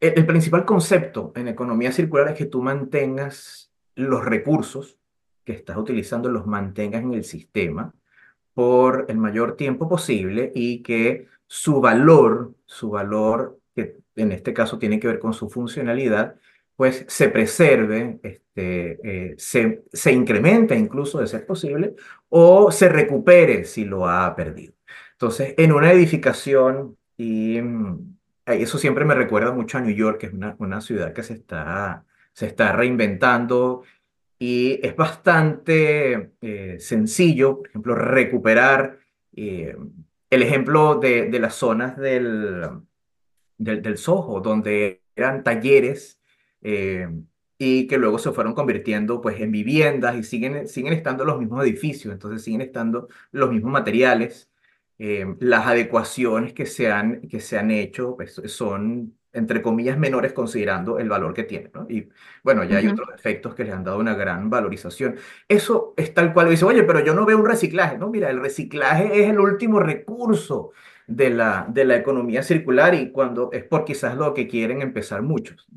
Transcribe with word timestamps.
el, 0.00 0.26
principal 0.26 0.64
concepto 0.64 1.32
en 1.34 1.48
economía 1.48 1.92
circular 1.92 2.28
es 2.28 2.34
que 2.34 2.46
tú 2.46 2.62
mantengas 2.62 3.70
los 3.94 4.24
recursos 4.24 4.98
que 5.44 5.52
estás 5.52 5.76
utilizando, 5.76 6.28
los 6.28 6.46
mantengas 6.46 7.02
en 7.02 7.14
el 7.14 7.24
sistema 7.24 7.92
por 8.54 9.06
el 9.08 9.18
mayor 9.18 9.56
tiempo 9.56 9.88
posible 9.88 10.52
y 10.54 10.82
que 10.82 11.26
su 11.46 11.80
valor, 11.80 12.54
su 12.66 12.90
valor, 12.90 13.58
que 13.74 13.96
en 14.16 14.32
este 14.32 14.52
caso 14.52 14.78
tiene 14.78 15.00
que 15.00 15.08
ver 15.08 15.18
con 15.18 15.32
su 15.32 15.48
funcionalidad, 15.48 16.36
pues 16.76 17.04
se 17.08 17.28
preserve, 17.28 18.20
este, 18.22 18.98
eh, 19.02 19.34
se, 19.36 19.82
se 19.92 20.12
incremente 20.12 20.76
incluso 20.76 21.18
de 21.18 21.26
ser 21.26 21.44
posible, 21.44 21.96
o 22.28 22.70
se 22.70 22.88
recupere 22.88 23.64
si 23.64 23.84
lo 23.84 24.08
ha 24.08 24.34
perdido. 24.36 24.74
Entonces, 25.12 25.54
en 25.56 25.72
una 25.72 25.90
edificación, 25.90 26.96
y 27.16 27.60
mm, 27.60 28.17
eso 28.54 28.78
siempre 28.78 29.04
me 29.04 29.14
recuerda 29.14 29.52
mucho 29.52 29.78
a 29.78 29.80
New 29.80 29.94
York, 29.94 30.18
que 30.18 30.26
es 30.26 30.32
una, 30.32 30.56
una 30.58 30.80
ciudad 30.80 31.12
que 31.12 31.22
se 31.22 31.34
está, 31.34 32.04
se 32.32 32.46
está 32.46 32.72
reinventando 32.72 33.82
y 34.38 34.78
es 34.86 34.94
bastante 34.94 36.32
eh, 36.40 36.76
sencillo, 36.78 37.58
por 37.58 37.68
ejemplo, 37.68 37.94
recuperar 37.94 38.98
eh, 39.34 39.76
el 40.30 40.42
ejemplo 40.42 40.96
de, 40.96 41.28
de 41.28 41.38
las 41.40 41.54
zonas 41.54 41.96
del, 41.96 42.62
del, 43.56 43.82
del 43.82 43.98
Soho, 43.98 44.40
donde 44.40 45.02
eran 45.16 45.42
talleres 45.42 46.20
eh, 46.62 47.08
y 47.58 47.86
que 47.88 47.98
luego 47.98 48.18
se 48.18 48.30
fueron 48.32 48.54
convirtiendo 48.54 49.20
pues 49.20 49.40
en 49.40 49.50
viviendas 49.50 50.16
y 50.16 50.22
siguen, 50.22 50.68
siguen 50.68 50.92
estando 50.92 51.24
los 51.24 51.40
mismos 51.40 51.64
edificios, 51.64 52.12
entonces 52.12 52.42
siguen 52.42 52.60
estando 52.60 53.08
los 53.32 53.50
mismos 53.50 53.72
materiales. 53.72 54.48
Eh, 55.00 55.24
las 55.38 55.66
adecuaciones 55.66 56.52
que 56.52 56.66
se 56.66 56.90
han, 56.90 57.20
que 57.28 57.40
se 57.40 57.56
han 57.56 57.70
hecho 57.70 58.16
pues, 58.16 58.42
son, 58.46 59.16
entre 59.32 59.62
comillas, 59.62 59.96
menores 59.96 60.32
considerando 60.32 60.98
el 60.98 61.08
valor 61.08 61.34
que 61.34 61.44
tienen, 61.44 61.70
¿no? 61.72 61.86
Y 61.88 62.08
bueno, 62.42 62.64
ya 62.64 62.78
hay 62.78 62.88
otros 62.88 63.08
efectos 63.14 63.54
que 63.54 63.64
les 63.64 63.74
han 63.74 63.84
dado 63.84 63.98
una 63.98 64.14
gran 64.14 64.50
valorización. 64.50 65.16
Eso 65.46 65.94
es 65.96 66.12
tal 66.14 66.32
cual, 66.32 66.50
dice, 66.50 66.64
oye, 66.64 66.82
pero 66.82 66.98
yo 67.04 67.14
no 67.14 67.24
veo 67.26 67.38
un 67.38 67.46
reciclaje, 67.46 67.96
¿no? 67.96 68.08
Mira, 68.10 68.28
el 68.28 68.40
reciclaje 68.40 69.22
es 69.22 69.30
el 69.30 69.38
último 69.38 69.78
recurso 69.78 70.72
de 71.06 71.30
la, 71.30 71.66
de 71.68 71.84
la 71.84 71.96
economía 71.96 72.42
circular 72.42 72.94
y 72.94 73.12
cuando 73.12 73.50
es 73.52 73.64
por 73.64 73.84
quizás 73.84 74.16
lo 74.16 74.34
que 74.34 74.48
quieren 74.48 74.82
empezar 74.82 75.22
muchos. 75.22 75.68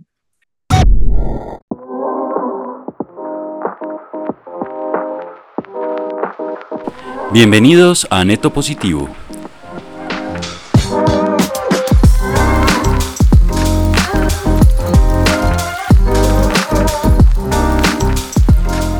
Bienvenidos 7.34 8.06
a 8.10 8.26
Neto 8.26 8.52
Positivo. 8.52 9.08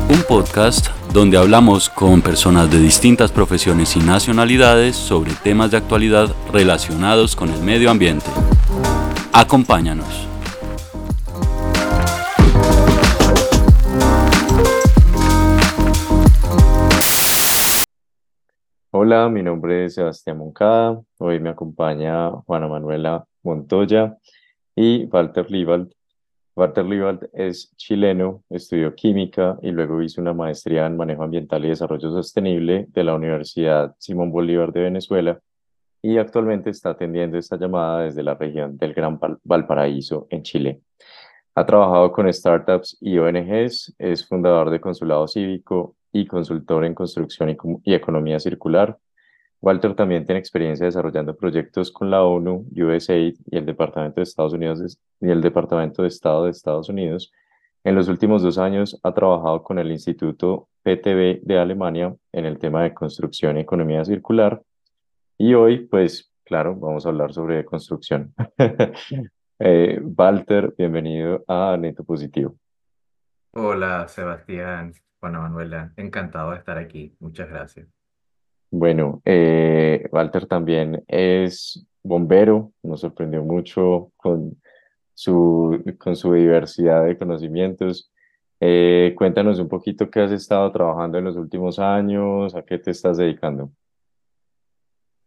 Un 0.08 0.24
podcast 0.30 0.88
donde 1.12 1.38
hablamos 1.38 1.90
con 1.90 2.22
personas 2.22 2.72
de 2.72 2.80
distintas 2.80 3.34
profesiones 3.34 3.98
y 3.98 4.00
nacionalidades 4.00 4.96
sobre 4.96 5.34
temas 5.34 5.72
de 5.72 5.78
actualidad 5.78 6.34
relacionados 6.54 7.36
con 7.36 7.52
el 7.52 7.62
medio 7.62 7.92
ambiente. 7.92 8.28
Acompáñanos. 9.34 10.31
Hola, 19.14 19.28
mi 19.28 19.44
nombre 19.44 19.84
es 19.84 19.96
Sebastián 19.96 20.38
Moncada. 20.38 21.02
Hoy 21.18 21.42
me 21.42 21.50
acompaña 21.50 22.32
Juana 22.32 22.70
Manuela 22.70 23.26
Montoya 23.44 24.18
y 24.74 25.04
Walter 25.08 25.52
Liebald. 25.52 25.92
Walter 26.56 26.86
Liebald 26.86 27.30
es 27.34 27.76
chileno, 27.76 28.42
estudió 28.50 28.96
química 28.96 29.58
y 29.62 29.72
luego 29.72 30.02
hizo 30.02 30.22
una 30.22 30.34
maestría 30.34 30.86
en 30.86 30.96
manejo 30.96 31.24
ambiental 31.24 31.66
y 31.66 31.68
desarrollo 31.68 32.10
sostenible 32.10 32.86
de 32.88 33.04
la 33.04 33.14
Universidad 33.14 33.94
Simón 33.98 34.32
Bolívar 34.32 34.72
de 34.72 34.84
Venezuela 34.84 35.42
y 36.02 36.18
actualmente 36.18 36.70
está 36.70 36.92
atendiendo 36.92 37.38
esta 37.38 37.58
llamada 37.58 38.04
desde 38.04 38.24
la 38.24 38.36
región 38.36 38.78
del 38.78 38.94
Gran 38.94 39.20
Val- 39.20 39.40
Valparaíso 39.44 40.28
en 40.30 40.44
Chile. 40.44 40.84
Ha 41.56 41.66
trabajado 41.66 42.14
con 42.14 42.32
startups 42.32 42.98
y 43.02 43.18
ONGs, 43.18 43.94
es 43.98 44.26
fundador 44.26 44.70
de 44.70 44.80
Consulado 44.80 45.28
Cívico 45.28 45.98
y 46.12 46.26
consultor 46.26 46.86
en 46.86 46.94
construcción 46.94 47.50
y, 47.50 47.58
y 47.84 47.94
economía 47.94 48.40
circular. 48.40 48.98
Walter 49.62 49.94
también 49.94 50.26
tiene 50.26 50.40
experiencia 50.40 50.88
desarrollando 50.88 51.36
proyectos 51.36 51.92
con 51.92 52.10
la 52.10 52.24
ONU, 52.24 52.66
USAID 52.76 53.36
y 53.46 53.58
el 53.58 53.66
Departamento 53.66 54.16
de 54.16 54.24
Estados 54.24 54.54
Unidos 54.54 55.00
y 55.20 55.30
el 55.30 55.42
Departamento 55.42 56.02
de 56.02 56.08
Estado 56.08 56.46
de 56.46 56.52
Estados 56.52 56.90
Unidos. 56.90 57.32
En 57.84 57.96
los 57.96 58.08
últimos 58.08 58.42
dos 58.42 58.58
años 58.58 59.00
ha 59.04 59.14
trabajado 59.14 59.62
con 59.62 59.78
el 59.78 59.92
Instituto 59.92 60.68
PTB 60.84 61.42
de 61.44 61.60
Alemania 61.60 62.16
en 62.32 62.46
el 62.46 62.58
tema 62.58 62.84
de 62.84 62.94
construcción 62.94 63.58
y 63.58 63.62
economía 63.62 64.04
circular. 64.04 64.62
Y 65.38 65.54
hoy, 65.54 65.86
pues, 65.86 66.32
claro, 66.44 66.76
vamos 66.76 67.06
a 67.06 67.10
hablar 67.10 67.34
sobre 67.34 67.64
construcción. 67.66 68.34
Eh, 69.64 70.02
Walter, 70.02 70.74
bienvenido 70.76 71.44
a 71.48 71.78
Neto 71.78 72.04
Positivo. 72.04 72.56
Hola, 73.52 74.08
Sebastián, 74.08 74.92
Juana 75.22 75.40
Manuela, 75.40 75.94
encantado 75.98 76.52
de 76.52 76.58
estar 76.58 76.80
aquí. 76.80 77.16
Muchas 77.20 77.48
gracias. 77.48 77.88
Bueno, 78.72 79.22
eh, 79.24 80.08
Walter 80.12 80.48
también 80.48 81.04
es 81.08 81.86
bombero, 82.02 82.72
nos 82.82 83.02
sorprendió 83.02 83.44
mucho 83.44 84.12
con 84.18 84.60
su, 85.14 85.84
con 86.00 86.16
su 86.16 86.34
diversidad 86.34 87.06
de 87.06 87.18
conocimientos. 87.18 88.12
Eh, 88.60 89.14
cuéntanos 89.16 89.60
un 89.60 89.70
poquito 89.70 90.10
qué 90.10 90.22
has 90.22 90.32
estado 90.32 90.72
trabajando 90.72 91.20
en 91.20 91.26
los 91.26 91.36
últimos 91.36 91.78
años, 91.78 92.56
a 92.56 92.64
qué 92.64 92.80
te 92.80 92.90
estás 92.90 93.18
dedicando. 93.18 93.72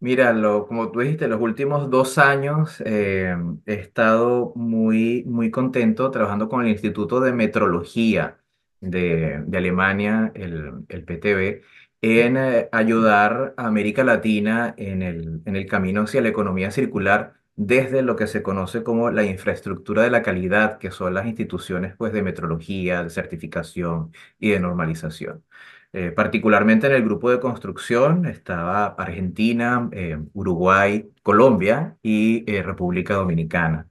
Mira, 0.00 0.32
lo, 0.32 0.66
como 0.66 0.91
tú 0.91 1.00
dijiste, 1.00 1.28
los 1.28 1.41
últimos 1.41 1.88
dos 1.88 2.19
años 2.19 2.82
eh, 2.84 3.37
he 3.65 3.75
estado 3.75 4.53
muy, 4.56 5.22
muy 5.25 5.53
contento 5.53 6.11
trabajando 6.11 6.49
con 6.49 6.62
el 6.62 6.72
Instituto 6.72 7.21
de 7.21 7.32
Metrología 7.32 8.44
de, 8.91 9.43
de 9.47 9.59
Alemania, 9.59 10.33
el, 10.34 10.84
el 10.89 11.05
PTB, 11.05 11.62
en 12.03 12.37
eh, 12.37 12.69
ayudar 12.72 13.55
a 13.56 13.67
América 13.67 14.05
Latina 14.05 14.75
en 14.77 15.03
el, 15.03 15.43
en 15.47 15.56
el 15.56 15.67
camino 15.67 16.03
hacia 16.03 16.21
la 16.21 16.28
economía 16.28 16.71
circular 16.71 17.34
desde 17.56 18.03
lo 18.03 18.17
que 18.17 18.27
se 18.27 18.43
conoce 18.43 18.83
como 18.83 19.11
la 19.11 19.25
infraestructura 19.25 20.03
de 20.03 20.11
la 20.11 20.23
calidad, 20.23 20.78
que 20.78 20.91
son 20.91 21.15
las 21.15 21.27
instituciones 21.27 21.94
pues, 21.97 22.12
de 22.12 22.23
metrología, 22.23 23.03
de 23.05 23.11
certificación 23.11 24.12
y 24.39 24.50
de 24.50 24.61
normalización. 24.61 25.44
Eh, 25.93 26.11
particularmente 26.11 26.89
en 26.89 26.94
el 26.94 27.05
grupo 27.05 27.31
de 27.31 27.39
construcción 27.39 28.27
estaba 28.27 28.87
Argentina, 28.87 29.89
eh, 29.93 30.19
Uruguay, 30.33 31.09
Colombia 31.23 31.97
y 32.03 32.44
eh, 32.53 32.62
República 32.62 33.15
Dominicana. 33.15 33.89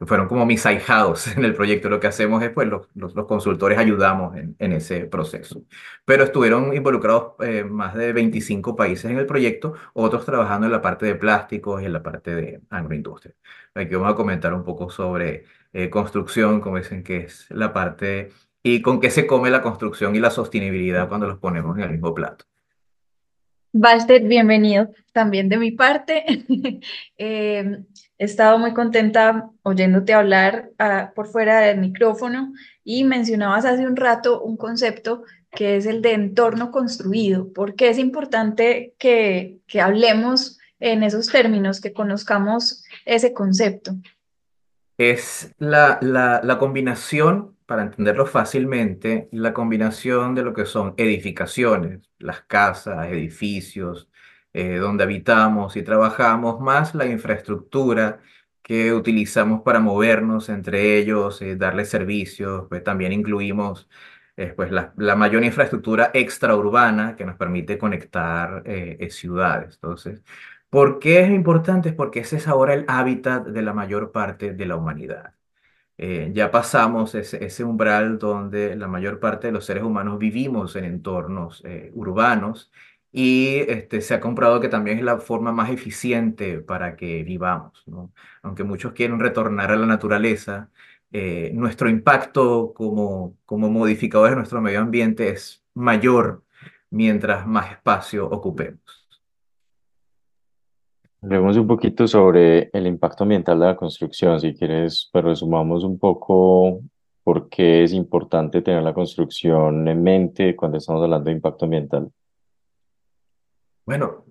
Fueron 0.00 0.28
como 0.28 0.44
mis 0.44 0.66
ahijados 0.66 1.26
en 1.36 1.44
el 1.44 1.54
proyecto. 1.54 1.88
Lo 1.88 2.00
que 2.00 2.06
hacemos 2.06 2.42
es, 2.42 2.50
pues, 2.50 2.68
los, 2.68 2.88
los, 2.94 3.14
los 3.14 3.26
consultores 3.26 3.78
ayudamos 3.78 4.36
en, 4.36 4.56
en 4.58 4.72
ese 4.72 5.06
proceso. 5.06 5.62
Pero 6.04 6.24
estuvieron 6.24 6.74
involucrados 6.74 7.34
eh, 7.40 7.64
más 7.64 7.94
de 7.94 8.12
25 8.12 8.76
países 8.76 9.10
en 9.10 9.18
el 9.18 9.26
proyecto, 9.26 9.74
otros 9.94 10.24
trabajando 10.26 10.66
en 10.66 10.72
la 10.72 10.82
parte 10.82 11.06
de 11.06 11.14
plásticos 11.14 11.82
y 11.82 11.86
en 11.86 11.92
la 11.92 12.02
parte 12.02 12.34
de 12.34 12.60
agroindustria. 12.70 13.34
Aquí 13.74 13.94
vamos 13.94 14.12
a 14.12 14.16
comentar 14.16 14.52
un 14.54 14.64
poco 14.64 14.90
sobre 14.90 15.44
eh, 15.72 15.90
construcción, 15.90 16.60
como 16.60 16.78
dicen 16.78 17.02
que 17.02 17.18
es 17.18 17.46
la 17.50 17.72
parte 17.72 18.30
y 18.62 18.82
con 18.82 19.00
qué 19.00 19.10
se 19.10 19.26
come 19.26 19.50
la 19.50 19.62
construcción 19.62 20.16
y 20.16 20.20
la 20.20 20.30
sostenibilidad 20.30 21.08
cuando 21.08 21.28
los 21.28 21.38
ponemos 21.38 21.76
en 21.78 21.84
el 21.84 21.90
mismo 21.92 22.14
plato. 22.14 22.46
Walter, 23.72 24.22
bienvenido 24.22 24.90
también 25.12 25.48
de 25.48 25.58
mi 25.58 25.72
parte. 25.72 26.24
Eh, 27.18 27.78
he 28.18 28.24
estado 28.24 28.58
muy 28.58 28.74
contenta 28.74 29.50
oyéndote 29.62 30.12
hablar 30.12 30.70
ah, 30.78 31.12
por 31.14 31.28
fuera 31.28 31.60
del 31.60 31.78
micrófono 31.78 32.52
y 32.84 33.04
mencionabas 33.04 33.64
hace 33.64 33.86
un 33.86 33.96
rato 33.96 34.42
un 34.42 34.56
concepto 34.56 35.22
que 35.50 35.76
es 35.76 35.86
el 35.86 36.02
de 36.02 36.12
entorno 36.12 36.70
construido. 36.70 37.52
¿Por 37.52 37.74
qué 37.74 37.88
es 37.88 37.98
importante 37.98 38.94
que, 38.98 39.58
que 39.66 39.80
hablemos 39.80 40.58
en 40.78 41.02
esos 41.02 41.28
términos, 41.28 41.80
que 41.80 41.94
conozcamos 41.94 42.84
ese 43.06 43.32
concepto? 43.32 43.92
Es 44.98 45.54
la, 45.58 45.98
la 46.02 46.58
combinación, 46.58 47.55
para 47.66 47.82
entenderlo 47.82 48.26
fácilmente, 48.26 49.28
la 49.32 49.52
combinación 49.52 50.34
de 50.34 50.42
lo 50.42 50.54
que 50.54 50.66
son 50.66 50.94
edificaciones, 50.96 52.08
las 52.18 52.42
casas, 52.42 53.06
edificios, 53.08 54.08
eh, 54.52 54.76
donde 54.76 55.04
habitamos 55.04 55.76
y 55.76 55.82
trabajamos, 55.82 56.60
más 56.60 56.94
la 56.94 57.06
infraestructura 57.06 58.20
que 58.62 58.92
utilizamos 58.92 59.62
para 59.62 59.80
movernos 59.80 60.48
entre 60.48 60.98
ellos, 60.98 61.40
eh, 61.42 61.56
darles 61.56 61.88
servicios, 61.90 62.66
pues 62.68 62.82
también 62.84 63.12
incluimos 63.12 63.88
eh, 64.36 64.52
pues 64.56 64.70
la, 64.70 64.92
la 64.96 65.16
mayor 65.16 65.44
infraestructura 65.44 66.10
extraurbana 66.14 67.16
que 67.16 67.24
nos 67.24 67.36
permite 67.36 67.78
conectar 67.78 68.62
eh, 68.66 69.08
ciudades. 69.10 69.74
Entonces, 69.76 70.22
¿Por 70.70 70.98
qué 70.98 71.20
es 71.22 71.30
importante? 71.30 71.92
Porque 71.92 72.20
ese 72.20 72.36
es 72.36 72.48
ahora 72.48 72.74
el 72.74 72.84
hábitat 72.88 73.46
de 73.46 73.62
la 73.62 73.72
mayor 73.72 74.12
parte 74.12 74.52
de 74.52 74.66
la 74.66 74.76
humanidad. 74.76 75.35
Eh, 75.98 76.30
ya 76.34 76.50
pasamos 76.50 77.14
ese, 77.14 77.42
ese, 77.44 77.64
umbral 77.64 78.18
donde 78.18 78.76
la 78.76 78.86
mayor 78.86 79.18
parte 79.18 79.46
de 79.46 79.52
los 79.54 79.64
seres 79.64 79.82
humanos 79.82 80.18
vivimos 80.18 80.76
en 80.76 80.84
entornos 80.84 81.62
eh, 81.64 81.90
urbanos 81.94 82.70
y 83.12 83.60
este, 83.68 84.02
se 84.02 84.12
ha 84.14 84.20
comprobado 84.20 84.60
que 84.60 84.68
también 84.68 84.98
es 84.98 85.04
la 85.04 85.18
forma 85.18 85.52
más 85.52 85.70
eficiente 85.70 86.60
para 86.60 86.96
que 86.96 87.22
vivamos, 87.24 87.82
¿no? 87.86 88.12
Aunque 88.42 88.62
muchos 88.64 88.92
quieren 88.92 89.18
retornar 89.18 89.70
a 89.72 89.76
la 89.76 89.86
naturaleza, 89.86 90.70
eh, 91.12 91.50
nuestro 91.54 91.88
impacto 91.88 92.74
como, 92.74 93.36
como 93.46 93.70
modificadores 93.70 94.32
de 94.32 94.36
nuestro 94.36 94.60
medio 94.60 94.80
ambiente 94.80 95.30
es 95.30 95.64
mayor 95.74 96.44
mientras 96.90 97.46
más 97.46 97.70
espacio 97.72 98.28
ocupemos. 98.28 98.95
Hablemos 101.26 101.56
un 101.56 101.66
poquito 101.66 102.06
sobre 102.06 102.70
el 102.72 102.86
impacto 102.86 103.24
ambiental 103.24 103.58
de 103.58 103.66
la 103.66 103.74
construcción, 103.74 104.38
si 104.38 104.54
quieres, 104.54 105.10
pero 105.12 105.30
resumamos 105.30 105.82
un 105.82 105.98
poco 105.98 106.82
por 107.24 107.48
qué 107.48 107.82
es 107.82 107.92
importante 107.92 108.62
tener 108.62 108.84
la 108.84 108.94
construcción 108.94 109.88
en 109.88 110.04
mente 110.04 110.54
cuando 110.54 110.78
estamos 110.78 111.02
hablando 111.02 111.24
de 111.24 111.34
impacto 111.34 111.64
ambiental. 111.64 112.12
Bueno, 113.84 114.24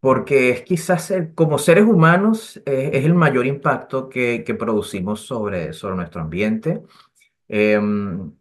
porque 0.00 0.48
es 0.48 0.62
quizás 0.62 1.12
como 1.34 1.58
seres 1.58 1.84
humanos 1.84 2.56
eh, 2.64 2.92
es 2.94 3.04
el 3.04 3.12
mayor 3.12 3.44
impacto 3.44 4.08
que, 4.08 4.42
que 4.42 4.54
producimos 4.54 5.20
sobre, 5.20 5.74
sobre 5.74 5.96
nuestro 5.96 6.22
ambiente. 6.22 6.80
Em, 7.46 8.32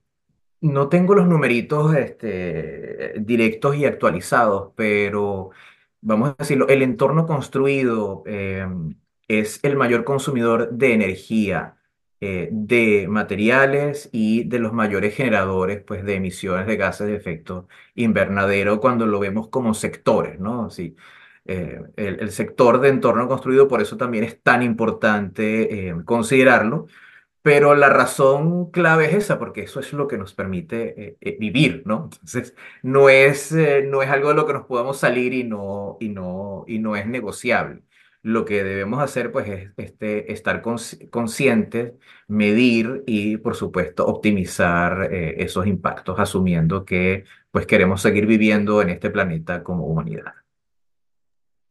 no 0.62 0.88
tengo 0.88 1.14
los 1.14 1.28
numeritos 1.28 1.94
este, 1.94 3.16
directos 3.20 3.76
y 3.76 3.84
actualizados, 3.84 4.72
pero 4.78 5.50
vamos 6.02 6.30
a 6.32 6.36
decirlo, 6.40 6.68
el 6.68 6.82
entorno 6.82 7.26
construido 7.26 8.24
eh, 8.26 8.68
es 9.28 9.60
el 9.64 9.76
mayor 9.78 10.04
consumidor 10.04 10.72
de 10.72 10.94
energía, 10.94 11.78
eh, 12.20 12.50
de 12.52 13.08
materiales 13.08 14.10
y 14.12 14.44
de 14.44 14.60
los 14.60 14.74
mayores 14.74 15.16
generadores 15.16 15.82
pues, 15.84 16.04
de 16.04 16.16
emisiones 16.16 16.68
de 16.68 16.78
gases 16.78 17.08
de 17.08 17.16
efecto 17.16 17.68
invernadero 17.96 18.80
cuando 18.80 19.06
lo 19.08 19.20
vemos 19.20 19.50
como 19.50 19.74
sectores, 19.74 20.40
¿no? 20.40 20.70
Sí, 20.70 20.96
eh, 21.46 21.82
el, 21.96 22.20
el, 22.20 22.32
sector 22.32 22.80
de 22.80 22.90
entorno 22.90 23.28
construido, 23.28 23.68
por 23.68 23.82
eso 23.82 23.98
también 23.98 24.24
es 24.24 24.42
tan 24.42 24.62
importante 24.62 25.96
considerarlo 26.06 26.88
pero 27.42 27.76
la 27.76 27.90
razón 27.90 28.70
clave 28.70 29.06
es 29.06 29.16
esa, 29.16 29.40
porque 29.40 29.62
eso 29.64 29.80
es 29.80 29.94
lo 29.94 30.08
que 30.08 30.18
nos 30.18 30.34
permite 30.34 31.04
eh, 31.04 31.18
eh, 31.22 31.38
vivir, 31.40 31.84
¿no? 31.86 32.10
Entonces, 32.12 32.56
no 32.84 33.10
es, 33.10 33.52
eh, 33.52 33.84
no 33.88 34.04
es 34.04 34.10
algo 34.10 34.30
de 34.30 34.36
lo 34.36 34.46
que 34.46 34.54
nos 34.54 34.66
podamos 34.68 34.98
salir 34.98 35.34
y 35.34 35.44
no, 35.44 35.98
y 36.00 36.10
no, 36.10 36.66
y 36.68 36.78
no 36.80 36.96
es 36.96 37.08
negociable. 37.08 37.82
Lo 38.24 38.46
que 38.46 38.64
debemos 38.64 39.02
hacer, 39.02 39.32
pues, 39.32 39.48
es 39.50 39.72
este, 39.78 40.32
estar 40.32 40.62
conscientes, 40.62 41.94
medir 42.28 43.04
y, 43.08 43.38
por 43.38 43.56
supuesto, 43.56 44.06
optimizar 44.06 45.12
esos 45.12 45.66
impactos, 45.66 46.20
asumiendo 46.20 46.86
que, 46.86 47.24
pues, 47.50 47.66
queremos 47.66 48.04
seguir 48.04 48.28
viviendo 48.28 48.84
en 48.84 48.90
este 48.90 49.10
planeta 49.10 49.64
como 49.64 49.88
humanidad. 49.88 50.34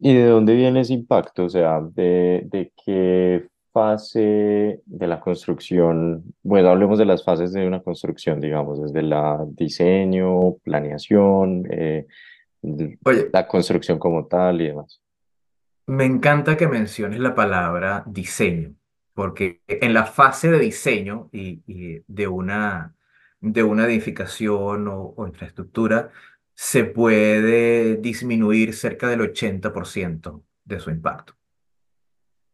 ¿Y 0.01 0.13
de 0.13 0.25
dónde 0.25 0.57
viene 0.57 0.81
ese 0.81 0.95
impacto? 0.95 1.45
O 1.45 1.49
sea, 1.49 1.81
¿de, 1.81 2.43
de 2.47 2.73
qué 2.85 3.47
fase 3.73 4.81
de 4.85 5.07
la 5.07 5.21
construcción, 5.21 6.25
bueno, 6.43 6.69
hablemos 6.71 6.99
de 6.99 7.05
las 7.05 7.25
fases 7.25 7.53
de 7.53 7.67
una 7.67 7.81
construcción, 7.83 8.41
digamos, 8.41 8.83
desde 8.83 9.03
la 9.03 9.45
diseño, 9.47 10.57
planeación, 10.63 11.65
eh, 11.71 12.07
la 12.63 13.47
construcción 13.47 13.99
como 13.99 14.27
tal 14.27 14.61
y 14.61 14.69
demás. 14.69 15.01
Me 15.87 16.05
encanta 16.05 16.57
que 16.57 16.69
menciones 16.69 17.21
la 17.21 17.35
palabra 17.35 18.05
diseño, 18.07 18.75
porque 19.15 19.61
en 19.67 19.95
la 19.95 20.07
fase 20.07 20.51
de 20.51 20.59
diseño 20.59 21.29
y, 21.33 22.03
de, 22.07 22.29
una, 22.29 22.95
de 23.41 23.63
una 23.63 23.87
edificación 23.87 24.89
o, 24.89 25.15
o 25.17 25.27
infraestructura 25.27 26.11
se 26.55 26.85
puede 26.85 27.97
disminuir 27.97 28.75
cerca 28.75 29.09
del 29.09 29.21
80% 29.21 30.43
de 30.65 30.81
su 30.81 30.91
impacto. 30.91 31.40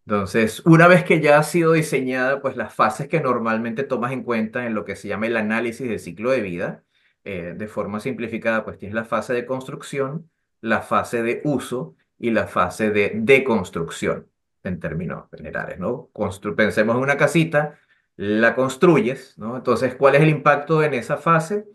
Entonces, 0.07 0.63
una 0.65 0.87
vez 0.87 1.03
que 1.05 1.21
ya 1.21 1.39
ha 1.39 1.43
sido 1.43 1.73
diseñada, 1.73 2.41
pues 2.41 2.57
las 2.57 2.73
fases 2.73 3.09
que 3.09 3.21
normalmente 3.21 3.83
tomas 3.83 4.13
en 4.13 4.23
cuenta 4.23 4.65
en 4.65 4.75
lo 4.75 4.85
que 4.85 4.95
se 4.95 5.09
llama 5.09 5.27
el 5.27 5.37
análisis 5.37 5.89
del 5.89 5.99
ciclo 5.99 6.31
de 6.31 6.43
vida, 6.43 6.85
eh, 7.25 7.55
de 7.57 7.67
forma 7.67 7.99
simplificada, 7.99 8.65
pues 8.65 8.79
tienes 8.79 8.95
la 8.95 9.05
fase 9.05 9.33
de 9.35 9.47
construcción, 9.47 10.31
la 10.61 10.81
fase 10.83 11.25
de 11.25 11.41
uso 11.45 11.97
y 12.21 12.31
la 12.31 12.47
fase 12.47 12.91
de 12.91 13.13
deconstrucción, 13.17 14.29
en 14.63 14.79
términos 14.79 15.25
generales, 15.37 15.81
¿no? 15.81 16.11
pensemos 16.57 16.97
en 16.97 17.03
una 17.03 17.17
casita, 17.17 17.77
la 18.17 18.55
construyes, 18.55 19.37
¿no? 19.39 19.57
Entonces, 19.57 19.97
¿cuál 19.97 20.15
es 20.15 20.23
el 20.23 20.29
impacto 20.29 20.83
en 20.83 20.95
esa 20.95 21.17
fase? 21.17 21.67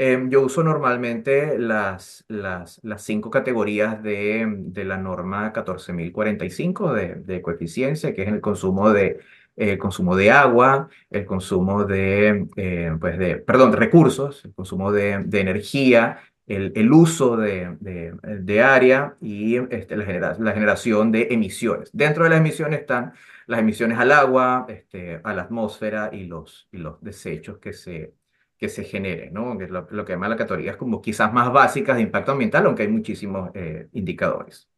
Em, 0.00 0.30
yo 0.30 0.42
uso 0.42 0.62
normalmente 0.62 1.58
las, 1.58 2.24
las, 2.28 2.78
las 2.84 3.02
cinco 3.02 3.30
categorías 3.30 4.00
de, 4.00 4.46
de 4.46 4.84
la 4.84 4.96
norma 4.96 5.52
14045 5.52 6.92
de, 6.92 7.16
de 7.16 7.42
coeficiencia, 7.42 8.14
que 8.14 8.22
es 8.22 8.28
el 8.28 8.40
consumo 8.40 8.92
de, 8.92 9.18
eh, 9.56 9.76
consumo 9.76 10.14
de 10.14 10.30
agua, 10.30 10.88
el 11.10 11.26
consumo 11.26 11.84
de, 11.84 12.46
eh, 12.54 12.96
pues 13.00 13.18
de, 13.18 13.38
perdón, 13.38 13.72
de 13.72 13.78
recursos, 13.78 14.44
el 14.44 14.54
consumo 14.54 14.92
de, 14.92 15.18
de 15.24 15.40
energía, 15.40 16.20
el, 16.46 16.72
el 16.76 16.92
uso 16.92 17.36
de, 17.36 17.76
de, 17.80 18.62
área 18.62 19.16
y 19.20 19.56
este, 19.56 19.96
la, 19.96 20.36
la 20.38 20.52
generación 20.52 21.10
de 21.10 21.26
emisiones. 21.32 21.90
Dentro 21.92 22.22
de 22.22 22.30
las 22.30 22.38
emisiones 22.38 22.80
están 22.82 23.14
las 23.48 23.58
emisiones 23.58 23.98
al 23.98 24.12
agua, 24.12 24.66
este, 24.68 25.20
a 25.24 25.34
la 25.34 25.42
atmósfera 25.42 26.10
y 26.12 26.26
los, 26.26 26.68
y 26.70 26.76
los 26.78 27.00
desechos 27.02 27.58
que 27.58 27.72
se, 27.72 28.14
que 28.58 28.68
se 28.68 28.84
genere, 28.84 29.30
¿no? 29.30 29.56
Que 29.56 29.68
lo, 29.68 29.86
lo, 29.90 30.04
que 30.04 30.12
llaman 30.12 30.30
las 30.30 30.38
categorías 30.38 30.76
como 30.76 31.00
quizás 31.00 31.32
más 31.32 31.52
básicas 31.52 31.96
de 31.96 32.02
impacto 32.02 32.32
ambiental, 32.32 32.66
aunque 32.66 32.82
hay 32.82 32.88
muchísimos 32.88 33.50
eh, 33.54 33.88
indicadores. 33.92 34.68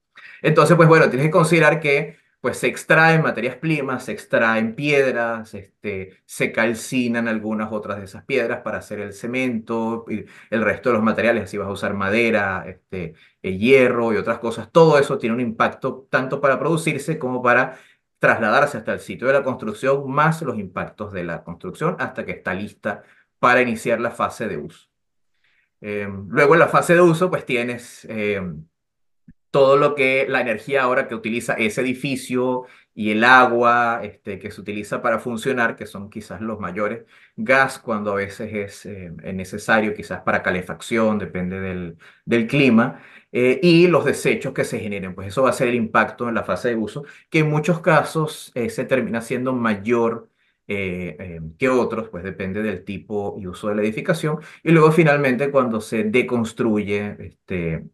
Entonces, 0.42 0.76
pues 0.76 0.88
bueno, 0.88 1.08
tienes 1.08 1.26
que 1.26 1.32
considerar 1.32 1.80
que 1.80 2.16
pues 2.40 2.58
se 2.58 2.68
extraen 2.68 3.22
materias 3.22 3.56
primas, 3.56 4.04
se 4.04 4.12
extraen 4.12 4.74
piedras, 4.74 5.52
este, 5.54 6.18
se 6.24 6.52
calcinan 6.52 7.28
algunas 7.28 7.70
otras 7.70 7.98
de 7.98 8.04
esas 8.04 8.24
piedras 8.24 8.62
para 8.62 8.78
hacer 8.78 9.00
el 9.00 9.12
cemento, 9.12 10.06
y 10.08 10.24
el 10.50 10.62
resto 10.62 10.88
de 10.88 10.94
los 10.94 11.02
materiales, 11.02 11.44
así 11.44 11.58
vas 11.58 11.68
a 11.68 11.72
usar 11.72 11.92
madera, 11.94 12.64
este, 12.66 13.14
el 13.42 13.58
hierro 13.58 14.12
y 14.12 14.16
otras 14.16 14.38
cosas. 14.38 14.70
Todo 14.72 14.98
eso 14.98 15.18
tiene 15.18 15.34
un 15.34 15.40
impacto 15.42 16.06
tanto 16.10 16.40
para 16.40 16.58
producirse 16.58 17.18
como 17.18 17.42
para 17.42 17.78
trasladarse 18.18 18.78
hasta 18.78 18.92
el 18.94 19.00
sitio 19.00 19.26
de 19.26 19.34
la 19.34 19.42
construcción, 19.42 20.10
más 20.10 20.42
los 20.42 20.58
impactos 20.58 21.12
de 21.12 21.24
la 21.24 21.42
construcción 21.44 21.96
hasta 21.99 22.25
que 22.25 22.32
está 22.32 22.54
lista 22.54 23.02
para 23.40 23.62
iniciar 23.62 24.00
la 24.00 24.12
fase 24.12 24.47
de 24.47 24.59
uso. 24.59 24.88
Eh, 25.80 26.09
luego 26.28 26.54
en 26.54 26.61
la 26.61 26.68
fase 26.68 26.94
de 26.94 27.00
uso, 27.00 27.30
pues 27.30 27.44
tienes 27.47 28.06
eh, 28.09 28.40
todo 29.50 29.76
lo 29.76 29.94
que 29.94 30.26
la 30.28 30.40
energía 30.42 30.82
ahora 30.82 31.09
que 31.09 31.14
utiliza 31.14 31.54
ese 31.54 31.80
edificio 31.80 32.66
y 32.94 33.11
el 33.12 33.25
agua 33.25 34.00
este, 34.02 34.38
que 34.38 34.50
se 34.50 34.61
utiliza 34.61 35.00
para 35.00 35.18
funcionar, 35.18 35.75
que 35.76 35.87
son 35.87 36.11
quizás 36.11 36.40
los 36.42 36.61
mayores, 36.61 37.04
gas 37.37 37.78
cuando 37.78 38.12
a 38.12 38.16
veces 38.16 38.52
es, 38.52 38.87
eh, 38.87 39.11
necesario, 39.32 39.94
quizás 39.94 40.20
para 40.20 40.42
calefacción, 40.42 41.18
depende 41.18 41.61
del, 42.26 42.47
clima, 42.47 43.00
y 43.32 43.87
los 43.87 44.04
desechos 44.04 44.52
que 44.52 44.64
se 44.64 44.80
generen, 44.80 45.14
pues 45.14 45.28
eso 45.28 45.42
va 45.42 45.50
a 45.50 45.52
ser 45.52 45.68
el 45.68 45.76
impacto 45.76 46.28
en 46.28 46.35
la 46.35 46.42
fase 46.42 46.68
de 46.68 46.76
uso, 46.76 47.04
que 47.30 47.40
en 47.40 47.49
muchos 47.50 47.80
casos 47.80 48.52
se 48.54 48.85
termina 48.85 49.20
siendo 49.20 49.52
mayor 49.52 50.29
eh, 50.72 51.16
eh, 51.18 51.40
que 51.58 51.68
otros, 51.68 52.08
pues 52.10 52.22
depende 52.22 52.62
del 52.62 52.84
tipo 52.84 53.34
y 53.38 53.46
uso 53.48 53.68
de 53.68 53.74
la 53.74 53.82
edificación. 53.82 54.38
Y 54.62 54.70
luego 54.70 54.92
finalmente 54.92 55.50
cuando 55.50 55.80
se 55.80 56.04
deconstruye 56.04 57.16
este, 57.18 57.84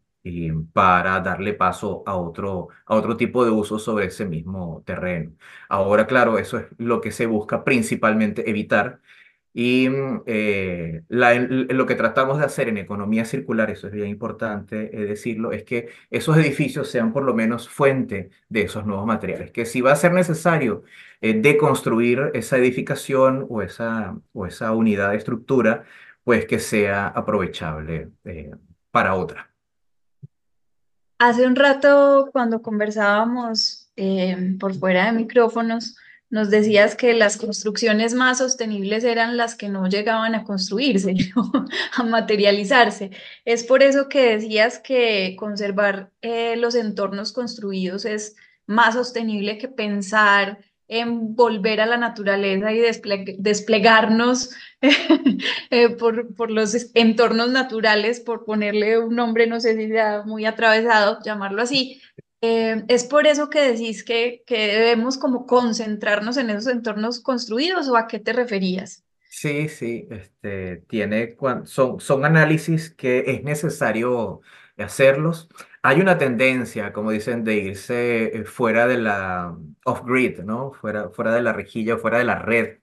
para 0.72 1.20
darle 1.20 1.54
paso 1.54 2.02
a 2.06 2.16
otro, 2.16 2.68
a 2.84 2.94
otro 2.94 3.16
tipo 3.16 3.44
de 3.46 3.50
uso 3.50 3.78
sobre 3.78 4.06
ese 4.06 4.26
mismo 4.26 4.82
terreno. 4.84 5.32
Ahora, 5.70 6.06
claro, 6.06 6.38
eso 6.38 6.58
es 6.58 6.66
lo 6.78 7.00
que 7.00 7.12
se 7.12 7.26
busca 7.26 7.64
principalmente 7.64 8.48
evitar 8.50 9.00
y 9.58 9.88
mm, 9.88 10.24
eh, 10.26 11.02
lo 11.08 11.86
que 11.86 11.94
tratamos 11.94 12.38
de 12.38 12.44
hacer 12.44 12.68
en 12.68 12.76
economía 12.76 13.24
circular, 13.24 13.70
eso 13.70 13.86
es 13.86 13.92
bien 13.94 14.08
importante 14.08 14.90
eh, 14.94 15.06
decirlo, 15.06 15.50
es 15.52 15.64
que 15.64 15.88
esos 16.10 16.36
edificios 16.36 16.90
sean 16.90 17.10
por 17.10 17.24
lo 17.24 17.32
menos 17.32 17.66
fuente 17.66 18.28
de 18.50 18.62
esos 18.64 18.84
nuevos 18.84 19.06
materiales. 19.06 19.52
Que 19.52 19.64
si 19.64 19.80
va 19.80 19.92
a 19.92 19.96
ser 19.96 20.12
necesario 20.12 20.82
eh, 21.22 21.32
deconstruir 21.40 22.32
esa 22.34 22.58
edificación 22.58 23.46
o 23.48 23.62
esa, 23.62 24.18
o 24.34 24.44
esa 24.44 24.72
unidad 24.72 25.12
de 25.12 25.16
estructura, 25.16 25.84
pues 26.22 26.44
que 26.44 26.58
sea 26.58 27.06
aprovechable 27.08 28.10
para 28.90 29.14
otra. 29.14 29.50
Hace 31.18 31.46
un 31.46 31.56
rato, 31.56 32.28
cuando 32.30 32.60
conversábamos 32.60 33.90
por 34.60 34.74
fuera 34.74 35.06
de 35.06 35.12
micrófonos, 35.12 35.96
nos 36.30 36.50
decías 36.50 36.96
que 36.96 37.14
las 37.14 37.36
construcciones 37.36 38.14
más 38.14 38.38
sostenibles 38.38 39.04
eran 39.04 39.36
las 39.36 39.54
que 39.54 39.68
no 39.68 39.88
llegaban 39.88 40.34
a 40.34 40.44
construirse, 40.44 41.14
a 41.96 42.02
materializarse. 42.02 43.10
Es 43.44 43.64
por 43.64 43.82
eso 43.82 44.08
que 44.08 44.36
decías 44.36 44.78
que 44.78 45.36
conservar 45.38 46.10
eh, 46.22 46.56
los 46.56 46.74
entornos 46.74 47.32
construidos 47.32 48.04
es 48.04 48.36
más 48.66 48.94
sostenible 48.94 49.58
que 49.58 49.68
pensar 49.68 50.58
en 50.88 51.34
volver 51.34 51.80
a 51.80 51.86
la 51.86 51.96
naturaleza 51.96 52.72
y 52.72 52.80
desplegarnos 53.38 54.50
eh, 55.70 55.88
por, 55.90 56.34
por, 56.34 56.50
los 56.50 56.90
entornos 56.94 57.50
naturales, 57.50 58.20
por 58.20 58.44
ponerle 58.44 58.98
un 58.98 59.16
nombre, 59.16 59.46
no 59.46 59.60
sé 59.60 59.76
si 59.76 59.88
sea 59.88 60.22
muy 60.24 60.44
atravesado, 60.44 61.18
llamarlo 61.24 61.62
así, 61.62 62.00
eh, 62.40 62.84
es 62.88 63.04
por 63.04 63.26
eso 63.26 63.50
que 63.50 63.60
decís 63.72 64.04
que, 64.04 64.42
que 64.46 64.68
debemos 64.68 65.18
como 65.18 65.46
concentrarnos 65.46 66.36
en 66.36 66.50
esos 66.50 66.66
entornos 66.68 67.20
construidos 67.20 67.88
o 67.88 67.96
a 67.96 68.06
qué 68.06 68.18
te 68.18 68.32
referías? 68.32 69.04
Sí, 69.28 69.68
sí, 69.68 70.06
este, 70.10 70.78
tiene, 70.88 71.36
son, 71.64 72.00
son 72.00 72.24
análisis 72.24 72.90
que 72.90 73.24
es 73.26 73.42
necesario 73.44 74.40
hacerlos. 74.78 75.48
Hay 75.82 76.00
una 76.00 76.18
tendencia, 76.18 76.92
como 76.92 77.10
dicen, 77.10 77.44
de 77.44 77.56
irse 77.56 78.36
eh, 78.38 78.44
fuera 78.44 78.86
de 78.86 78.98
la 78.98 79.56
off-grid, 79.84 80.40
¿no? 80.40 80.72
Fuera, 80.72 81.10
fuera 81.10 81.34
de 81.34 81.42
la 81.42 81.52
rejilla, 81.52 81.98
fuera 81.98 82.18
de 82.18 82.24
la 82.24 82.38
red 82.38 82.78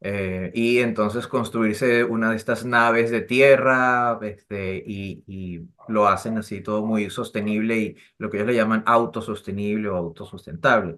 eh, 0.00 0.50
y 0.54 0.78
entonces 0.78 1.26
construirse 1.26 2.04
una 2.04 2.30
de 2.30 2.36
estas 2.36 2.64
naves 2.64 3.10
de 3.10 3.22
tierra 3.22 4.18
este, 4.22 4.82
y, 4.86 5.24
y, 5.26 5.68
lo 5.88 6.08
hacen 6.08 6.36
así 6.38 6.60
todo 6.60 6.84
muy 6.84 7.10
sostenible 7.10 7.76
y 7.76 7.96
lo 8.18 8.28
que 8.28 8.38
ellos 8.38 8.48
le 8.48 8.56
llaman 8.56 8.82
autosostenible 8.86 9.88
o 9.88 9.96
autosustentable. 9.96 10.96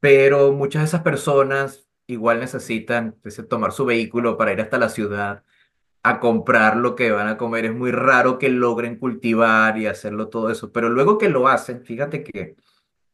Pero 0.00 0.52
muchas 0.52 0.82
de 0.82 0.86
esas 0.86 1.02
personas 1.02 1.86
igual 2.06 2.40
necesitan 2.40 3.16
tomar 3.48 3.72
su 3.72 3.84
vehículo 3.84 4.36
para 4.36 4.52
ir 4.52 4.60
hasta 4.60 4.78
la 4.78 4.88
ciudad 4.88 5.44
a 6.02 6.20
comprar 6.20 6.76
lo 6.76 6.96
que 6.96 7.12
van 7.12 7.28
a 7.28 7.36
comer. 7.36 7.66
Es 7.66 7.74
muy 7.74 7.92
raro 7.92 8.38
que 8.38 8.48
logren 8.48 8.96
cultivar 8.96 9.78
y 9.78 9.86
hacerlo 9.86 10.28
todo 10.28 10.50
eso, 10.50 10.72
pero 10.72 10.88
luego 10.90 11.18
que 11.18 11.28
lo 11.28 11.48
hacen, 11.48 11.84
fíjate 11.84 12.24
que 12.24 12.56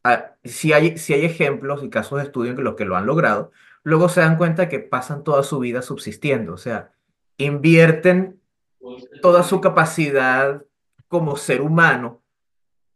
ah, 0.05 0.35
si 0.45 0.73
hay, 0.73 0.99
si 0.99 1.15
hay 1.15 1.25
ejemplos 1.25 1.83
y 1.83 1.91
casos 1.91 2.19
de 2.19 2.25
estudio 2.27 2.53
en 2.53 2.65
los 2.65 2.77
que 2.77 2.85
lo 2.85 2.97
han 2.97 3.07
logrado, 3.07 3.53
luego 3.87 4.09
se 4.09 4.21
dan 4.21 4.37
cuenta 4.37 4.69
que 4.69 4.81
pasan 4.81 5.23
toda 5.23 5.45
su 5.45 5.61
vida 5.61 5.81
subsistiendo, 5.81 6.55
o 6.55 6.57
sea, 6.57 6.91
invierten 7.39 8.41
toda 9.23 9.45
su 9.45 9.61
capacidad 9.61 10.65
como 11.07 11.37
ser 11.37 11.61
humano 11.63 12.21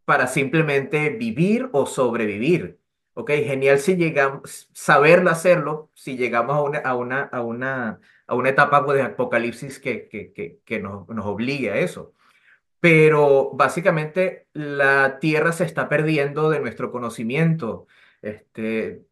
para 0.03 0.27
simplemente 0.27 1.09
vivir 1.11 1.69
o 1.71 1.85
sobrevivir. 1.85 2.77
Ok, 3.13 3.29
genial 3.29 3.79
si 3.79 3.95
llegamos, 3.95 4.69
saberlo 4.73 5.29
hacerlo, 5.29 5.89
si 5.93 6.17
llegamos 6.17 6.57
a 6.57 6.61
una, 6.61 6.79
a 6.79 6.95
una, 6.95 7.21
a 7.21 7.41
una, 7.41 8.01
a 8.27 8.35
una 8.35 8.49
etapa 8.49 8.83
pues, 8.83 8.97
de 8.97 9.03
apocalipsis 9.03 9.79
que, 9.79 10.09
que, 10.09 10.33
que, 10.33 10.59
que 10.65 10.79
nos, 10.81 11.07
nos 11.07 11.25
obligue 11.25 11.71
a 11.71 11.77
eso. 11.77 12.11
Pero 12.81 13.51
básicamente 13.53 14.47
la 14.51 15.19
Tierra 15.19 15.53
se 15.53 15.63
está 15.63 15.87
perdiendo 15.87 16.49
de 16.49 16.59
nuestro 16.59 16.91
conocimiento. 16.91 17.87
Este, 18.21 19.05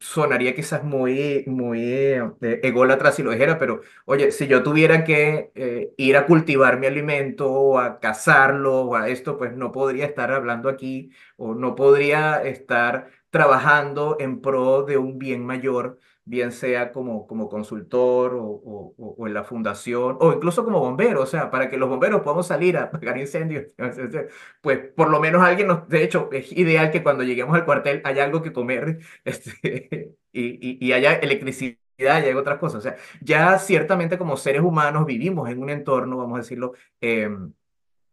sonaría 0.00 0.54
quizás 0.54 0.84
muy, 0.84 1.44
muy 1.46 1.80
eh, 1.82 2.22
ególatra 2.62 3.12
si 3.12 3.22
lo 3.22 3.30
dijera, 3.30 3.58
pero 3.58 3.80
oye, 4.04 4.30
si 4.32 4.46
yo 4.46 4.62
tuviera 4.62 5.04
que 5.04 5.50
eh, 5.54 5.92
ir 5.96 6.16
a 6.16 6.26
cultivar 6.26 6.78
mi 6.78 6.86
alimento 6.86 7.50
o 7.50 7.78
a 7.78 7.98
cazarlo 8.00 8.82
o 8.82 8.96
a 8.96 9.08
esto, 9.08 9.38
pues 9.38 9.54
no 9.56 9.72
podría 9.72 10.04
estar 10.06 10.32
hablando 10.32 10.68
aquí 10.68 11.10
o 11.36 11.54
no 11.54 11.74
podría 11.74 12.42
estar 12.44 13.10
trabajando 13.30 14.16
en 14.20 14.40
pro 14.40 14.82
de 14.84 14.98
un 14.98 15.18
bien 15.18 15.44
mayor 15.44 15.98
bien 16.26 16.52
sea 16.52 16.92
como, 16.92 17.26
como 17.26 17.48
consultor 17.48 18.34
o, 18.34 18.94
o, 18.98 19.26
en 19.26 19.32
la 19.32 19.44
fundación 19.44 20.18
o 20.20 20.32
incluso 20.32 20.64
como 20.64 20.80
bombero, 20.80 21.22
o 21.22 21.26
sea, 21.26 21.50
para 21.50 21.70
que 21.70 21.78
los 21.78 21.88
bomberos 21.88 22.22
podamos 22.22 22.48
salir 22.48 22.76
a 22.76 22.84
apagar 22.84 23.16
incendios, 23.16 23.66
pues 24.60 24.78
por 24.94 25.08
lo 25.08 25.20
menos 25.20 25.42
alguien 25.42 25.68
nos, 25.68 25.88
de 25.88 26.02
hecho, 26.04 26.28
es 26.32 26.52
ideal 26.52 26.90
que 26.90 27.02
cuando 27.02 27.22
lleguemos 27.22 27.54
al 27.54 27.64
cuartel 27.64 28.02
haya 28.04 28.24
algo 28.24 28.42
que 28.42 28.52
comer 28.52 28.98
este, 29.24 30.14
y, 30.32 30.86
y, 30.86 30.92
haya 30.92 31.14
electricidad 31.14 31.78
y 31.98 32.06
haya 32.06 32.36
otras 32.36 32.58
cosas, 32.58 32.78
o 32.78 32.82
sea, 32.82 32.96
ya 33.22 33.58
ciertamente 33.58 34.18
como 34.18 34.36
seres 34.36 34.62
humanos 34.62 35.06
vivimos 35.06 35.48
en 35.48 35.62
un 35.62 35.70
entorno, 35.70 36.18
vamos 36.18 36.36
a 36.36 36.42
decirlo, 36.42 36.74
em, 37.00 37.52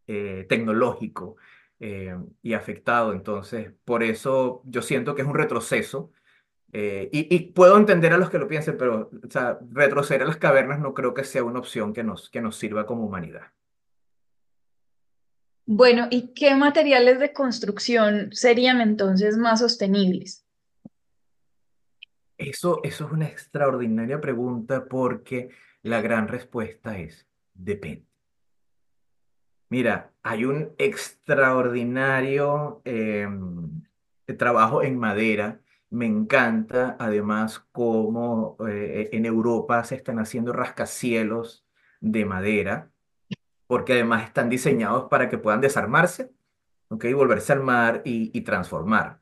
eh, 0.07 0.45
tecnológico. 0.47 1.37
Em, 1.85 2.27
y 2.41 2.53
afectado. 2.53 3.11
Entonces, 3.11 3.73
por 3.83 4.03
eso 4.03 4.61
yo 4.65 4.81
siento 4.81 5.15
que 5.15 5.21
es 5.21 5.27
un 5.27 5.33
retroceso 5.35 6.11
eh, 6.75 7.07
y, 7.11 7.39
puedo 7.51 7.77
entender 7.77 8.13
a 8.13 8.17
los 8.17 8.31
que 8.31 8.39
lo 8.39 8.47
piensen, 8.47 8.79
pero 8.79 9.11
o 9.11 9.29
sea, 9.29 9.59
retroceder 9.69 10.23
a 10.23 10.25
las 10.25 10.37
cavernas 10.37 10.79
no 10.79 10.95
creo 10.95 11.13
que 11.13 11.23
sea 11.23 11.43
una 11.43 11.59
opción 11.59 11.93
que 11.93 12.03
nos, 12.03 12.31
que 12.31 12.41
nos 12.41 12.55
sirva 12.55 12.87
como 12.87 13.05
humanidad. 13.05 13.51
Bueno, 15.67 16.07
¿y 16.09 16.33
qué 16.33 16.55
materiales 16.55 17.19
de 17.19 17.31
construcción 17.31 18.29
serían 18.31 18.81
entonces 18.81 19.37
más 19.37 19.59
sostenibles? 19.59 20.47
Eso, 22.39 22.79
eso 22.83 23.05
es 23.05 23.11
una 23.11 23.27
extraordinaria 23.27 24.19
pregunta 24.19 24.85
porque 24.85 25.49
la 25.83 26.01
gran 26.01 26.27
respuesta 26.27 26.97
es 26.97 27.27
depende. 27.53 28.07
Mira, 29.69 30.11
hay 30.23 30.45
un 30.45 30.73
extraordinario 30.79 32.81
em, 32.83 33.83
trabajo 34.37 34.81
en 34.81 34.97
madera 34.97 35.59
me 35.93 36.07
encanta 36.07 36.97
además 36.99 37.59
cómo 37.71 38.57
eh, 38.67 39.09
en 39.13 39.27
Europa 39.27 39.83
se 39.83 39.93
están 39.93 40.17
haciendo 40.17 40.51
rascacielos 40.51 41.67
de 42.01 42.25
madera, 42.25 42.91
porque 43.67 43.93
además 43.93 44.23
están 44.23 44.49
diseñados 44.49 45.07
para 45.07 45.29
que 45.29 45.37
puedan 45.37 45.61
desarmarse, 45.61 46.31
¿ok? 46.89 47.05
volverse 47.13 47.53
al 47.53 47.61
mar 47.61 48.01
y, 48.05 48.41
transformar. 48.41 49.21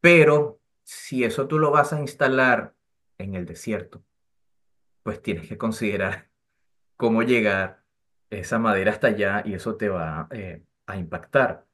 Pero 0.00 0.60
si 0.82 1.22
eso 1.22 1.46
tú 1.46 1.60
lo 1.60 1.70
vas 1.70 1.92
a 1.92 2.00
instalar 2.00 2.74
en 3.18 3.36
el 3.36 3.46
desierto, 3.46 4.02
pues 5.04 5.22
tienes 5.22 5.48
que 5.48 5.56
considerar 5.56 6.30
cómo 6.96 7.22
llegar 7.22 7.84
esa 8.30 8.58
madera 8.58 8.90
hasta 8.90 9.06
allá 9.06 9.42
y 9.44 9.54
eso 9.54 9.76
te 9.76 9.88
va 9.88 10.26
eh, 10.32 10.64
a 10.86 10.96
impactar. 10.96 11.67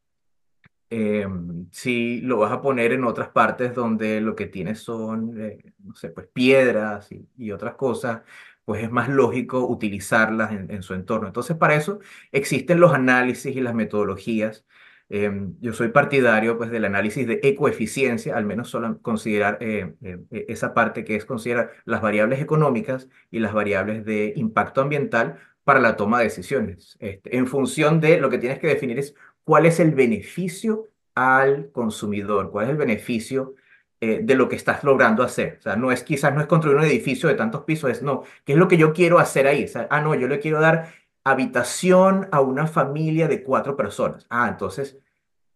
Em, 0.90 1.66
si 1.72 2.20
lo 2.20 2.38
vas 2.38 2.52
a 2.52 2.60
poner 2.62 2.92
en 2.92 3.04
otras 3.04 3.28
partes 3.30 3.74
donde 3.74 4.20
lo 4.20 4.36
que 4.36 4.46
tienes 4.46 4.80
son, 4.80 5.40
eh, 5.40 5.72
no 5.82 5.94
sé, 5.94 6.10
pues 6.10 6.28
piedras 6.28 7.10
y, 7.10 7.50
otras 7.52 7.74
cosas, 7.74 8.22
pues 8.64 8.82
es 8.84 8.90
más 8.90 9.08
lógico 9.08 9.66
utilizarlas 9.66 10.52
en, 10.52 10.82
su 10.82 10.94
entorno. 10.94 11.26
Entonces, 11.26 11.56
para 11.56 11.74
eso 11.74 12.00
existen 12.32 12.80
los 12.80 12.92
análisis 12.94 13.56
y 13.56 13.60
las 13.60 13.74
metodologías. 13.74 14.64
Em, 15.08 15.54
yo 15.60 15.72
soy 15.72 15.88
partidario 15.88 16.56
pues 16.56 16.70
del 16.70 16.84
análisis 16.84 17.26
de 17.26 17.40
ecoeficiencia, 17.42 18.36
al 18.36 18.46
menos 18.46 18.70
solo 18.70 19.00
considerar 19.02 19.58
eh, 19.60 19.94
eh, 20.02 20.18
esa 20.48 20.74
parte 20.74 21.04
que 21.04 21.16
es 21.16 21.24
considerar 21.26 21.72
las 21.84 22.00
variables 22.00 22.40
económicas 22.40 23.08
y 23.30 23.38
las 23.40 23.52
variables 23.52 24.04
de 24.04 24.32
impacto 24.36 24.80
ambiental 24.80 25.38
para 25.64 25.80
la 25.80 25.96
toma 25.96 26.18
de 26.18 26.24
decisiones. 26.24 26.96
Este, 27.00 27.36
en 27.36 27.46
función 27.46 28.00
de 28.00 28.18
lo 28.18 28.30
que 28.30 28.38
tienes 28.38 28.58
que 28.58 28.68
definir 28.68 28.98
es 28.98 29.14
cuál 29.44 29.66
es 29.66 29.80
el 29.80 29.92
beneficio 29.92 30.88
al 31.14 31.70
consumidor, 31.70 32.50
cuál 32.50 32.66
es 32.66 32.70
el 32.72 32.76
beneficio 32.76 33.54
eh, 34.00 34.20
de 34.22 34.34
lo 34.34 34.48
que 34.48 34.56
estás 34.56 34.84
logrando 34.84 35.22
hacer. 35.22 35.56
O 35.60 35.62
sea, 35.62 35.76
no 35.76 35.92
es 35.92 36.02
quizás 36.02 36.34
no 36.34 36.40
es 36.40 36.46
construir 36.46 36.76
un 36.76 36.84
edificio 36.84 37.28
de 37.28 37.36
tantos 37.36 37.64
pisos, 37.64 37.90
es 37.90 38.02
no, 38.02 38.24
¿qué 38.44 38.52
es 38.52 38.58
lo 38.58 38.68
que 38.68 38.76
yo 38.76 38.92
quiero 38.92 39.18
hacer 39.18 39.46
ahí? 39.46 39.64
O 39.64 39.68
sea, 39.68 39.86
ah, 39.90 40.00
no, 40.00 40.14
yo 40.14 40.28
le 40.28 40.40
quiero 40.40 40.60
dar 40.60 40.92
habitación 41.24 42.28
a 42.32 42.40
una 42.40 42.66
familia 42.66 43.28
de 43.28 43.42
cuatro 43.42 43.76
personas. 43.76 44.26
Ah, 44.30 44.48
entonces, 44.50 44.98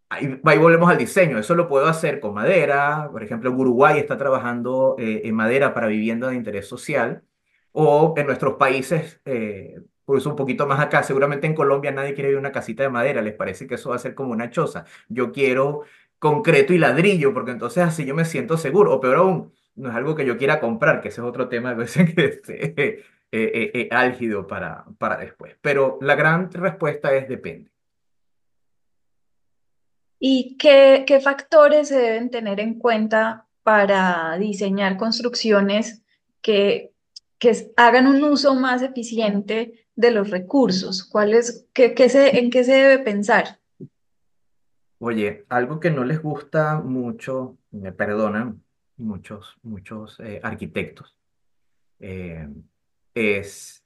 ahí, 0.09 0.41
ahí 0.45 0.59
volvemos 0.59 0.89
al 0.91 0.99
diseño. 0.99 1.39
Eso 1.39 1.55
lo 1.55 1.69
puedo 1.69 1.87
hacer 1.87 2.21
con 2.21 2.35
madera. 2.35 3.09
Por 3.13 3.23
ejemplo, 3.23 3.51
Uruguay 3.51 3.99
está 3.99 4.17
trabajando 4.17 4.97
eh, 4.99 5.23
en 5.25 5.35
madera 5.35 5.75
para 5.75 5.87
vivienda 5.87 6.29
de 6.31 6.37
interés 6.37 6.67
social. 6.67 7.23
O 7.73 8.15
en 8.17 8.27
nuestros 8.27 8.55
países, 8.55 9.21
eh, 9.25 9.81
por 10.09 10.17
eso 10.17 10.31
un 10.31 10.37
poquito 10.37 10.67
más 10.67 10.81
acá, 10.81 11.03
seguramente 11.03 11.47
en 11.47 11.55
Colombia 11.55 11.91
nadie 11.91 12.15
quiere 12.15 12.31
vivir 12.31 12.41
una 12.41 12.51
casita 12.51 12.83
de 12.83 12.89
madera, 12.89 13.21
les 13.21 13.35
parece 13.35 13.67
que 13.67 13.75
eso 13.75 13.91
va 13.91 13.97
a 13.97 13.99
ser 13.99 14.15
como 14.15 14.33
una 14.33 14.49
choza. 14.49 14.87
Yo 15.11 15.33
quiero 15.33 15.83
concreto 16.19 16.73
y 16.73 16.79
ladrillo, 16.79 17.35
porque 17.35 17.51
entonces 17.51 17.85
así 17.85 18.07
yo 18.07 18.15
me 18.15 18.25
siento 18.25 18.57
seguro, 18.57 18.95
o 18.95 19.01
peor 19.03 19.17
aún, 19.19 19.53
no 19.75 19.91
es 19.91 19.95
algo 19.95 20.15
que 20.15 20.25
yo 20.25 20.39
quiera 20.39 20.61
comprar, 20.61 21.03
que 21.03 21.09
ese 21.09 21.21
es 21.21 21.27
otro 21.27 21.51
tema 21.51 21.77
que 21.77 21.83
es 21.83 22.41
eh, 22.49 23.05
eh, 23.31 23.71
eh, 23.75 23.89
álgido 23.91 24.47
para, 24.47 24.87
para 24.97 25.19
después. 25.19 25.57
Pero 25.61 25.99
la 26.01 26.15
gran 26.15 26.51
respuesta 26.53 27.15
es 27.15 27.29
depende. 27.29 27.71
¿Y 30.19 30.57
qué, 30.57 31.05
qué 31.07 31.21
factores 31.21 31.89
se 31.89 31.99
deben 31.99 32.31
tener 32.31 32.61
en 32.61 32.79
cuenta 32.79 33.45
para 33.63 34.39
diseñar 34.39 34.97
construcciones 34.97 36.03
que, 36.41 36.93
que 37.39 37.73
hagan 37.77 38.07
un 38.07 38.25
uso 38.25 38.55
más 38.55 38.81
eficiente 38.81 39.85
de 39.99 40.13
los 40.13 40.31
recursos? 40.31 41.03
¿Cuál 41.03 41.35
es, 41.35 41.67
qué, 41.75 41.93
qué 41.93 42.09
se, 42.09 42.39
¿En 42.39 42.51
qué 42.51 42.63
se 42.63 42.73
debe 42.73 43.01
pensar? 43.01 43.59
Oye, 45.01 45.45
algo 45.49 45.81
que 45.81 45.91
no 45.91 46.05
les 46.05 46.23
gusta 46.23 46.81
mucho, 46.81 47.59
me 47.73 47.91
perdonan, 47.91 48.63
muchos, 48.97 49.59
muchos 49.63 50.21
eh, 50.21 50.41
arquitectos 50.43 51.19
eh, 51.99 52.49
es 53.13 53.85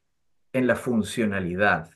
en 0.52 0.66
la 0.66 0.76
funcionalidad 0.76 1.90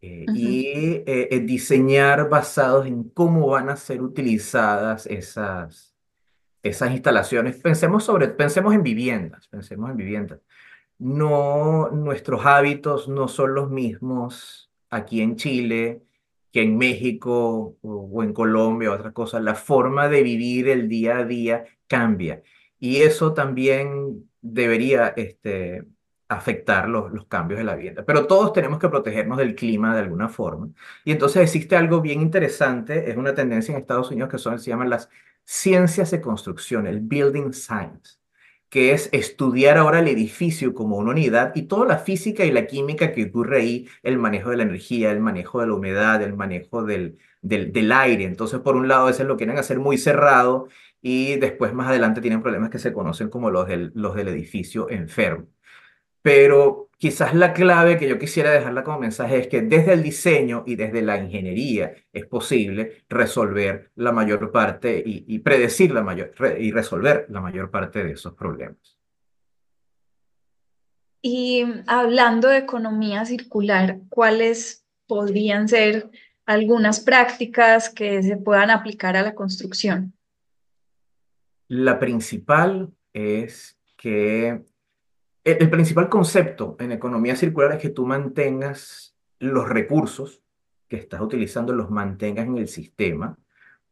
eh, 0.00 0.24
y 0.34 1.02
diseñar 1.40 2.30
basados 2.30 2.86
en 2.86 3.10
cómo 3.10 3.48
van 3.48 3.68
a 3.68 3.76
ser 3.76 4.00
utilizadas 4.00 5.04
esas, 5.06 5.94
esas 6.62 6.92
instalaciones. 6.92 7.56
Pensemos 7.56 8.04
sobre, 8.04 8.28
pensemos 8.28 8.74
en 8.74 8.82
viviendas, 8.82 9.48
pensemos 9.48 9.90
en 9.90 9.96
viviendas. 9.98 10.40
No, 10.98 11.90
nuestros 11.90 12.44
hábitos 12.44 13.08
no 13.08 13.28
son 13.28 13.54
los 13.54 13.70
mismos 13.70 14.70
aquí 14.90 15.20
en 15.20 15.36
Chile 15.36 16.02
que 16.52 16.62
en 16.62 16.76
México 16.78 17.76
o, 17.82 18.22
en 18.22 18.32
Colombia 18.32 18.90
o 18.90 18.94
otra 18.94 19.12
cosa. 19.12 19.40
La 19.40 19.54
forma 19.54 20.08
de 20.08 20.22
vivir 20.22 20.68
el 20.68 20.88
día 20.88 21.18
a 21.18 21.24
día 21.24 21.64
cambia 21.86 22.42
y 22.80 22.98
eso 22.98 23.32
también 23.34 24.28
debería 24.40 25.08
este, 25.16 25.84
afectar 26.28 26.88
los, 26.88 27.12
los 27.12 27.26
cambios 27.26 27.58
de 27.58 27.64
la 27.64 27.76
vivienda. 27.76 28.04
Pero 28.04 28.26
todos 28.26 28.52
tenemos 28.52 28.78
que 28.78 28.88
protegernos 28.88 29.38
del 29.38 29.54
clima 29.54 29.94
de 29.94 30.02
alguna 30.02 30.28
forma. 30.28 30.68
Y 31.04 31.12
entonces 31.12 31.42
existe 31.42 31.76
algo 31.76 32.00
bien 32.00 32.20
interesante, 32.22 33.10
es 33.10 33.16
una 33.16 33.34
tendencia 33.34 33.72
en 33.72 33.80
Estados 33.80 34.10
Unidos 34.10 34.30
que 34.30 34.38
son, 34.38 34.58
se 34.58 34.70
llaman 34.70 34.90
las 34.90 35.08
ciencias 35.44 36.10
de 36.10 36.20
construcción, 36.20 36.86
el 36.86 37.00
building 37.00 37.52
science 37.52 38.18
que 38.68 38.92
es 38.92 39.08
estudiar 39.12 39.78
ahora 39.78 40.00
el 40.00 40.08
edificio 40.08 40.74
como 40.74 40.96
una 40.98 41.10
unidad 41.12 41.52
y 41.56 41.62
toda 41.62 41.86
la 41.86 41.98
física 41.98 42.44
y 42.44 42.50
la 42.52 42.66
química 42.66 43.12
que 43.12 43.24
ocurre 43.26 43.58
ahí, 43.60 43.88
el 44.02 44.18
manejo 44.18 44.50
de 44.50 44.58
la 44.58 44.62
energía, 44.64 45.10
el 45.10 45.20
manejo 45.20 45.60
de 45.60 45.66
la 45.68 45.74
humedad, 45.74 46.22
el 46.22 46.34
manejo 46.36 46.84
del, 46.84 47.18
del, 47.42 47.72
del 47.72 47.92
aire. 47.92 48.24
Entonces, 48.24 48.60
por 48.60 48.76
un 48.76 48.88
lado, 48.88 49.06
veces 49.06 49.26
lo 49.26 49.36
quieren 49.36 49.58
hacer 49.58 49.78
muy 49.78 49.98
cerrado 49.98 50.68
y 51.00 51.36
después 51.36 51.72
más 51.74 51.88
adelante 51.88 52.20
tienen 52.20 52.42
problemas 52.42 52.70
que 52.70 52.78
se 52.78 52.92
conocen 52.92 53.30
como 53.30 53.50
los 53.50 53.66
del, 53.68 53.92
los 53.94 54.14
del 54.14 54.28
edificio 54.28 54.90
enfermo. 54.90 55.46
Pero 56.22 56.87
quizás 56.98 57.32
la 57.34 57.52
clave 57.52 57.96
que 57.96 58.08
yo 58.08 58.18
quisiera 58.18 58.50
dejarla 58.50 58.82
como 58.84 58.98
mensaje 58.98 59.38
es 59.38 59.46
que 59.46 59.62
desde 59.62 59.92
el 59.92 60.02
diseño 60.02 60.64
y 60.66 60.74
desde 60.76 61.00
la 61.00 61.18
ingeniería 61.18 61.94
es 62.12 62.26
posible 62.26 63.04
resolver 63.08 63.92
la 63.94 64.12
mayor 64.12 64.50
parte 64.50 65.02
y, 65.04 65.24
y 65.26 65.38
predecir 65.38 65.92
la 65.92 66.02
mayor 66.02 66.32
re- 66.36 66.60
y 66.60 66.72
resolver 66.72 67.26
la 67.28 67.40
mayor 67.40 67.70
parte 67.70 68.04
de 68.04 68.12
esos 68.12 68.34
problemas. 68.34 68.98
Y 71.22 71.64
hablando 71.86 72.48
de 72.48 72.58
economía 72.58 73.24
circular, 73.24 73.98
¿cuáles 74.08 74.84
podrían 75.06 75.68
ser 75.68 76.10
algunas 76.46 77.00
prácticas 77.00 77.90
que 77.90 78.22
se 78.22 78.36
puedan 78.36 78.70
aplicar 78.70 79.16
a 79.16 79.22
la 79.22 79.34
construcción? 79.34 80.14
La 81.68 81.98
principal 81.98 82.92
es 83.12 83.78
que 83.96 84.62
el, 85.52 85.62
el 85.62 85.70
principal 85.70 86.08
concepto 86.08 86.76
en 86.78 86.92
economía 86.92 87.36
circular 87.36 87.72
es 87.72 87.78
que 87.78 87.90
tú 87.90 88.06
mantengas 88.06 89.14
los 89.38 89.68
recursos 89.68 90.42
que 90.88 90.96
estás 90.96 91.20
utilizando, 91.20 91.72
los 91.72 91.90
mantengas 91.90 92.46
en 92.46 92.58
el 92.58 92.68
sistema 92.68 93.38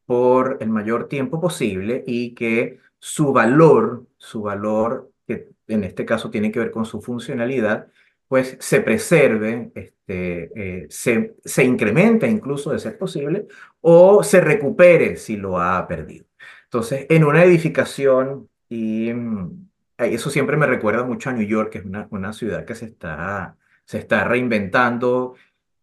por 0.07 0.59
el 0.61 0.71
mayor 0.71 1.09
tiempo 1.09 1.41
posible 1.41 2.03
y 2.07 2.35
que 2.35 2.79
su 2.99 3.33
valor, 3.33 4.07
su 4.17 4.43
valor, 4.43 5.11
que 5.27 5.49
en 5.69 5.85
este 5.85 6.05
caso 6.05 6.31
tiene 6.31 6.51
que 6.51 6.61
ver 6.61 6.71
con 6.71 6.87
su 6.87 7.01
funcionalidad, 7.03 7.89
pues 8.29 8.57
se 8.61 8.81
preserve, 8.81 9.71
este, 9.75 10.51
eh, 10.55 10.87
se, 10.89 11.37
se 11.45 11.65
incremente 11.65 12.29
incluso 12.29 12.73
de 12.73 12.79
ser 12.79 12.99
posible 12.99 13.47
o 13.81 14.23
se 14.23 14.41
recupere 14.41 15.17
si 15.17 15.37
lo 15.37 15.61
ha 15.61 15.87
perdido. 15.87 16.27
Entonces, 16.65 17.07
en 17.09 17.25
una 17.25 17.45
edificación, 17.45 18.49
y 18.69 19.13
mm, 19.13 19.66
eso 19.99 20.31
siempre 20.31 20.57
me 20.57 20.67
recuerda 20.67 21.05
mucho 21.05 21.31
a 21.31 21.33
New 21.33 21.47
York, 21.47 21.71
que 21.71 21.79
es 21.79 21.85
una, 21.85 22.07
una 22.11 22.33
ciudad 22.33 22.65
que 22.65 22.75
se 22.75 22.87
está, 22.87 23.57
se 23.85 23.99
está 23.99 24.25
reinventando 24.25 25.35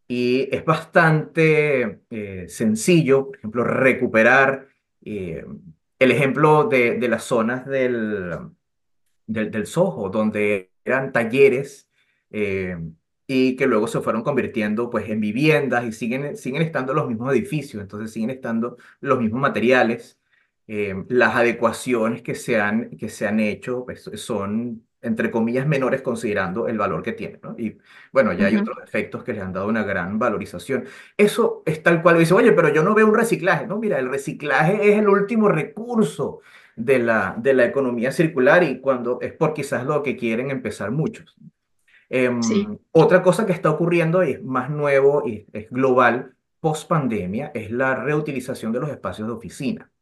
y 0.08 0.50
es 0.56 0.64
bastante 0.66 2.02
eh, 2.10 2.46
sencillo, 2.48 3.28
por 3.28 3.38
ejemplo, 3.38 3.64
recuperar 3.64 4.68
eh, 5.04 5.46
el 6.00 6.12
ejemplo 6.12 6.66
de, 6.66 7.00
de 7.00 7.08
las 7.08 7.24
zonas 7.24 7.66
del, 7.66 8.38
del, 9.26 9.66
Soho, 9.66 10.10
donde 10.10 10.72
eran 10.86 11.12
talleres 11.12 11.90
eh, 12.32 12.78
y 13.26 13.56
que 13.56 13.68
luego 13.68 13.88
se 13.88 14.02
fueron 14.02 14.24
convirtiendo 14.24 14.90
pues, 14.90 15.10
en 15.10 15.22
viviendas 15.22 15.86
y 15.86 15.92
siguen, 15.94 16.36
siguen 16.38 16.62
estando 16.62 16.94
los 16.94 17.08
mismos 17.08 17.34
edificios, 17.34 17.82
entonces 17.82 18.12
siguen 18.12 18.30
estando 18.30 18.78
los 19.00 19.20
mismos 19.20 19.42
materiales. 19.42 20.20
Eh, 20.66 20.96
las 21.10 21.36
adecuaciones 21.36 22.22
que 22.22 22.36
se 22.36 22.60
han, 22.60 22.92
que 22.92 23.10
se 23.10 23.28
han 23.28 23.42
hecho 23.42 23.84
pues, 23.86 24.10
son, 24.16 24.88
entre 25.02 25.30
comillas, 25.30 25.68
menores 25.68 26.02
considerando 26.02 26.70
el 26.70 26.78
valor 26.78 27.04
que 27.04 27.12
tienen, 27.12 27.42
¿no? 27.44 27.54
Y 27.58 27.78
bueno, 28.14 28.32
ya 28.32 28.46
hay 28.46 28.56
otros 28.56 28.78
efectos 28.82 29.26
que 29.26 29.34
les 29.34 29.42
han 29.42 29.52
dado 29.52 29.68
una 29.68 29.84
gran 29.84 30.18
valorización. 30.20 30.86
Eso 31.18 31.64
es 31.66 31.84
tal 31.84 32.02
cual, 32.02 32.18
dice, 32.18 32.34
oye, 32.34 32.54
pero 32.54 32.70
yo 32.70 32.82
no 32.82 32.96
veo 32.96 33.08
un 33.08 33.16
reciclaje, 33.16 33.68
¿no? 33.68 33.78
Mira, 33.78 34.00
el 34.00 34.10
reciclaje 34.10 34.90
es 34.90 35.00
el 35.00 35.10
último 35.10 35.50
recurso 35.50 36.40
de 36.78 37.00
la, 37.00 37.36
de 37.38 37.54
la 37.54 37.66
economía 37.66 38.14
circular 38.14 38.64
y 38.64 38.80
cuando 38.80 39.20
es 39.22 39.34
por 39.34 39.54
quizás 39.54 39.86
lo 39.86 40.02
que 40.02 40.16
quieren 40.16 40.50
empezar 40.50 40.92
muchos. 40.92 41.36
Sí. 42.42 42.62
Em, 42.62 42.78
otra 42.92 43.22
cosa 43.22 43.46
que 43.46 43.54
está 43.54 43.70
ocurriendo 43.70 44.24
y 44.24 44.32
es 44.32 44.44
más 44.44 44.70
nuevo 44.70 45.28
y 45.28 45.46
es 45.52 45.70
global 45.70 46.36
post 46.60 46.88
pandemia 46.88 47.52
es 47.54 47.72
la 47.72 47.96
reutilización 47.96 48.72
de 48.72 48.80
los 48.80 48.90
espacios 48.90 49.28
de 49.28 49.34
oficina 49.34 49.93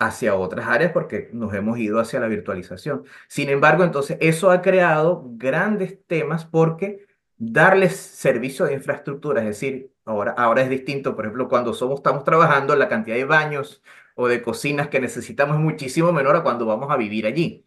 hacia 0.00 0.34
otras 0.36 0.66
áreas 0.68 0.92
porque 0.92 1.30
nos 1.32 1.54
hemos 1.54 1.78
ido 1.78 2.00
hacia 2.00 2.20
la 2.20 2.28
virtualización. 2.28 3.04
Sin 3.28 3.50
embargo, 3.50 3.84
entonces 3.84 4.18
eso 4.20 4.50
ha 4.50 4.62
creado 4.62 5.24
grandes 5.36 6.04
temas 6.06 6.44
porque 6.46 7.06
darles 7.38 7.96
servicio 7.96 8.66
de 8.66 8.74
infraestructura, 8.74 9.40
es 9.42 9.46
decir, 9.48 9.92
ahora, 10.06 10.32
ahora 10.32 10.62
es 10.62 10.70
distinto, 10.70 11.16
por 11.16 11.26
ejemplo, 11.26 11.48
cuando 11.48 11.74
somos, 11.74 11.96
estamos 12.00 12.24
trabajando, 12.24 12.76
la 12.76 12.88
cantidad 12.88 13.16
de 13.16 13.24
baños 13.26 13.82
o 14.16 14.28
de 14.28 14.42
cocinas 14.42 14.88
que 14.88 15.00
necesitamos 15.00 15.56
es 15.56 15.62
muchísimo 15.62 16.12
menor 16.12 16.36
a 16.36 16.42
cuando 16.42 16.66
vamos 16.66 16.90
a 16.90 16.96
vivir 16.96 17.26
allí. 17.26 17.66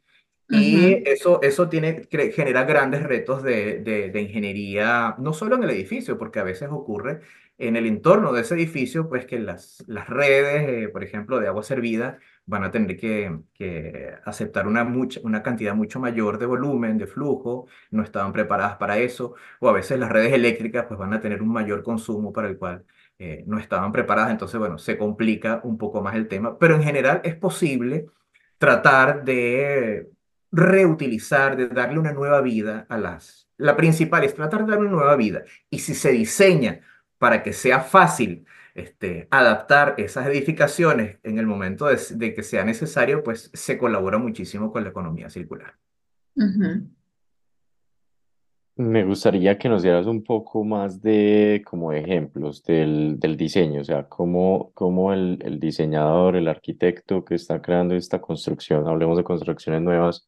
Y 0.50 0.84
Ujú, 0.84 1.10
eso, 1.10 1.42
eso 1.42 1.68
tiene, 1.70 2.08
genera 2.12 2.64
grandes 2.66 3.02
retos 3.04 3.42
de, 3.44 3.80
de, 3.80 4.10
de 4.12 4.22
ingeniería, 4.22 5.16
no 5.18 5.34
solo 5.34 5.56
en 5.56 5.64
el 5.64 5.72
edificio, 5.72 6.18
porque 6.18 6.40
a 6.40 6.44
veces 6.44 6.70
ocurre 6.72 7.22
en 7.58 7.76
el 7.76 7.86
entorno 7.86 8.34
de 8.34 8.42
ese 8.42 8.56
edificio, 8.56 9.08
pues 9.10 9.26
que 9.26 9.40
las, 9.40 9.84
las 9.88 10.10
redes, 10.10 10.68
eh, 10.68 10.90
por 10.90 11.04
ejemplo, 11.04 11.40
de 11.40 11.48
agua 11.48 11.64
servida, 11.64 12.20
van 12.46 12.64
a 12.64 12.72
tener 12.72 12.98
que, 12.98 13.40
que 13.54 14.16
aceptar 14.26 14.68
una, 14.68 14.84
mucha, 14.84 15.20
una 15.24 15.44
cantidad 15.44 15.76
mucho 15.76 16.00
mayor 16.00 16.40
de 16.40 16.46
volumen, 16.46 16.98
de 16.98 17.08
flujo, 17.08 17.68
no 17.92 18.04
estaban 18.04 18.34
preparadas 18.34 18.76
para 18.78 18.98
eso, 18.98 19.36
o 19.60 19.70
a 19.70 19.74
veces 19.74 20.00
las 20.00 20.12
redes 20.12 20.34
eléctricas 20.34 20.86
pues 20.88 21.00
van 21.00 21.14
a 21.14 21.22
tener 21.22 21.42
un 21.42 21.50
mayor 21.54 21.84
consumo 21.84 22.34
para 22.34 22.50
el 22.50 22.58
cual 22.58 22.86
eh, 23.20 23.44
no 23.48 23.60
estaban 23.60 23.92
preparadas, 23.92 24.32
entonces 24.32 24.60
bueno, 24.60 24.78
se 24.78 24.98
complica 24.98 25.62
un 25.64 25.78
poco 25.78 26.02
más 26.02 26.16
el 26.16 26.28
tema, 26.28 26.58
pero 26.58 26.76
en 26.76 26.84
general 26.84 27.22
es 27.24 27.36
posible 27.36 28.08
tratar 28.58 29.24
de 29.24 30.10
reutilizar, 30.52 31.56
de 31.58 31.68
darle 31.68 32.00
una 32.00 32.14
nueva 32.14 32.42
vida 32.42 32.86
a 32.90 32.98
las... 32.98 33.50
La 33.58 33.76
principal 33.76 34.24
es 34.24 34.36
tratar 34.36 34.66
de 34.66 34.72
darle 34.72 34.88
una 34.88 34.98
nueva 34.98 35.16
vida. 35.16 35.44
Y 35.70 35.80
si 35.80 35.94
se 35.96 36.12
diseña 36.12 36.82
para 37.24 37.42
que 37.42 37.54
sea 37.54 37.80
fácil 37.80 38.46
este, 38.76 39.30
adaptar 39.32 39.96
esas 39.98 40.28
edificaciones 40.28 41.20
en 41.24 41.40
el 41.40 41.46
momento 41.48 41.86
de, 41.86 41.98
de 42.16 42.34
que 42.34 42.44
sea 42.44 42.66
necesario, 42.66 43.24
pues 43.24 43.50
se 43.54 43.78
colabora 43.78 44.18
muchísimo 44.18 44.74
con 44.74 44.84
la 44.84 44.90
economía 44.90 45.30
circular. 45.30 45.74
ujú. 46.36 46.90
Me 48.76 49.06
gustaría 49.06 49.58
que 49.58 49.70
nos 49.70 49.84
dieras 49.84 50.06
un 50.06 50.22
poco 50.22 50.66
más 50.66 51.02
de 51.02 51.64
como 51.66 51.94
ejemplos 51.94 52.62
del, 52.66 53.18
del 53.18 53.38
diseño, 53.38 53.80
o 53.80 53.86
sea, 53.86 54.10
cómo, 54.10 54.72
cómo 54.74 55.14
el, 55.14 55.40
el 55.46 55.62
diseñador, 55.62 56.36
el 56.36 56.50
arquitecto 56.50 57.24
que 57.24 57.36
está 57.36 57.62
creando 57.62 57.96
esta 57.96 58.20
construcción, 58.20 58.86
hablemos 58.86 59.16
de 59.16 59.24
construcciones 59.24 59.82
nuevas, 59.82 60.28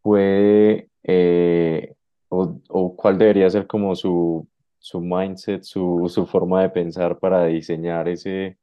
puede 0.00 0.88
eh, 1.02 1.94
o, 2.30 2.58
o 2.70 2.96
cuál 2.96 3.18
debería 3.18 3.50
ser 3.50 3.66
como 3.66 3.94
su, 3.94 4.48
su 4.80 5.00
mindset, 5.02 5.62
su, 5.64 6.06
su 6.08 6.26
forma 6.26 6.62
de 6.62 6.70
pensar 6.70 7.20
para 7.20 7.46
diseñar 7.46 8.08
ese, 8.08 8.58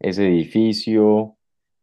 ese 0.00 0.28
edificio, 0.28 1.36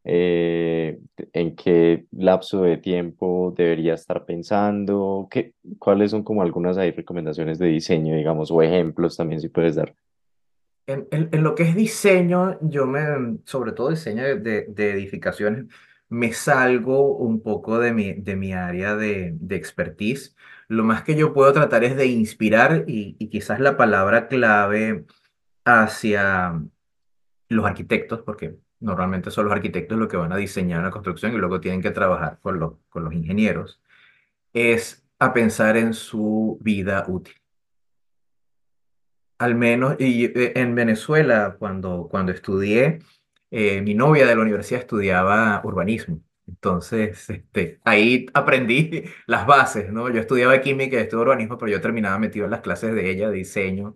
eh, 0.05 0.99
en 1.33 1.55
qué 1.55 2.05
lapso 2.11 2.63
de 2.63 2.77
tiempo 2.77 3.53
debería 3.57 3.95
estar 3.95 4.25
pensando, 4.25 5.27
qué, 5.31 5.53
cuáles 5.79 6.11
son 6.11 6.23
como 6.23 6.41
algunas 6.43 6.77
ahí 6.77 6.91
recomendaciones 6.91 7.59
de 7.59 7.67
diseño, 7.67 8.15
digamos, 8.15 8.51
o 8.51 8.61
ejemplos 8.63 9.17
también 9.17 9.41
si 9.41 9.49
puedes 9.49 9.75
dar. 9.75 9.95
En, 10.85 11.07
en- 11.11 11.29
en 11.31 11.43
lo 11.43 11.55
que 11.55 11.63
es 11.63 11.75
diseño, 11.75 12.59
yo 12.61 12.85
me, 12.85 13.37
sobre 13.45 13.71
todo 13.71 13.89
diseño 13.89 14.23
de, 14.23 14.65
de- 14.67 14.91
edificaciones, 14.91 15.65
me 16.09 16.33
salgo 16.33 17.15
un 17.17 17.41
poco 17.41 17.79
de 17.79 17.93
mi, 17.93 18.13
de 18.13 18.35
mi 18.35 18.53
área 18.53 18.95
de, 18.95 19.31
de 19.39 19.55
expertise. 19.55 20.35
Lo 20.67 20.83
más 20.83 21.03
que 21.03 21.15
yo 21.15 21.33
puedo 21.33 21.51
tratar 21.53 21.83
es 21.83 21.95
de 21.95 22.05
inspirar 22.07 22.85
y, 22.87 23.15
y 23.19 23.27
quizás 23.29 23.59
la 23.59 23.77
palabra 23.77 24.27
clave 24.27 25.05
hacia 25.65 26.61
los 27.49 27.65
arquitectos, 27.65 28.21
porque 28.21 28.57
normalmente 28.79 29.31
son 29.31 29.45
los 29.45 29.53
arquitectos 29.53 29.97
los 29.97 30.07
que 30.07 30.17
van 30.17 30.33
a 30.33 30.37
diseñar 30.37 30.83
la 30.83 30.91
construcción 30.91 31.33
y 31.33 31.37
luego 31.37 31.61
tienen 31.61 31.81
que 31.81 31.91
trabajar 31.91 32.39
con 32.41 32.59
los, 32.59 32.73
con 32.89 33.03
los 33.03 33.13
ingenieros, 33.13 33.81
es 34.53 35.05
a 35.19 35.33
pensar 35.33 35.77
en 35.77 35.93
su 35.93 36.57
vida 36.61 37.05
útil. 37.07 37.35
Al 39.39 39.55
menos, 39.55 39.95
y 39.99 40.25
eh, 40.25 40.53
en 40.55 40.75
Venezuela, 40.75 41.55
cuando, 41.57 42.07
cuando 42.09 42.31
estudié, 42.31 42.99
eh, 43.51 43.81
mi 43.81 43.93
novia 43.93 44.25
de 44.25 44.35
la 44.35 44.41
universidad 44.41 44.81
estudiaba 44.81 45.61
urbanismo. 45.63 46.21
Entonces, 46.47 47.29
este, 47.29 47.79
ahí 47.85 48.25
aprendí 48.33 49.03
las 49.27 49.45
bases, 49.47 49.91
¿no? 49.91 50.09
Yo 50.09 50.19
estudiaba 50.21 50.59
química 50.61 50.99
estudiaba 50.99 51.23
urbanismo, 51.31 51.57
pero 51.57 51.71
yo 51.71 51.81
terminaba 51.81 52.19
metido 52.19 52.45
en 52.45 52.51
las 52.51 52.61
clases 52.61 52.93
de 52.93 53.09
ella 53.09 53.29
de 53.29 53.35
diseño 53.37 53.95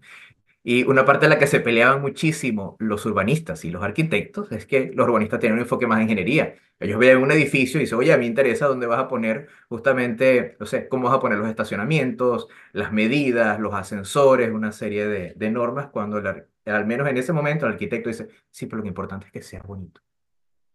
y 0.63 0.83
una 0.83 1.05
parte 1.05 1.25
en 1.25 1.29
la 1.31 1.39
que 1.39 1.47
se 1.47 1.61
peleaban 1.61 2.01
muchísimo 2.01 2.75
los 2.79 3.05
urbanistas 3.05 3.63
y 3.65 3.71
los 3.71 3.83
arquitectos 3.83 4.51
es 4.51 4.65
que 4.65 4.91
los 4.93 5.07
urbanistas 5.07 5.39
tienen 5.39 5.55
un 5.55 5.61
enfoque 5.61 5.87
más 5.87 5.97
de 5.99 6.03
ingeniería. 6.03 6.55
Ellos 6.79 6.99
ven 6.99 7.17
un 7.19 7.31
edificio 7.31 7.79
y 7.79 7.83
dicen, 7.83 7.97
oye, 7.99 8.13
a 8.13 8.17
mí 8.17 8.21
me 8.23 8.27
interesa 8.27 8.67
dónde 8.67 8.85
vas 8.87 8.99
a 8.99 9.07
poner 9.07 9.47
justamente, 9.69 10.57
no 10.59 10.65
sé, 10.65 10.87
cómo 10.89 11.07
vas 11.09 11.17
a 11.17 11.19
poner 11.21 11.37
los 11.39 11.47
estacionamientos, 11.49 12.47
las 12.73 12.91
medidas, 12.91 13.59
los 13.59 13.73
ascensores, 13.73 14.51
una 14.51 14.71
serie 14.73 15.07
de, 15.07 15.33
de 15.35 15.51
normas, 15.51 15.87
cuando 15.89 16.17
al 16.65 16.85
menos 16.85 17.07
en 17.07 17.17
ese 17.17 17.33
momento 17.33 17.65
el 17.65 17.73
arquitecto 17.73 18.09
dice, 18.09 18.27
sí, 18.51 18.65
pero 18.67 18.81
lo 18.81 18.87
importante 18.87 19.27
es 19.27 19.31
que 19.31 19.41
sea 19.41 19.61
bonito 19.63 20.01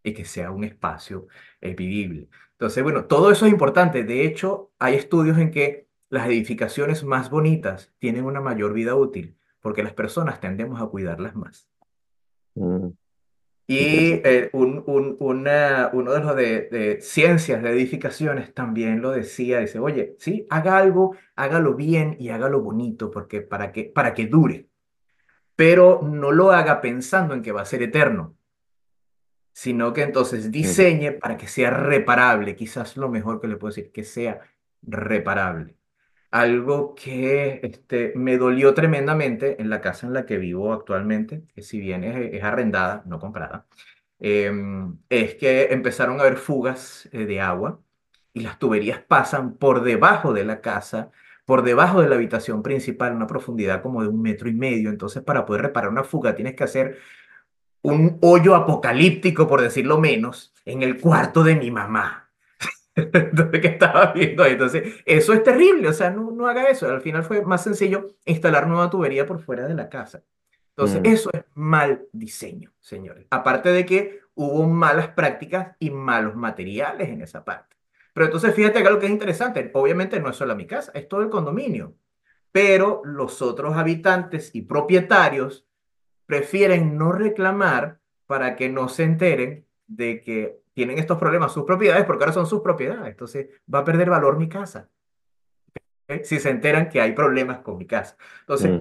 y 0.02 0.14
que 0.14 0.24
sea 0.24 0.50
un 0.50 0.64
espacio 0.64 1.26
eh, 1.60 1.74
vivible. 1.74 2.28
Entonces, 2.52 2.82
bueno, 2.82 3.06
todo 3.06 3.30
eso 3.32 3.46
es 3.46 3.52
importante. 3.52 4.04
De 4.04 4.24
hecho, 4.26 4.72
hay 4.78 4.94
estudios 4.96 5.38
en 5.38 5.50
que 5.50 5.88
las 6.10 6.26
edificaciones 6.28 7.04
más 7.04 7.30
bonitas 7.30 7.92
tienen 7.98 8.24
una 8.24 8.40
mayor 8.40 8.72
vida 8.72 8.94
útil 8.96 9.36
porque 9.60 9.82
las 9.82 9.94
personas 9.94 10.40
tendemos 10.40 10.80
a 10.82 10.86
cuidarlas 10.86 11.34
más. 11.36 11.68
Mm, 12.56 12.92
Y 13.68 14.20
eh, 14.24 14.50
un, 14.52 14.82
un- 14.86 15.16
una- 15.20 15.90
uno 15.92 16.12
de 16.12 16.20
los 16.20 16.36
de, 16.36 16.68
de 16.70 17.00
ciencias 17.00 17.62
de 17.62 17.70
edificaciones 17.70 18.52
también 18.54 19.00
lo 19.00 19.10
decía, 19.12 19.60
dice, 19.60 19.78
oye, 19.78 20.16
sí, 20.18 20.46
haga 20.50 20.76
algo, 20.78 21.16
hágalo 21.36 21.74
bien 21.74 22.16
y 22.18 22.28
hágalo 22.30 22.60
bonito, 22.60 23.10
porque 23.10 23.40
para 23.40 23.72
que, 23.72 23.84
para 23.84 24.14
que 24.14 24.26
dure, 24.26 24.68
pero 25.56 26.02
no 26.02 26.32
lo 26.32 26.52
haga 26.52 26.80
pensando 26.82 27.34
en 27.34 27.42
que 27.42 27.52
va 27.52 27.62
a 27.62 27.66
ser 27.66 27.82
eterno, 27.82 28.36
sino 29.52 29.92
que 29.92 30.02
entonces 30.02 30.50
diseñe 30.50 31.12
para 31.12 31.36
que 31.36 31.46
sea 31.46 31.70
reparable, 31.70 32.56
quizás 32.56 32.96
lo 32.96 33.08
mejor 33.08 33.40
que 33.40 33.48
le 33.48 33.56
puedo 33.56 33.74
decir, 33.74 33.92
que 33.92 34.04
sea 34.04 34.40
reparable. 34.82 35.76
Algo 36.30 36.94
que 36.94 37.60
este, 37.62 38.12
me 38.16 38.38
dolió 38.38 38.74
tremendamente 38.74 39.60
en 39.60 39.70
la 39.70 39.80
casa 39.82 40.06
en 40.06 40.14
la 40.14 40.26
que 40.26 40.38
vivo 40.38 40.72
actualmente, 40.72 41.44
que 41.54 41.62
si 41.62 41.80
bien 41.80 42.04
es, 42.04 42.34
es 42.34 42.42
arrendada, 42.42 43.02
no 43.06 43.18
comprada, 43.20 43.66
em, 44.18 44.98
es 45.10 45.34
que 45.34 45.64
empezaron 45.72 46.18
a 46.18 46.22
haber 46.22 46.36
fugas 46.38 47.08
eh, 47.12 47.26
de 47.26 47.40
agua 47.40 47.80
y 48.32 48.40
las 48.40 48.58
tuberías 48.58 49.00
pasan 49.00 49.56
por 49.56 49.82
debajo 49.82 50.32
de 50.32 50.44
la 50.44 50.60
casa, 50.60 51.10
por 51.44 51.62
debajo 51.62 52.00
de 52.00 52.08
la 52.08 52.14
habitación 52.16 52.62
principal, 52.62 53.14
una 53.14 53.26
profundidad 53.26 53.82
como 53.82 54.02
de 54.02 54.08
un 54.08 54.22
metro 54.22 54.48
y 54.48 54.54
medio. 54.54 54.90
Entonces, 54.90 55.22
para 55.22 55.44
poder 55.44 55.62
reparar 55.62 55.90
una 55.90 56.04
fuga, 56.04 56.34
tienes 56.34 56.54
que 56.54 56.64
hacer 56.64 56.98
un 57.82 58.18
hoyo 58.22 58.54
apocalíptico, 58.54 59.46
por 59.46 59.60
decirlo 59.60 59.98
menos, 59.98 60.52
en 60.64 60.82
el 60.82 61.00
cuarto 61.00 61.42
de 61.42 61.56
mi 61.56 61.70
mamá. 61.70 62.30
Entonces, 62.94 63.60
que 63.60 63.68
estaba 63.68 64.12
viendo 64.12 64.42
ahí. 64.42 64.52
Entonces, 64.52 64.94
eso 65.04 65.32
es 65.32 65.42
terrible, 65.42 65.88
o 65.88 65.92
sea, 65.92 66.10
no, 66.10 66.30
no 66.30 66.46
haga 66.46 66.64
eso. 66.64 66.88
Al 66.88 67.00
final 67.00 67.24
fue 67.24 67.42
más 67.42 67.64
sencillo 67.64 68.08
instalar 68.24 68.66
nueva 68.66 68.90
tubería 68.90 69.26
por 69.26 69.40
fuera 69.40 69.66
de 69.66 69.74
la 69.74 69.88
casa. 69.88 70.22
Entonces, 70.76 71.00
mm, 71.02 71.06
eso 71.06 71.30
es 71.32 71.42
mal 71.54 72.06
diseño, 72.12 72.72
señores. 72.80 73.26
Aparte 73.30 73.70
de 73.70 73.84
que 73.84 74.20
hubo 74.34 74.66
malas 74.66 75.08
prácticas 75.08 75.76
y 75.78 75.90
malos 75.90 76.34
materiales 76.34 77.08
en 77.08 77.22
esa 77.22 77.44
parte. 77.44 77.76
Pero 78.14 78.26
entonces, 78.26 78.54
fíjate 78.54 78.78
acá 78.78 78.90
lo 78.90 78.98
que 78.98 79.06
es 79.06 79.12
interesante. 79.12 79.70
Obviamente 79.74 80.20
no 80.20 80.30
es 80.30 80.36
solo 80.36 80.54
mi 80.54 80.66
casa, 80.66 80.92
es 80.94 81.08
todo 81.08 81.22
el 81.22 81.30
condominio. 81.30 81.94
Pero 82.52 83.02
los 83.04 83.40
otros 83.40 83.76
habitantes 83.76 84.54
y 84.54 84.62
propietarios 84.62 85.66
prefieren 86.32 86.96
no 86.96 87.12
reclamar 87.12 88.00
para 88.26 88.56
que 88.56 88.70
no 88.70 88.88
se 88.88 89.02
enteren 89.02 89.66
de 89.86 90.22
que 90.22 90.62
tienen 90.72 90.98
estos 90.98 91.18
problemas 91.18 91.52
sus 91.52 91.64
propiedades, 91.64 92.06
porque 92.06 92.24
ahora 92.24 92.32
son 92.32 92.46
sus 92.46 92.62
propiedades. 92.62 93.10
Entonces 93.10 93.48
va 93.72 93.80
a 93.80 93.84
perder 93.84 94.08
valor 94.08 94.38
mi 94.38 94.48
casa, 94.48 94.88
¿ok? 96.08 96.22
Si 96.24 96.38
se 96.40 96.48
enteran 96.50 96.88
que 96.88 97.00
hay 97.02 97.12
problemas 97.12 97.58
con 97.60 97.76
mi 97.78 97.86
casa. 97.86 98.16
mm, 98.58 98.80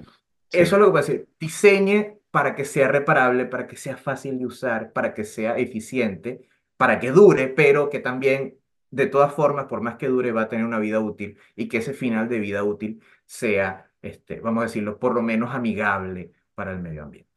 eso 0.50 0.64
sí, 0.64 0.74
es 0.76 0.80
lo 0.80 0.86
que 0.86 0.90
voy 0.92 0.98
a 1.00 1.02
decir. 1.02 1.28
Diseñe 1.38 2.20
para 2.30 2.54
que 2.54 2.64
sea 2.64 2.88
reparable, 2.88 3.44
para 3.46 3.66
que 3.66 3.76
sea 3.76 3.98
fácil 3.98 4.38
de 4.38 4.46
usar, 4.46 4.92
para 4.92 5.12
que 5.14 5.24
sea 5.24 5.58
eficiente, 5.58 6.48
para 6.78 6.98
que 7.00 7.10
dure, 7.12 7.48
pero 7.48 7.90
que 7.90 8.00
también, 8.00 8.58
de 8.90 9.06
todas 9.08 9.34
formas, 9.34 9.66
por 9.66 9.82
más 9.82 9.96
que 9.96 10.08
dure, 10.08 10.32
va 10.32 10.42
a 10.42 10.48
tener 10.48 10.64
una 10.64 10.78
vida 10.78 11.00
útil 11.00 11.38
y 11.56 11.68
que 11.68 11.78
ese 11.78 11.92
final 11.94 12.28
de 12.30 12.38
vida 12.40 12.64
útil 12.64 13.02
sea, 13.26 13.90
este, 14.02 14.40
vamos 14.40 14.62
a 14.62 14.66
decirlo, 14.68 14.98
por 14.98 15.14
lo 15.14 15.22
menos 15.22 15.54
amigable 15.54 16.32
para 16.54 16.72
el 16.72 16.80
medio 16.80 17.02
ambiente. 17.04 17.31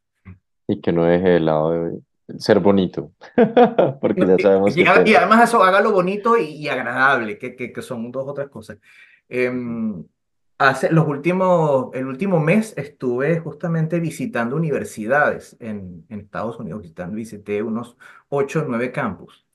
Y 0.68 0.80
que 0.80 0.92
no 0.92 1.04
deje 1.04 1.28
de 1.28 1.40
lado 1.40 1.72
de 1.72 2.00
ser 2.38 2.58
bonito, 2.60 3.12
porque 4.00 4.20
No, 4.20 4.36
ya 4.36 4.42
sabemos 4.42 4.76
y 4.76 4.84
que 4.84 4.90
y 5.00 5.04
te... 5.04 5.16
además 5.16 5.48
eso, 5.48 5.62
hágalo 5.62 5.92
bonito 5.92 6.36
y, 6.36 6.44
y 6.44 6.68
agradable, 6.68 7.38
que, 7.38 7.54
que, 7.54 7.72
que 7.72 7.82
son 7.82 8.10
dos 8.10 8.26
otras 8.26 8.48
cosas. 8.48 8.78
Em, 9.28 10.04
hace 10.58 10.90
los 10.90 11.06
últimos, 11.06 11.94
el 11.94 12.06
último 12.06 12.40
mes 12.40 12.74
estuve 12.76 13.38
justamente 13.40 14.00
visitando 14.00 14.56
universidades 14.56 15.56
en, 15.60 16.04
en 16.08 16.20
Estados 16.20 16.58
Unidos, 16.58 16.82
visitando, 16.82 17.16
visité 17.16 17.62
unos 17.62 17.96
ocho 18.28 18.60
o 18.60 18.64
nueve 18.66 18.90
campus. 18.90 19.46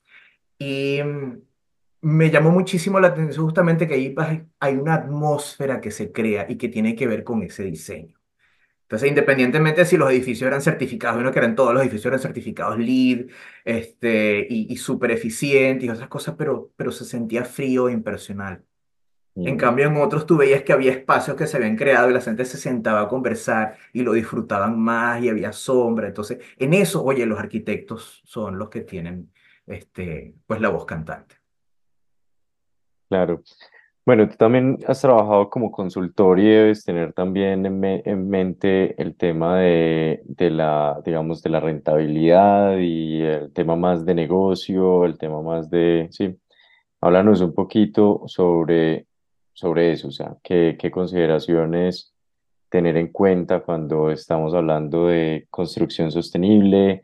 Y 0.58 1.00
mm, 1.02 1.38
me 2.02 2.30
llamó 2.30 2.50
muchísimo 2.50 3.00
la 3.00 3.08
atención 3.08 3.44
justamente 3.44 3.86
que 3.86 3.94
ahí 3.94 4.14
hay 4.60 4.76
una 4.76 4.94
atmósfera 4.94 5.80
que 5.80 5.90
se 5.90 6.10
crea 6.12 6.46
y 6.48 6.56
que 6.56 6.68
tiene 6.68 6.94
que 6.96 7.06
ver 7.06 7.24
con 7.24 7.42
ese 7.42 7.64
diseño. 7.64 8.21
Entonces, 8.92 9.08
independientemente 9.08 9.86
si 9.86 9.96
los 9.96 10.10
edificios 10.10 10.46
eran 10.46 10.60
certificados, 10.60 11.16
bueno, 11.16 11.32
que 11.32 11.38
eran 11.38 11.54
todos 11.54 11.72
los 11.72 11.82
edificios 11.82 12.08
eran 12.08 12.20
certificados 12.20 12.78
LEED, 12.78 13.30
este, 13.64 14.46
y, 14.50 14.70
y 14.70 14.76
súper 14.76 15.12
eficientes 15.12 15.86
y 15.86 15.88
otras 15.88 16.10
cosas, 16.10 16.34
pero, 16.36 16.72
pero 16.76 16.92
se 16.92 17.06
sentía 17.06 17.42
frío 17.46 17.88
e 17.88 17.92
impersonal. 17.92 18.62
En 19.34 19.54
mm, 19.54 19.56
cambio, 19.56 19.86
en 19.86 19.96
otros 19.96 20.26
tú 20.26 20.36
veías 20.36 20.62
que 20.62 20.74
había 20.74 20.92
espacios 20.92 21.38
que 21.38 21.46
se 21.46 21.56
habían 21.56 21.74
creado 21.74 22.10
y 22.10 22.12
la 22.12 22.20
gente 22.20 22.44
se 22.44 22.58
sentaba 22.58 23.00
a 23.00 23.08
conversar 23.08 23.78
y 23.94 24.02
lo 24.02 24.12
disfrutaban 24.12 24.78
más 24.78 25.22
y 25.22 25.30
había 25.30 25.54
sombra. 25.54 26.08
Entonces, 26.08 26.40
en 26.58 26.74
eso, 26.74 27.02
oye, 27.02 27.24
los 27.24 27.38
arquitectos 27.38 28.20
son 28.26 28.58
los 28.58 28.68
que 28.68 28.82
tienen, 28.82 29.32
este, 29.66 30.34
pues, 30.46 30.60
la 30.60 30.68
voz 30.68 30.84
cantante. 30.84 31.36
claro. 33.08 33.42
Bueno, 34.04 34.28
tú 34.28 34.36
también 34.36 34.78
has 34.88 35.00
trabajado 35.00 35.48
como 35.48 35.70
consultor 35.70 36.40
y 36.40 36.48
debes 36.48 36.84
tener 36.84 37.12
también 37.12 37.64
en, 37.66 37.78
me- 37.78 38.02
en 38.04 38.28
mente 38.28 39.00
el 39.00 39.16
tema 39.16 39.58
de, 39.60 40.22
de 40.24 40.50
la, 40.50 41.00
digamos, 41.04 41.40
de 41.42 41.50
la 41.50 41.60
rentabilidad 41.60 42.78
y 42.78 43.22
el 43.22 43.52
tema 43.52 43.76
más 43.76 44.04
de 44.04 44.14
negocio, 44.16 45.04
el 45.04 45.18
tema 45.18 45.40
más 45.42 45.70
de, 45.70 46.08
sí, 46.10 46.36
háblanos 47.00 47.40
un 47.42 47.54
poquito 47.54 48.22
sobre, 48.26 49.06
sobre 49.52 49.92
eso, 49.92 50.08
o 50.08 50.12
sea, 50.12 50.36
qué, 50.42 50.76
qué 50.80 50.90
consideraciones 50.90 52.14
tener 52.70 52.96
en 52.96 53.08
cuenta 53.12 53.60
cuando 53.62 54.10
estamos 54.10 54.54
hablando 54.54 55.08
de 55.08 55.46
construcción 55.50 56.10
sostenible 56.12 57.02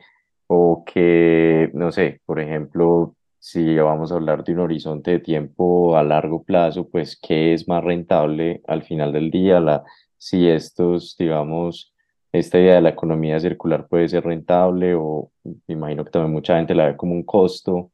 o 0.48 0.84
que, 0.87 1.70
no 1.74 1.92
sé, 1.92 2.20
por 2.26 2.40
ejemplo, 2.40 3.16
si 3.38 3.77
vamos 3.77 4.11
a 4.11 4.16
hablar 4.16 4.44
de 4.44 4.53
un 4.53 4.61
horizonte 4.61 5.12
de 5.12 5.18
tiempo 5.20 5.96
a 5.96 6.03
largo 6.03 6.42
plazo, 6.42 6.88
pues 6.88 7.18
qué 7.20 7.55
es 7.55 7.68
más 7.68 7.85
rentable 7.85 8.62
al 8.66 8.83
final 8.83 9.12
del 9.12 9.31
día, 9.31 9.61
la, 9.61 9.85
si 10.16 10.48
estos, 10.48 11.16
digamos, 11.16 11.94
esta 12.33 12.59
idea 12.59 12.74
de 12.74 12.83
la 12.83 12.90
economía 12.90 13.40
circular 13.40 13.87
puede 13.88 14.09
ser 14.09 14.24
rentable 14.24 14.94
o 14.94 15.31
me 15.44 15.74
imagino 15.74 16.05
que 16.05 16.11
también 16.11 16.33
mucha 16.33 16.57
gente 16.57 16.74
la 16.74 16.87
ve 16.87 16.96
como 16.96 17.14
un 17.14 17.22
costo. 17.22 17.90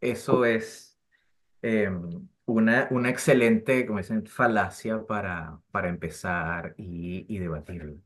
Eso 0.00 0.44
es 0.44 0.98
em, 1.60 2.28
una, 2.46 2.88
una 2.90 3.10
excelente, 3.10 3.84
como 3.86 3.98
dicen, 3.98 4.24
falacia 4.26 5.04
para, 5.04 5.60
para 5.72 5.88
empezar 5.88 6.74
y, 6.78 7.26
y 7.28 7.38
debatirlo. 7.38 7.96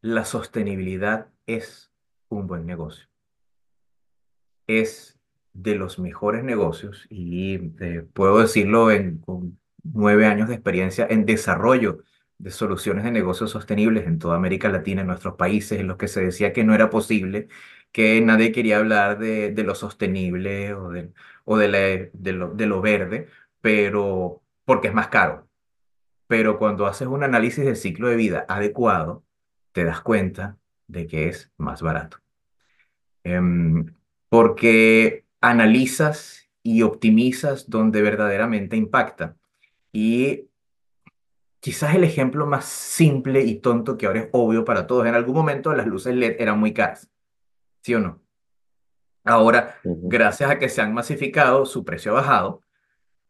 La 0.00 0.24
sostenibilidad 0.24 1.28
es 1.46 1.92
un 2.28 2.46
buen 2.46 2.66
negocio. 2.66 3.06
Es 4.66 5.21
de 5.52 5.74
los 5.76 5.98
mejores 5.98 6.44
negocios 6.44 7.06
y 7.10 7.56
eh, 7.80 8.06
puedo 8.14 8.38
decirlo 8.40 8.90
en, 8.90 9.18
con 9.20 9.58
nueve 9.84 10.26
años 10.26 10.48
de 10.48 10.54
experiencia 10.54 11.06
en 11.10 11.26
desarrollo 11.26 11.98
de 12.38 12.50
soluciones 12.50 13.04
de 13.04 13.10
negocios 13.12 13.50
sostenibles 13.50 14.06
en 14.06 14.18
toda 14.18 14.36
América 14.36 14.68
Latina, 14.68 15.02
en 15.02 15.06
nuestros 15.08 15.34
países, 15.36 15.78
en 15.80 15.86
los 15.88 15.96
que 15.96 16.08
se 16.08 16.22
decía 16.24 16.52
que 16.52 16.64
no 16.64 16.74
era 16.74 16.90
posible, 16.90 17.48
que 17.92 18.20
nadie 18.20 18.52
quería 18.52 18.78
hablar 18.78 19.18
de, 19.18 19.52
de 19.52 19.62
lo 19.64 19.74
sostenible 19.74 20.74
o, 20.74 20.90
de, 20.90 21.12
o 21.44 21.56
de, 21.58 21.68
la- 21.68 22.08
de 22.12 22.32
lo, 22.32 22.48
de 22.54 22.66
lo 22.66 22.80
verde, 22.80 23.28
pero 23.60 24.42
porque 24.64 24.88
es 24.88 24.94
más 24.94 25.08
caro. 25.08 25.48
Pero 26.26 26.58
cuando 26.58 26.86
haces 26.86 27.08
un 27.08 27.22
análisis 27.24 27.64
del 27.64 27.76
ciclo 27.76 28.08
de 28.08 28.16
vida 28.16 28.46
adecuado, 28.48 29.24
te 29.72 29.84
das 29.84 30.00
cuenta 30.02 30.58
de 30.88 31.06
que 31.06 31.28
es 31.28 31.52
más 31.58 31.82
barato. 31.82 32.18
em, 33.24 33.86
porque 34.28 35.24
analizas 35.42 36.48
y 36.62 36.82
optimizas 36.82 37.68
donde 37.68 38.00
verdaderamente 38.00 38.76
impacta. 38.76 39.36
Y 39.92 40.48
quizás 41.60 41.94
el 41.94 42.04
ejemplo 42.04 42.46
más 42.46 42.64
simple 42.64 43.42
y 43.42 43.56
tonto 43.60 43.98
que 43.98 44.06
ahora 44.06 44.20
es 44.20 44.28
obvio 44.32 44.64
para 44.64 44.86
todos, 44.86 45.06
en 45.06 45.14
algún 45.14 45.34
momento 45.34 45.74
las 45.74 45.86
luces 45.86 46.14
LED 46.14 46.36
eran 46.38 46.58
muy 46.58 46.72
caras, 46.72 47.10
¿sí 47.82 47.94
o 47.94 48.00
no? 48.00 48.22
Ahora, 49.24 49.76
gracias 49.84 50.50
a 50.50 50.58
que 50.58 50.68
se 50.68 50.80
han 50.80 50.94
masificado, 50.94 51.64
su 51.66 51.84
precio 51.84 52.12
ha 52.12 52.20
bajado, 52.20 52.62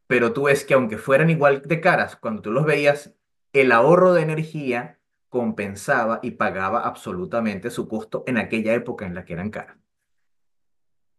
pero 0.07 0.33
tú 0.33 0.45
ves 0.45 0.65
que 0.65 0.75
aunque 0.75 0.99
fueran 0.99 1.31
igual 1.31 1.63
de 1.63 1.81
caras, 1.81 2.17
cuando 2.17 2.43
tú 2.43 2.53
los 2.53 2.65
veías, 2.65 3.15
el 3.53 3.73
ahorro 3.73 4.15
de 4.15 4.23
energía 4.23 5.01
compensaba 5.29 6.21
y 6.23 6.33
pagaba 6.33 6.81
absolutamente 6.81 7.71
su 7.71 7.89
costo 7.89 8.25
en 8.27 8.39
aquella 8.39 8.75
época 8.75 9.07
en 9.07 9.15
la 9.15 9.25
que 9.25 9.35
eran 9.35 9.51
caras. 9.51 9.79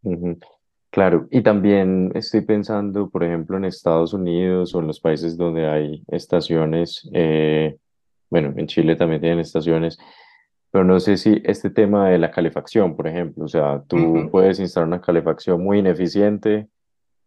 ujú. 0.02 0.38
Claro, 0.94 1.26
y 1.32 1.42
también 1.42 2.12
estoy 2.14 2.42
pensando, 2.42 3.10
por 3.10 3.24
ejemplo, 3.24 3.56
en 3.56 3.64
Estados 3.64 4.14
Unidos 4.14 4.76
o 4.76 4.78
en 4.78 4.86
los 4.86 5.00
países 5.00 5.36
donde 5.36 5.66
hay 5.66 6.04
estaciones, 6.06 7.10
eh, 7.12 7.76
bueno, 8.30 8.54
en 8.56 8.68
Chile 8.68 8.94
también 8.94 9.20
tienen 9.20 9.40
estaciones, 9.40 9.98
pero 10.70 10.84
no 10.84 11.00
sé 11.00 11.16
si 11.16 11.42
este 11.44 11.68
tema 11.70 12.10
de 12.10 12.18
la 12.18 12.30
calefacción, 12.30 12.94
por 12.94 13.08
ejemplo, 13.08 13.44
o 13.44 13.48
sea, 13.48 13.82
tú 13.88 14.28
puedes 14.30 14.60
instalar 14.60 14.86
una 14.86 15.00
calefacción 15.00 15.64
muy 15.64 15.80
ineficiente 15.80 16.68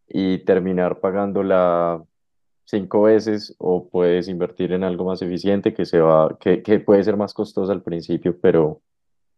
y 0.08 0.38
terminar 0.46 1.02
pagándola 1.02 2.02
cinco 2.64 3.02
veces 3.02 3.54
o 3.58 3.90
puedes 3.90 4.30
invertir 4.30 4.72
en 4.72 4.86
algo 4.86 5.04
más 5.04 5.22
eficiente 5.22 5.74
que 5.74 5.84
se 5.84 6.00
va, 6.00 6.38
que, 6.40 6.64
que 6.64 6.80
puede 6.80 7.04
ser 7.04 7.18
más 7.18 7.34
costoso 7.34 7.74
al 7.74 7.84
principio, 7.84 8.40
pero, 8.42 8.80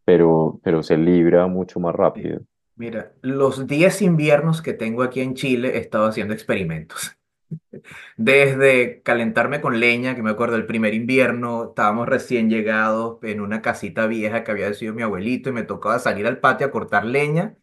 pero, 0.05 0.59
pero 0.63 0.83
se 0.83 0.97
libra 0.97 1.47
mucho 1.47 1.79
más 1.79 1.95
rápido. 1.95 2.41
Mira, 2.79 3.11
los 3.21 3.67
10 3.67 4.01
inviernos 4.03 4.61
que 4.61 4.71
tengo 4.73 5.03
aquí 5.03 5.19
en 5.19 5.35
Chile 5.35 5.75
he 5.75 5.79
estado 5.79 6.05
haciendo 6.05 6.33
experimentos. 6.33 7.17
Desde 8.17 9.01
calentarme 9.03 9.59
con 9.59 9.81
leña, 9.81 10.15
que 10.15 10.23
me 10.23 10.29
acuerdo 10.29 10.55
el 10.55 10.65
primer 10.65 10.93
invierno, 10.93 11.69
estábamos 11.71 12.07
recién 12.07 12.49
llegados 12.49 13.19
en 13.23 13.41
una 13.41 13.61
casita 13.61 14.07
vieja 14.07 14.45
que 14.45 14.51
había 14.51 14.73
sido 14.73 14.93
mi 14.93 15.01
abuelito 15.01 15.49
y 15.49 15.53
me 15.53 15.63
tocaba 15.63 15.99
salir 15.99 16.25
al 16.25 16.39
patio 16.39 16.67
a 16.67 16.71
cortar 16.71 17.03
leña 17.03 17.57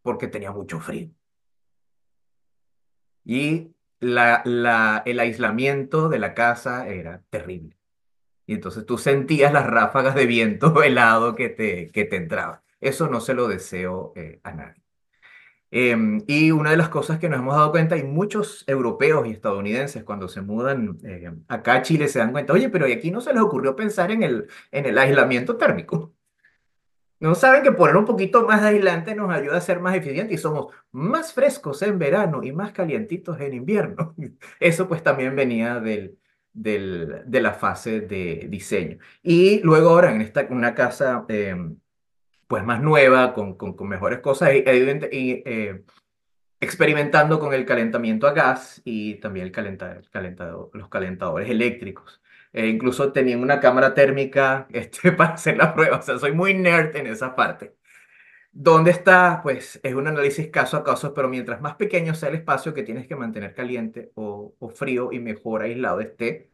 porque 0.00 0.26
tenía 0.26 0.52
mucho 0.52 0.80
frío. 0.80 1.10
Y 3.26 3.74
la, 4.00 4.40
la, 4.46 5.02
el 5.04 5.20
aislamiento 5.20 6.08
de 6.08 6.18
la 6.18 6.32
casa 6.32 6.88
era 6.88 7.22
terrible. 7.28 7.76
Y 8.46 8.54
entonces 8.54 8.86
tú 8.86 8.96
sentías 8.96 9.52
las 9.52 9.66
ráfagas 9.66 10.14
de 10.14 10.24
viento 10.26 10.82
helado 10.82 11.34
que 11.34 11.50
te, 11.50 11.90
que 11.90 12.06
te 12.06 12.16
entraban. 12.16 12.61
Eso 12.82 13.08
no 13.08 13.20
se 13.20 13.34
lo 13.34 13.48
deseo 13.48 14.12
eh, 14.16 14.40
a 14.42 14.52
nadie. 14.52 14.82
Em, 15.70 16.22
y 16.26 16.50
una 16.50 16.70
de 16.72 16.76
las 16.76 16.90
cosas 16.90 17.18
que 17.18 17.30
nos 17.30 17.38
hemos 17.38 17.56
dado 17.56 17.70
cuenta, 17.70 17.96
y 17.96 18.02
muchos 18.04 18.64
europeos 18.66 19.26
y 19.26 19.30
estadounidenses 19.30 20.04
cuando 20.04 20.28
se 20.28 20.42
mudan 20.42 20.98
eh, 21.04 21.32
acá 21.48 21.74
a 21.76 21.82
Chile 21.82 22.08
se 22.08 22.18
dan 22.18 22.32
cuenta, 22.32 22.52
oye, 22.52 22.68
pero 22.68 22.86
¿y 22.86 22.92
aquí 22.92 23.10
no 23.10 23.22
se 23.22 23.32
les 23.32 23.42
ocurrió 23.42 23.74
pensar 23.74 24.10
en 24.10 24.22
el, 24.22 24.48
en 24.70 24.84
el 24.86 24.98
aislamiento 24.98 25.56
térmico? 25.56 26.12
No 27.20 27.34
saben 27.36 27.62
que 27.62 27.72
poner 27.72 27.96
un 27.96 28.04
poquito 28.04 28.44
más 28.46 28.62
de 28.62 28.68
aislante 28.68 29.14
nos 29.14 29.32
ayuda 29.32 29.56
a 29.58 29.60
ser 29.60 29.78
más 29.80 29.94
eficientes 29.94 30.34
y 30.38 30.42
somos 30.42 30.74
más 30.90 31.32
frescos 31.32 31.80
en 31.82 31.98
verano 31.98 32.42
y 32.42 32.52
más 32.52 32.72
calientitos 32.72 33.40
en 33.40 33.54
invierno. 33.54 34.14
Eso 34.60 34.88
pues 34.88 35.02
también 35.04 35.36
venía 35.36 35.78
del, 35.80 36.18
del, 36.52 37.22
de 37.24 37.40
la 37.40 37.52
fase 37.54 38.00
de 38.00 38.46
diseño. 38.50 38.98
Y 39.22 39.60
luego 39.60 39.90
ahora 39.90 40.12
en 40.12 40.20
esta, 40.20 40.46
una 40.50 40.74
casa 40.74 41.24
em, 41.28 41.76
pues 42.52 42.64
más 42.64 42.82
nueva, 42.82 43.32
con, 43.32 43.56
con, 43.56 43.72
con 43.74 43.88
mejores 43.88 44.18
cosas, 44.20 44.50
y, 44.54 44.58
y, 44.58 45.42
eh, 45.46 45.84
experimentando 46.60 47.38
con 47.40 47.54
el 47.54 47.64
calentamiento 47.64 48.26
a 48.26 48.32
gas 48.32 48.82
y 48.84 49.14
también 49.20 49.46
el 49.46 49.52
calenta- 49.52 49.96
el 49.96 50.10
calentado- 50.10 50.70
los 50.74 50.90
calentadores 50.90 51.48
eléctricos. 51.48 52.20
Eh, 52.52 52.66
incluso 52.68 53.10
tenían 53.10 53.40
una 53.40 53.58
cámara 53.58 53.94
térmica 53.94 54.66
este, 54.72 55.12
para 55.12 55.32
hacer 55.34 55.56
la 55.56 55.72
prueba. 55.74 55.96
O 55.96 56.02
sea, 56.02 56.18
soy 56.18 56.32
muy 56.32 56.52
nerd 56.52 56.94
en 56.96 57.06
esa 57.06 57.34
parte. 57.34 57.74
¿Dónde 58.52 58.90
está? 58.90 59.40
Pues 59.42 59.80
es 59.82 59.94
un 59.94 60.06
análisis 60.08 60.48
caso 60.50 60.76
a 60.76 60.84
caso, 60.84 61.14
pero 61.14 61.30
mientras 61.30 61.62
más 61.62 61.76
pequeño 61.76 62.14
sea 62.14 62.28
el 62.28 62.34
espacio 62.34 62.74
que 62.74 62.82
tienes 62.82 63.06
que 63.08 63.16
mantener 63.16 63.54
caliente 63.54 64.12
o, 64.14 64.54
o 64.58 64.68
frío 64.68 65.10
y 65.10 65.20
mejor 65.20 65.62
aislado 65.62 66.00
esté, 66.00 66.51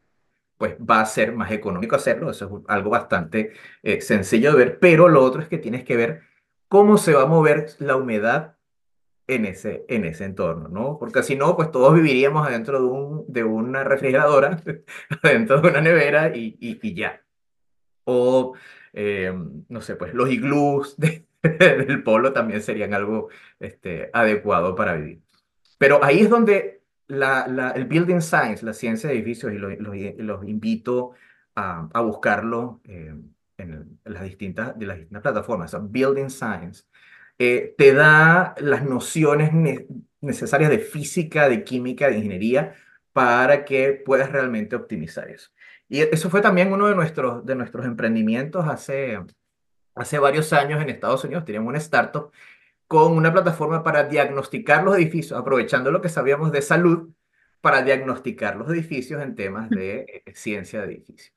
pues 0.58 0.76
va 0.78 1.00
a 1.00 1.06
ser 1.06 1.32
más 1.34 1.50
económico 1.52 1.96
hacerlo. 1.96 2.30
Eso 2.30 2.46
es 2.46 2.64
algo 2.68 2.90
bastante 2.90 3.52
eh, 3.82 4.00
sencillo 4.00 4.52
de 4.52 4.58
ver, 4.58 4.78
pero 4.80 5.08
lo 5.08 5.22
otro 5.22 5.40
es 5.40 5.48
que 5.48 5.58
tienes 5.58 5.84
que 5.84 5.96
ver 5.96 6.22
cómo 6.68 6.98
se 6.98 7.14
va 7.14 7.22
a 7.22 7.26
mover 7.26 7.68
la 7.78 7.96
humedad 7.96 8.56
en 9.26 9.44
ese, 9.44 9.84
en 9.88 10.04
ese 10.06 10.24
entorno, 10.24 10.68
¿no? 10.68 10.98
Porque 10.98 11.22
si 11.22 11.36
no, 11.36 11.54
pues 11.56 11.70
todos 11.70 11.94
viviríamos 11.94 12.46
adentro 12.46 12.80
de, 12.80 12.86
un, 12.86 13.24
de 13.28 13.44
una 13.44 13.84
refrigeradora, 13.84 14.62
adentro 15.22 15.60
de 15.60 15.68
una 15.68 15.80
nevera 15.80 16.34
y, 16.34 16.56
y, 16.60 16.94
ya. 16.94 17.22
O, 18.04 18.54
eh, 18.94 19.32
no 19.68 19.80
sé, 19.82 19.96
pues 19.96 20.14
los 20.14 20.30
iglús 20.30 20.96
de- 20.96 21.26
del 21.42 22.02
polo 22.02 22.32
también 22.32 22.62
serían 22.62 22.94
algo 22.94 23.28
este, 23.60 24.10
adecuado 24.12 24.74
para 24.74 24.94
vivir. 24.94 25.20
Pero 25.78 26.02
ahí 26.02 26.20
es 26.20 26.30
donde 26.30 26.77
la, 27.08 27.46
la- 27.48 27.70
el 27.72 27.86
Building 27.86 28.20
Science, 28.20 28.64
la 28.64 28.72
ciencia 28.72 29.08
de 29.08 29.16
edificios, 29.16 29.52
y 29.52 29.58
lo- 29.58 29.70
los, 29.70 29.94
los 30.18 30.44
invito 30.48 31.12
a, 31.54 31.88
a 31.92 32.00
buscarlo 32.02 32.80
eh, 32.84 33.14
en, 33.58 33.98
las 34.04 34.22
distintas, 34.22 34.78
de 34.78 34.86
las 34.86 34.98
distintas 34.98 35.22
plataformas. 35.22 35.74
O 35.74 35.78
sea, 35.78 35.86
Building 35.88 36.30
Science 36.30 36.84
eh, 37.38 37.74
te 37.76 37.92
da 37.92 38.54
las 38.58 38.84
nociones 38.84 39.52
ne- 39.52 39.86
necesarias 40.20 40.70
de 40.70 40.78
física, 40.78 41.48
de 41.48 41.64
química, 41.64 42.08
de 42.08 42.16
ingeniería, 42.18 42.74
para 43.12 43.64
que 43.64 43.92
puedas 44.04 44.30
realmente 44.30 44.76
optimizar 44.76 45.28
eso. 45.28 45.50
Y 45.88 46.00
eso 46.02 46.30
fue 46.30 46.40
también 46.42 46.72
uno 46.72 46.86
de 46.88 46.94
nuestros, 46.94 47.44
de 47.46 47.54
nuestros 47.56 47.86
emprendimientos 47.86 48.66
hace, 48.68 49.18
hace 49.94 50.18
varios 50.18 50.52
años 50.52 50.80
en 50.82 50.90
Estados 50.90 51.24
Unidos. 51.24 51.44
Teníamos 51.44 51.68
una 51.70 51.78
startup 51.78 52.30
con 52.88 53.12
una 53.12 53.32
plataforma 53.32 53.84
para 53.84 54.04
diagnosticar 54.04 54.82
los 54.82 54.96
edificios, 54.96 55.38
aprovechando 55.38 55.90
lo 55.90 56.00
que 56.00 56.08
sabíamos 56.08 56.50
de 56.50 56.62
salud, 56.62 57.10
para 57.60 57.82
diagnosticar 57.82 58.56
los 58.56 58.70
edificios 58.70 59.22
en 59.22 59.36
temas 59.36 59.68
de 59.68 60.22
eh, 60.26 60.32
ciencia 60.34 60.80
de 60.80 60.94
edificios. 60.94 61.32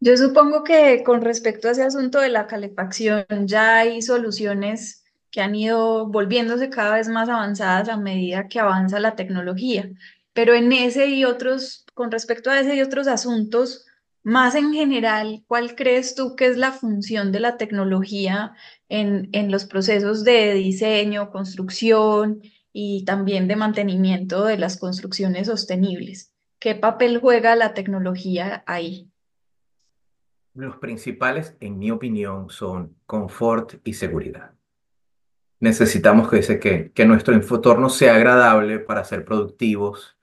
Yo 0.00 0.16
supongo 0.16 0.64
que 0.64 1.02
con 1.04 1.22
respecto 1.22 1.68
a 1.68 1.70
ese 1.70 1.84
asunto 1.84 2.20
de 2.20 2.28
la 2.28 2.46
calefacción, 2.46 3.24
ya 3.44 3.78
hay 3.78 4.02
soluciones 4.02 5.04
que 5.30 5.40
han 5.40 5.54
ido 5.54 6.06
volviéndose 6.08 6.68
cada 6.68 6.96
vez 6.96 7.08
más 7.08 7.28
avanzadas 7.28 7.88
a 7.88 7.96
medida 7.96 8.48
que 8.48 8.60
avanza 8.60 9.00
la 9.00 9.14
tecnología. 9.14 9.88
Pero 10.32 10.54
en 10.54 10.72
ese 10.72 11.06
y 11.06 11.24
otros, 11.24 11.86
con 11.94 12.10
respecto 12.10 12.50
a 12.50 12.60
ese 12.60 12.74
y 12.74 12.82
otros 12.82 13.06
asuntos, 13.06 13.86
más 14.24 14.54
en 14.54 14.72
general, 14.72 15.44
¿cuál 15.46 15.74
crees 15.74 16.14
tú 16.14 16.36
que 16.36 16.46
es 16.46 16.56
la 16.56 16.72
función 16.72 17.32
de 17.32 17.40
la 17.40 17.56
tecnología 17.56 18.54
en, 18.92 19.28
en 19.32 19.50
los 19.50 19.64
procesos 19.64 20.22
de 20.22 20.54
diseño, 20.54 21.30
construcción 21.30 22.42
y 22.72 23.04
también 23.04 23.48
de 23.48 23.56
mantenimiento 23.56 24.44
de 24.44 24.58
las 24.58 24.76
construcciones 24.76 25.46
sostenibles? 25.46 26.32
¿Qué 26.58 26.74
papel 26.74 27.18
juega 27.18 27.56
la 27.56 27.74
tecnología 27.74 28.62
ahí? 28.66 29.08
Los 30.54 30.76
principales, 30.76 31.56
en 31.60 31.78
mi 31.78 31.90
opinión, 31.90 32.50
son 32.50 32.94
confort 33.06 33.74
y 33.84 33.94
seguridad. 33.94 34.52
Necesitamos 35.60 36.28
que, 36.28 36.38
ese- 36.40 36.58
que, 36.58 36.90
que 36.92 37.06
nuestro 37.06 37.34
entorno 37.34 37.88
sea 37.88 38.16
agradable 38.16 38.78
para 38.80 39.04
ser 39.04 39.24
productivos, 39.24 40.18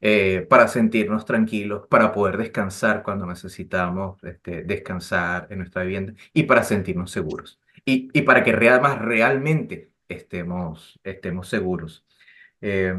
eh, 0.00 0.46
para 0.48 0.68
sentirnos 0.68 1.24
tranquilos, 1.24 1.86
para 1.88 2.12
poder 2.12 2.36
descansar 2.38 3.02
cuando 3.02 3.26
necesitamos 3.26 4.22
este, 4.24 4.62
descansar 4.62 5.48
en 5.50 5.58
nuestra 5.58 5.82
vivienda 5.82 6.14
y 6.32 6.44
para 6.44 6.62
sentirnos 6.62 7.10
seguros. 7.10 7.58
Y, 7.86 8.10
y 8.14 8.22
para 8.22 8.44
que 8.44 8.52
rea- 8.52 8.80
más 8.80 9.00
realmente 9.00 9.92
estemos, 10.08 11.00
estemos 11.04 11.48
seguros. 11.48 12.06
Eh, 12.62 12.94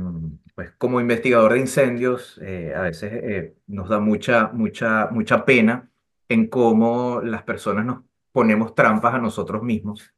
pues 0.56 0.72
como 0.80 1.02
investigador 1.02 1.54
de 1.54 1.60
incendios, 1.62 2.40
eh, 2.44 2.74
a 2.76 2.82
veces 2.84 3.12
eh, 3.14 3.56
nos 3.68 3.90
da 3.90 4.00
mucha, 4.00 4.50
mucha, 4.54 5.10
mucha 5.12 5.46
pena 5.46 5.92
en 6.30 6.48
cómo 6.48 7.22
las 7.24 7.44
personas 7.44 7.86
nos 7.86 8.04
ponemos 8.34 8.76
trampas 8.76 9.16
a 9.16 9.20
nosotros 9.20 9.64
mismos. 9.64 10.14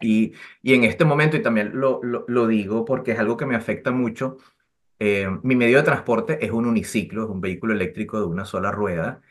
Y, 0.00 0.34
y 0.62 0.74
en 0.74 0.84
este 0.84 1.04
momento, 1.04 1.36
y 1.36 1.42
también 1.42 1.72
lo, 1.80 2.00
lo, 2.02 2.24
lo 2.28 2.46
digo 2.48 2.84
porque 2.84 3.12
es 3.12 3.18
algo 3.20 3.36
que 3.36 3.46
me 3.46 3.56
afecta 3.56 3.92
mucho, 3.92 4.38
eh, 5.00 5.28
mi 5.42 5.56
medio 5.56 5.78
de 5.78 5.84
transporte 5.84 6.44
es 6.44 6.52
un 6.52 6.66
uniciclo, 6.66 7.24
es 7.24 7.30
un 7.30 7.40
vehículo 7.40 7.74
eléctrico 7.74 8.20
de 8.20 8.26
una 8.26 8.44
sola 8.46 8.72
rueda. 8.72 9.22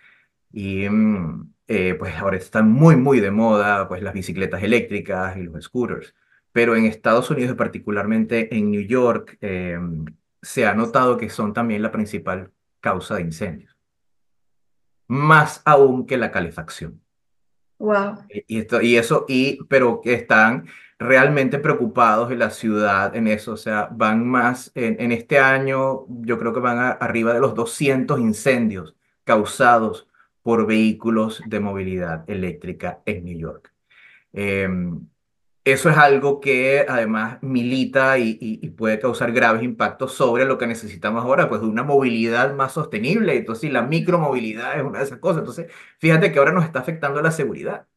Y 0.52 0.90
mm, 0.90 1.55
eh, 1.68 1.96
pues 1.98 2.16
ahora 2.16 2.38
están 2.38 2.72
muy, 2.72 2.96
muy 2.96 3.20
de 3.20 3.32
moda 3.32 3.88
pues 3.88 4.02
las 4.02 4.14
bicicletas 4.14 4.62
eléctricas 4.64 5.36
y 5.38 5.44
los 5.44 5.66
scooters. 5.66 6.14
Pero 6.52 6.76
en 6.76 6.86
Estados 6.86 7.30
Unidos, 7.30 7.54
y 7.54 7.58
particularmente 7.58 8.56
en 8.56 8.72
New 8.72 8.82
York, 8.88 9.38
eh, 9.42 9.78
se 10.42 10.66
ha 10.66 10.74
notado 10.74 11.18
que 11.18 11.30
son 11.30 11.54
también 11.54 11.82
la 11.82 11.92
principal 11.92 12.52
causa 12.80 13.16
de 13.16 13.22
incendios, 13.24 13.76
más 15.08 15.62
aún 15.66 16.06
que 16.06 16.18
la 16.18 16.32
calefacción. 16.32 17.02
Wow. 17.78 18.20
Y, 18.30 18.60
esto, 18.60 18.82
y 18.82 18.96
eso, 18.96 19.26
y, 19.28 19.64
pero 19.66 20.00
que 20.02 20.14
están 20.14 20.68
realmente 20.98 21.60
preocupados 21.60 22.32
en 22.32 22.40
la 22.40 22.50
ciudad 22.52 23.14
en 23.16 23.28
eso. 23.28 23.54
O 23.54 23.58
sea, 23.58 23.90
van 23.92 24.26
más, 24.26 24.72
en, 24.76 24.96
en 25.00 25.12
este 25.12 25.40
año 25.40 26.06
yo 26.08 26.40
creo 26.40 26.54
que 26.54 26.62
van 26.62 26.78
a- 26.78 26.92
arriba 26.92 27.34
de 27.34 27.42
los 27.42 27.54
200 27.54 28.20
incendios 28.20 28.96
causados 29.26 30.08
por 30.46 30.68
vehículos 30.68 31.42
de 31.48 31.60
movilidad 31.60 32.24
eléctrica 32.30 33.02
en 33.08 33.26
New 33.26 33.36
York. 33.36 33.74
Em, 34.32 35.08
eso 35.64 35.90
es 35.90 35.98
algo 35.98 36.40
que 36.40 36.86
además 36.88 37.40
milita 37.42 38.20
y, 38.20 38.70
puede 38.78 39.00
causar 39.00 39.32
graves 39.32 39.64
impactos 39.64 40.14
sobre 40.14 40.46
lo 40.46 40.60
que 40.60 40.68
necesitamos 40.68 41.24
ahora, 41.24 41.50
pues 41.50 41.62
de 41.62 41.68
una 41.68 41.82
movilidad 41.84 42.54
más 42.54 42.74
sostenible. 42.74 43.36
Entonces, 43.36 43.72
la 43.72 43.82
micromovilidad 43.82 44.78
es 44.78 44.84
una 44.84 45.00
de 45.00 45.06
esas 45.06 45.18
cosas. 45.18 45.40
Entonces, 45.40 45.72
fíjate 45.98 46.32
que 46.32 46.38
ahora 46.38 46.52
nos 46.52 46.66
está 46.66 46.80
afectando 46.80 47.24
la 47.24 47.32
seguridad. 47.32 47.88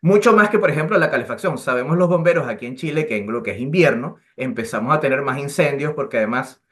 Mucho 0.00 0.32
más 0.34 0.50
que, 0.50 0.60
por 0.60 0.70
ejemplo, 0.70 0.96
la 0.98 1.10
calefacción. 1.10 1.58
Sabemos 1.58 1.98
los 1.98 2.08
bomberos 2.08 2.46
aquí 2.46 2.66
en 2.66 2.76
Chile 2.76 3.06
que 3.08 3.16
en 3.16 3.32
lo 3.32 3.42
que 3.42 3.52
es 3.52 3.60
invierno 3.60 4.18
empezamos 4.36 4.94
a 4.96 5.00
tener 5.00 5.22
más 5.22 5.38
incendios 5.40 5.94
porque 5.94 6.18
además 6.18 6.62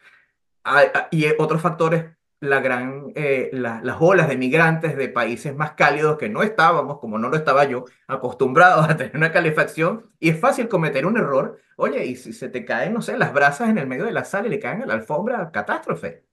y 1.11 1.27
otros 1.39 1.63
factores, 1.63 2.16
la 2.47 2.61
gran, 2.61 3.13
eh, 3.15 3.51
la- 3.53 3.81
las 3.83 3.97
olas 4.01 4.29
de 4.29 4.37
migrantes 4.37 4.97
de 4.97 5.09
países 5.09 5.55
más 5.55 5.73
cálidos 5.73 6.17
que 6.19 6.29
no 6.29 6.43
estábamos, 6.43 6.99
como 6.99 7.19
no 7.19 7.29
lo 7.29 7.37
estaba 7.37 7.65
yo, 7.65 7.85
acostumbrados 8.09 8.89
a 8.89 8.97
tener 8.97 9.17
una 9.17 9.33
calefacción 9.33 10.11
y 10.19 10.31
es 10.31 10.41
fácil 10.41 10.69
cometer 10.69 11.07
un 11.07 11.17
error. 11.19 11.59
Oye, 11.77 12.05
y 12.07 12.17
si 12.17 12.33
se 12.33 12.49
te 12.49 12.65
caen, 12.65 12.95
no 12.95 13.03
sé, 13.03 13.19
las 13.19 13.33
brasas 13.35 13.69
en 13.69 13.79
el 13.79 13.87
medio 13.87 14.05
de 14.07 14.13
la 14.13 14.25
sala 14.25 14.47
y 14.49 14.51
le 14.51 14.61
caen 14.61 14.83
a 14.83 14.87
la 14.87 14.95
alfombra, 14.95 15.51
catástrofe. 15.53 16.25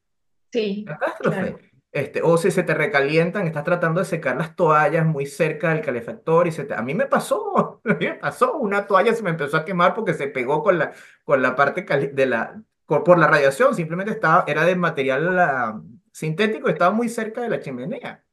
Sí, 0.52 0.86
Catástrofe. 0.88 1.40
claro. 1.42 1.60
Este, 1.92 2.22
o 2.24 2.38
si 2.38 2.50
se 2.50 2.64
te 2.64 2.74
recalientan, 2.74 3.46
estás 3.46 3.64
tratando 3.64 4.00
de 4.00 4.06
secar 4.06 4.36
las 4.36 4.56
toallas 4.56 5.06
muy 5.06 5.28
cerca 5.28 5.70
del 5.70 5.82
calefactor 5.82 6.48
y 6.48 6.52
se 6.52 6.64
te... 6.64 6.74
A 6.74 6.82
mí 6.82 6.96
me 6.96 7.06
pasó, 7.06 7.82
me 8.00 8.16
pasó, 8.16 8.54
una 8.58 8.88
toalla 8.88 9.14
se 9.14 9.22
me 9.22 9.30
empezó 9.30 9.58
a 9.58 9.66
quemar 9.66 9.94
porque 9.94 10.16
se 10.16 10.28
pegó 10.28 10.64
con 10.64 10.80
la, 10.80 10.92
con 11.24 11.42
la 11.42 11.56
parte 11.56 11.84
de 12.12 12.26
la... 12.26 12.62
Por, 12.88 13.04
por 13.04 13.20
la 13.20 13.28
radiación, 13.28 13.76
simplemente 13.76 14.12
estaba, 14.12 14.44
era 14.48 14.66
de 14.66 14.76
material 14.76 15.40
ah, 15.40 15.82
sintético, 16.14 16.70
estaba 16.70 16.92
muy 16.96 17.10
cerca 17.10 17.42
de 17.42 17.50
la 17.50 17.60
chimenea. 17.60 18.24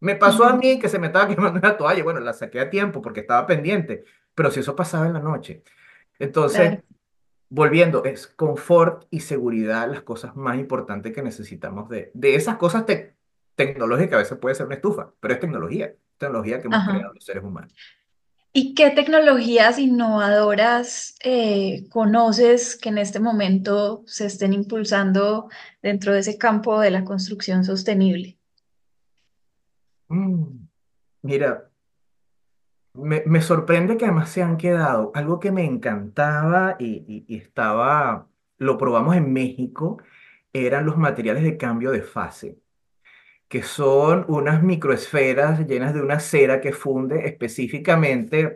Me 0.00 0.14
pasó 0.16 0.44
a 0.44 0.54
mí 0.56 0.78
que 0.78 0.88
se 0.90 0.98
me 0.98 1.06
estaba 1.06 1.26
quemando 1.34 1.58
una 1.58 1.76
toalla, 1.78 2.04
bueno, 2.04 2.20
la 2.20 2.34
saqué 2.34 2.60
a 2.60 2.68
tiempo 2.68 3.00
porque 3.00 3.20
estaba 3.20 3.46
pendiente, 3.46 4.04
pero 4.34 4.50
si 4.50 4.60
eso 4.60 4.76
pasaba 4.76 5.06
en 5.06 5.14
la 5.14 5.20
noche. 5.20 5.62
Entonces, 6.18 6.68
Claro. 6.68 6.82
volviendo, 7.48 8.04
es 8.04 8.26
confort 8.26 9.06
y 9.10 9.20
seguridad 9.20 9.88
las 9.90 10.02
cosas 10.02 10.36
más 10.36 10.58
importantes 10.58 11.12
que 11.14 11.22
necesitamos 11.22 11.88
de, 11.88 12.10
de 12.12 12.34
esas 12.34 12.56
cosas 12.58 12.84
tec- 12.84 13.14
tecnológicas. 13.54 14.14
A 14.14 14.18
veces 14.18 14.38
puede 14.38 14.54
ser 14.54 14.66
una 14.66 14.74
estufa, 14.74 15.12
pero 15.20 15.34
es 15.34 15.40
tecnología, 15.40 15.94
tecnología 16.18 16.60
que 16.60 16.66
hemos 16.66 16.78
Ajá. 16.80 16.92
creado 16.92 17.14
los 17.14 17.24
seres 17.24 17.42
humanos. 17.42 17.72
¿Y 18.60 18.74
qué 18.74 18.90
tecnologías 18.90 19.78
innovadoras 19.78 21.14
eh, 21.22 21.86
conoces 21.90 22.74
que 22.76 22.88
en 22.88 22.98
este 22.98 23.20
momento 23.20 24.02
se 24.06 24.26
estén 24.26 24.52
impulsando 24.52 25.48
dentro 25.80 26.12
de 26.12 26.18
ese 26.20 26.38
campo 26.38 26.80
de 26.80 26.90
la 26.90 27.04
construcción 27.04 27.62
sostenible? 27.64 28.36
Mm, 30.10 30.68
Mira, 31.22 31.70
me, 32.94 33.22
me 33.26 33.40
sorprende 33.40 33.96
que 33.96 34.04
además 34.06 34.30
se 34.30 34.42
han 34.42 34.56
quedado. 34.56 35.12
Algo 35.14 35.38
que 35.40 35.52
me 35.52 35.64
encantaba 35.64 36.76
y, 36.78 37.04
y- 37.08 37.24
y 37.28 37.36
estaba, 37.38 38.28
lo 38.58 38.78
probamos 38.78 39.16
en 39.16 39.32
México, 39.32 39.98
eran 40.52 40.86
los 40.86 40.96
materiales 40.98 41.44
de 41.44 41.56
cambio 41.56 41.90
de 41.92 42.02
fase. 42.02 42.58
Que 43.48 43.62
son 43.62 44.24
unas 44.28 44.62
microesferas 44.62 45.66
llenas 45.66 45.94
de 45.94 46.02
una 46.02 46.20
cera 46.20 46.60
que 46.60 46.72
funde 46.72 47.26
específicamente 47.26 48.54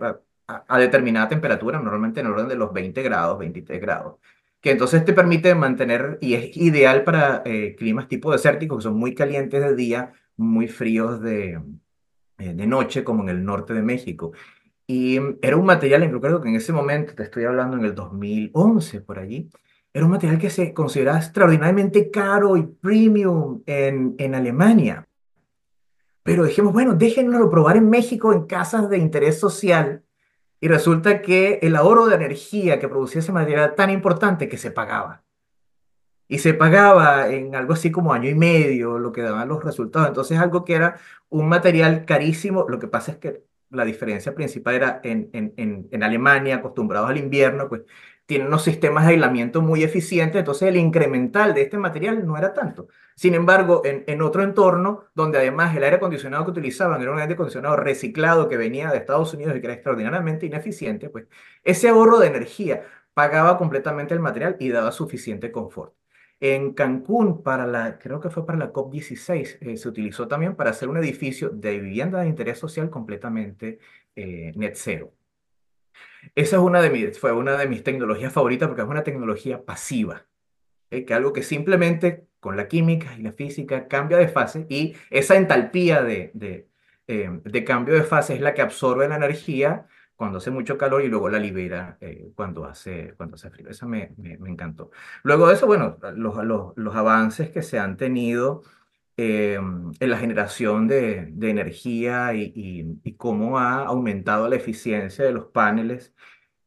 a, 0.68 0.78
determinada 0.78 1.28
temperatura, 1.28 1.80
normalmente 1.80 2.20
en 2.20 2.26
el 2.26 2.32
orden 2.32 2.48
de 2.48 2.56
los 2.56 2.72
20 2.72 3.02
grados, 3.02 3.38
23 3.38 3.80
grados, 3.80 4.16
que 4.60 4.70
entonces 4.70 5.04
te 5.04 5.14
permite 5.14 5.54
mantener, 5.54 6.18
y 6.20 6.34
es 6.34 6.56
ideal 6.56 7.04
para 7.04 7.42
eh, 7.46 7.74
climas 7.76 8.08
tipo 8.08 8.30
desérticos, 8.32 8.78
que 8.78 8.82
son 8.82 8.96
muy 8.96 9.14
calientes 9.14 9.62
de 9.62 9.74
día, 9.74 10.12
muy 10.36 10.68
fríos 10.68 11.20
de, 11.22 11.60
eh, 12.38 12.54
de 12.54 12.66
noche, 12.66 13.04
como 13.04 13.22
en 13.22 13.30
el 13.30 13.44
norte 13.44 13.72
de 13.72 13.82
México. 13.82 14.32
Y 14.86 15.18
mm, 15.20 15.38
era 15.42 15.56
un 15.56 15.66
material, 15.66 16.08
creo 16.20 16.40
que 16.40 16.48
en 16.48 16.56
ese 16.56 16.72
momento, 16.72 17.14
te 17.14 17.22
estoy 17.22 17.44
hablando 17.44 17.76
en 17.76 17.84
el 17.84 17.94
2011 17.94 19.00
por 19.00 19.18
allí, 19.18 19.48
era 19.94 20.04
un 20.04 20.10
material 20.10 20.38
que 20.38 20.50
se 20.50 20.72
consideraba 20.72 21.18
extraordinariamente 21.18 22.10
caro 22.10 22.56
y 22.56 22.62
premium 22.62 23.62
en, 23.66 24.14
en 24.18 24.34
Alemania. 24.34 25.06
Pero 26.22 26.44
dijimos, 26.44 26.72
bueno, 26.72 26.94
déjennoslo 26.94 27.50
probar 27.50 27.76
en 27.76 27.90
México 27.90 28.32
en 28.32 28.46
casas 28.46 28.88
de 28.88 28.98
interés 28.98 29.38
social. 29.38 30.02
Y 30.60 30.68
resulta 30.68 31.20
que 31.20 31.58
el 31.62 31.74
ahorro 31.74 32.06
de 32.06 32.14
energía 32.14 32.78
que 32.78 32.88
producía 32.88 33.20
ese 33.20 33.32
material 33.32 33.64
era 33.64 33.74
tan 33.74 33.90
importante 33.90 34.48
que 34.48 34.56
se 34.56 34.70
pagaba. 34.70 35.24
Y 36.28 36.38
se 36.38 36.54
pagaba 36.54 37.28
en 37.28 37.54
algo 37.54 37.74
así 37.74 37.90
como 37.90 38.14
año 38.14 38.30
y 38.30 38.34
medio 38.34 38.98
lo 38.98 39.12
que 39.12 39.22
daban 39.22 39.48
los 39.48 39.62
resultados. 39.64 40.08
Entonces, 40.08 40.38
algo 40.38 40.64
que 40.64 40.74
era 40.74 40.98
un 41.28 41.48
material 41.48 42.06
carísimo. 42.06 42.64
Lo 42.68 42.78
que 42.78 42.86
pasa 42.86 43.12
es 43.12 43.18
que 43.18 43.42
la 43.70 43.84
diferencia 43.84 44.34
principal 44.34 44.74
era 44.74 45.00
en, 45.02 45.28
en, 45.32 45.52
en, 45.56 45.88
en 45.90 46.02
Alemania, 46.02 46.56
acostumbrados 46.56 47.10
al 47.10 47.18
invierno, 47.18 47.68
pues 47.68 47.82
tienen 48.32 48.48
unos 48.48 48.64
sistemas 48.64 49.04
de 49.04 49.12
aislamiento 49.12 49.60
muy 49.60 49.82
eficientes. 49.82 50.38
Entonces, 50.38 50.66
el 50.66 50.76
incremental 50.78 51.52
de 51.52 51.60
este 51.60 51.76
material 51.76 52.26
no 52.26 52.38
era 52.38 52.54
tanto. 52.54 52.88
Sin 53.14 53.34
embargo, 53.34 53.82
en, 53.84 54.04
en 54.06 54.22
otro 54.22 54.42
entorno, 54.42 55.04
donde 55.14 55.36
además 55.36 55.76
el 55.76 55.84
aire 55.84 55.96
acondicionado 55.96 56.46
que 56.46 56.52
utilizaban 56.52 57.02
era 57.02 57.12
un 57.12 57.18
aire 57.18 57.34
acondicionado 57.34 57.76
reciclado 57.76 58.48
que 58.48 58.56
venía 58.56 58.90
de 58.90 58.96
Estados 58.96 59.34
Unidos 59.34 59.54
y 59.54 59.60
que 59.60 59.66
era 59.66 59.74
extraordinariamente 59.74 60.46
ineficiente, 60.46 61.10
pues 61.10 61.26
ese 61.62 61.90
ahorro 61.90 62.20
de 62.20 62.28
energía 62.28 62.84
pagaba 63.12 63.58
completamente 63.58 64.14
el 64.14 64.20
material 64.20 64.56
y 64.58 64.70
daba 64.70 64.92
suficiente 64.92 65.52
confort. 65.52 65.92
En 66.40 66.72
Cancún, 66.72 67.42
para 67.42 67.66
la, 67.66 67.98
creo 67.98 68.18
que 68.18 68.30
fue 68.30 68.46
para 68.46 68.58
la 68.58 68.72
COP16, 68.72 69.58
eh, 69.60 69.76
se 69.76 69.88
utilizó 69.90 70.26
también 70.26 70.56
para 70.56 70.70
hacer 70.70 70.88
un 70.88 70.96
edificio 70.96 71.50
de 71.50 71.78
vivienda 71.78 72.20
de 72.22 72.28
interés 72.28 72.58
social 72.58 72.88
completamente 72.88 73.78
eh, 74.16 74.52
net 74.56 74.72
cero. 74.76 75.12
Esa 76.34 76.56
es 76.56 76.62
una 76.62 76.80
de 76.80 76.90
mis, 76.90 77.18
fue 77.18 77.32
una 77.32 77.56
de 77.56 77.68
mis 77.68 77.82
tecnologías 77.82 78.32
favoritas 78.32 78.68
porque 78.68 78.82
es 78.82 78.88
una 78.88 79.04
tecnología 79.04 79.64
pasiva, 79.64 80.26
¿eh? 80.90 81.04
que 81.04 81.14
algo 81.14 81.32
que 81.32 81.42
simplemente 81.42 82.26
con 82.40 82.56
la 82.56 82.68
química 82.68 83.14
y 83.18 83.22
la 83.22 83.32
física 83.32 83.88
cambia 83.88 84.18
de 84.18 84.28
fase 84.28 84.66
y 84.68 84.96
esa 85.10 85.36
entalpía 85.36 86.02
de, 86.02 86.30
de, 86.34 86.68
eh, 87.06 87.30
de 87.44 87.64
cambio 87.64 87.94
de 87.94 88.02
fase 88.02 88.34
es 88.34 88.40
la 88.40 88.54
que 88.54 88.62
absorbe 88.62 89.08
la 89.08 89.16
energía 89.16 89.86
cuando 90.16 90.38
hace 90.38 90.50
mucho 90.50 90.78
calor 90.78 91.02
y 91.02 91.08
luego 91.08 91.28
la 91.28 91.38
libera 91.38 91.98
eh, 92.00 92.30
cuando 92.34 92.64
hace, 92.64 93.14
cuando 93.16 93.34
hace 93.34 93.50
frío. 93.50 93.68
Esa 93.68 93.86
me, 93.86 94.12
me, 94.16 94.38
me 94.38 94.50
encantó. 94.50 94.90
Luego 95.24 95.48
de 95.48 95.54
eso, 95.54 95.66
bueno, 95.66 95.98
los, 96.14 96.44
los, 96.44 96.72
los 96.76 96.94
avances 96.94 97.50
que 97.50 97.62
se 97.62 97.78
han 97.78 97.96
tenido 97.96 98.62
eh, 99.16 99.54
en 100.00 100.10
la 100.10 100.16
generación 100.18 100.88
de, 100.88 101.26
de 101.32 101.50
energía 101.50 102.34
y, 102.34 102.52
y, 102.54 103.00
y 103.04 103.14
cómo 103.16 103.58
ha 103.58 103.84
aumentado 103.84 104.48
la 104.48 104.56
eficiencia 104.56 105.24
de 105.24 105.32
los 105.32 105.46
paneles 105.46 106.14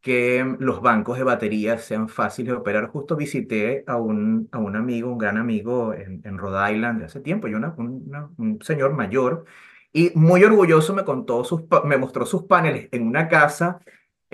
que 0.01 0.55
los 0.60 0.81
bancos 0.81 1.17
de 1.17 1.23
baterías 1.23 1.84
sean 1.84 2.10
fáciles 2.10 2.51
de 2.53 2.58
operar. 2.60 2.88
Justo 2.89 3.15
visité 3.15 3.84
a 3.88 3.97
un, 3.97 4.47
a 4.51 4.60
un 4.60 4.75
amigo, 4.75 5.12
un 5.12 5.17
gran 5.17 5.38
amigo 5.38 5.93
en, 5.93 6.21
en 6.23 6.38
Rhode 6.38 6.73
Island 6.73 6.99
de 6.99 7.05
hace 7.05 7.21
tiempo, 7.21 7.47
y 7.47 7.55
una, 7.55 7.73
una- 7.77 8.29
un 8.38 8.60
señor 8.62 8.93
mayor, 8.93 9.45
y 9.93 10.12
muy 10.15 10.43
orgulloso 10.43 10.93
me 10.93 11.03
contó 11.05 11.43
sus, 11.43 11.63
me 11.86 11.97
mostró 11.97 12.25
sus 12.25 12.43
paneles 12.43 12.89
en 12.91 13.08
una 13.08 13.27
casa, 13.27 13.79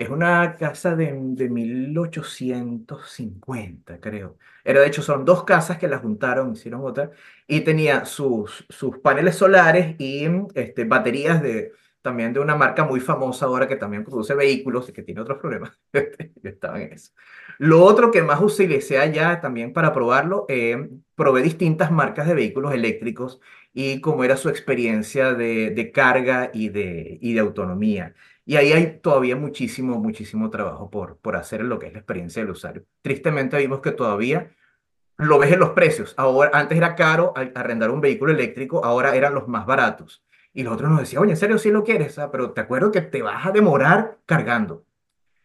es 0.02 0.10
una 0.10 0.56
casa 0.56 0.94
de, 0.96 1.12
de 1.16 1.48
1850, 1.48 4.00
creo. 4.00 4.38
Era, 4.64 4.80
de 4.80 4.86
hecho, 4.86 5.02
son 5.02 5.24
dos 5.24 5.44
casas 5.44 5.78
que 5.78 5.88
las 5.88 6.02
juntaron, 6.02 6.52
hicieron 6.52 6.82
otra, 6.84 7.10
y 7.46 7.60
tenía 7.60 8.04
sus, 8.04 8.66
sus 8.68 8.98
paneles 8.98 9.36
solares 9.36 9.96
y 9.98 10.26
este, 10.54 10.84
baterías 10.84 11.42
de 11.42 11.72
también 12.02 12.32
de 12.32 12.40
una 12.40 12.56
marca 12.56 12.84
muy 12.84 13.00
famosa 13.00 13.46
ahora 13.46 13.68
que 13.68 13.76
también 13.76 14.04
produce 14.04 14.34
vehículos 14.34 14.88
y 14.88 14.92
que 14.92 15.02
tiene 15.02 15.20
otros 15.20 15.38
problemas. 15.38 15.78
Yo 15.92 16.50
estaba 16.50 16.82
en 16.82 16.92
eso. 16.92 17.12
Lo 17.58 17.84
otro 17.84 18.10
que 18.10 18.22
más 18.22 18.40
utilicé 18.40 18.98
allá 18.98 19.40
también 19.40 19.72
para 19.72 19.92
probarlo, 19.92 20.44
eh, 20.48 20.88
probé 21.14 21.42
distintas 21.42 21.92
marcas 21.92 22.26
de 22.26 22.34
vehículos 22.34 22.74
eléctricos 22.74 23.40
y 23.72 24.00
cómo 24.00 24.24
era 24.24 24.36
su 24.36 24.48
experiencia 24.48 25.34
de, 25.34 25.70
de 25.70 25.92
carga 25.92 26.50
y 26.52 26.70
de, 26.70 27.18
y 27.20 27.34
de 27.34 27.40
autonomía. 27.40 28.14
Y 28.44 28.56
ahí 28.56 28.72
hay 28.72 28.98
todavía 29.00 29.36
muchísimo, 29.36 29.98
muchísimo 29.98 30.50
trabajo 30.50 30.90
por, 30.90 31.18
por 31.18 31.36
hacer 31.36 31.60
en 31.60 31.68
lo 31.68 31.78
que 31.78 31.86
es 31.86 31.92
la 31.92 32.00
experiencia 32.00 32.42
del 32.42 32.50
usuario. 32.50 32.84
Tristemente 33.02 33.56
vimos 33.58 33.80
que 33.80 33.92
todavía 33.92 34.50
lo 35.16 35.38
ves 35.38 35.52
en 35.52 35.60
los 35.60 35.70
precios. 35.70 36.14
Ahora, 36.16 36.50
antes 36.52 36.76
era 36.76 36.96
caro 36.96 37.32
arrendar 37.36 37.90
un 37.90 38.00
vehículo 38.00 38.32
eléctrico, 38.32 38.84
ahora 38.84 39.14
eran 39.14 39.34
los 39.34 39.46
más 39.48 39.66
baratos. 39.66 40.24
Y 40.52 40.64
los 40.64 40.74
otros 40.74 40.90
nos 40.90 41.00
decían, 41.00 41.22
oye, 41.22 41.32
¿en 41.32 41.36
serio 41.36 41.58
sí 41.58 41.70
lo 41.70 41.84
quieres? 41.84 42.18
Ah, 42.18 42.30
pero 42.30 42.52
te 42.52 42.60
acuerdo 42.60 42.90
que 42.90 43.00
te 43.00 43.22
vas 43.22 43.46
a 43.46 43.52
demorar 43.52 44.18
cargando. 44.26 44.84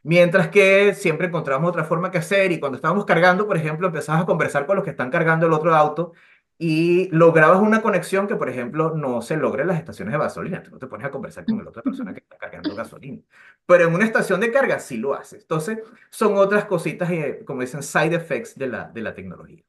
Mientras 0.03 0.47
que 0.49 0.93
siempre 0.93 1.27
encontramos 1.27 1.69
otra 1.69 1.83
forma 1.83 2.11
que 2.11 2.17
hacer 2.17 2.51
y 2.51 2.59
cuando 2.59 2.77
estábamos 2.77 3.05
cargando, 3.05 3.45
por 3.47 3.57
ejemplo, 3.57 3.87
empezabas 3.87 4.23
a 4.23 4.25
conversar 4.25 4.65
con 4.65 4.77
los 4.77 4.85
que 4.85 4.91
están 4.91 5.09
cargando 5.09 5.45
el 5.45 5.53
otro 5.53 5.75
auto 5.75 6.13
y 6.59 7.09
lograbas 7.09 7.61
una 7.61 7.81
conexión 7.81 8.27
que, 8.27 8.35
por 8.35 8.49
ejemplo, 8.49 8.95
no 8.95 9.21
se 9.21 9.37
logra 9.37 9.61
en 9.61 9.67
las 9.67 9.79
estaciones 9.79 10.13
de 10.13 10.19
gasolina. 10.19 10.63
Tú 10.63 10.71
no 10.71 10.79
te 10.79 10.87
pones 10.87 11.05
a 11.05 11.11
conversar 11.11 11.45
con 11.45 11.63
la 11.63 11.69
otra 11.69 11.83
persona 11.83 12.13
que 12.13 12.19
está 12.19 12.37
cargando 12.37 12.75
gasolina. 12.75 13.21
Pero 13.65 13.87
en 13.87 13.93
una 13.93 14.05
estación 14.05 14.39
de 14.39 14.51
carga 14.51 14.79
sí 14.79 14.97
lo 14.97 15.13
haces. 15.13 15.41
Entonces, 15.43 15.79
son 16.09 16.35
otras 16.37 16.65
cositas, 16.65 17.11
eh, 17.11 17.43
como 17.45 17.61
dicen, 17.61 17.83
side 17.83 18.15
effects 18.15 18.57
de 18.57 18.67
la, 18.67 18.89
de 18.89 19.01
la 19.01 19.13
tecnología. 19.13 19.63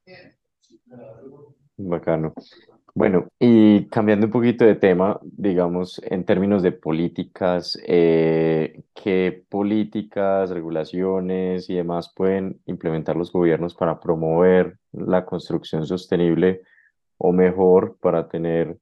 Bacano. 1.77 2.33
Bueno, 2.95 3.29
y 3.39 3.85
cambiando 3.91 4.27
un 4.27 4.33
poquito 4.33 4.65
de 4.65 4.75
tema, 4.75 5.21
digamos, 5.23 6.01
en 6.05 6.25
términos 6.25 6.63
de 6.63 6.73
políticas, 6.73 7.79
eh, 7.87 8.83
¿qué 8.95 9.45
políticas, 9.49 10.51
regulaciones 10.51 11.71
y 11.71 11.77
demás 11.77 12.13
pueden 12.13 12.61
implementar 12.67 13.15
los 13.15 13.31
gobiernos 13.31 13.75
para 13.75 14.01
promover 14.01 14.79
la 14.93 15.25
construcción 15.27 15.87
sostenible 15.87 16.63
o 17.19 17.33
mejor 17.33 17.97
para 18.01 18.29
tener 18.29 18.79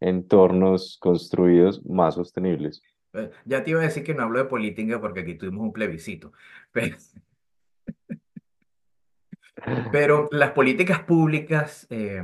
entornos 0.00 0.98
construidos 1.00 1.84
más 1.84 2.14
sostenibles? 2.14 2.82
Eh, 3.12 3.30
Ya 3.44 3.64
te 3.64 3.70
iba 3.70 3.80
a 3.80 3.84
decir 3.84 4.04
que 4.04 4.14
no 4.14 4.22
hablo 4.22 4.38
de 4.38 4.44
política 4.44 5.00
porque 5.00 5.20
aquí 5.20 5.34
tuvimos 5.34 5.62
un 5.62 5.72
plebiscito. 5.72 6.32
Pero, 9.92 10.28
las 10.32 10.52
políticas 10.52 11.02
públicas 11.02 11.86
eh, 11.90 12.22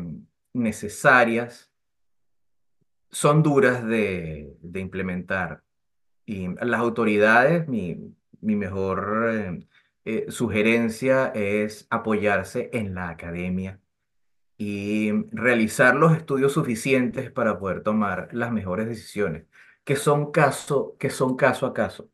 necesarias 0.55 1.71
son 3.11 3.43
duras 3.43 3.85
de, 3.85 4.57
de 4.61 4.81
implementar. 4.81 5.63
Y 6.25 6.49
las 6.65 6.81
autoridades, 6.81 7.69
mi, 7.69 8.15
mi 8.41 8.57
mejor 8.57 9.29
eh, 9.33 9.67
eh, 10.05 10.27
sugerencia 10.31 11.31
es 11.35 11.87
apoyarse 11.91 12.71
en 12.73 12.95
la 12.95 13.11
academia 13.11 13.81
y 14.59 15.13
realizar 15.33 15.97
los 15.97 16.17
estudios 16.17 16.53
suficientes 16.53 17.31
para 17.31 17.59
poder 17.59 17.83
tomar 17.83 18.29
las 18.33 18.53
mejores 18.53 18.87
decisiones, 18.87 19.45
que 19.85 19.97
son 19.97 20.33
caso, 20.33 20.97
que 20.99 21.11
son 21.11 21.37
caso 21.37 21.67
a 21.67 21.75
caso. 21.75 22.09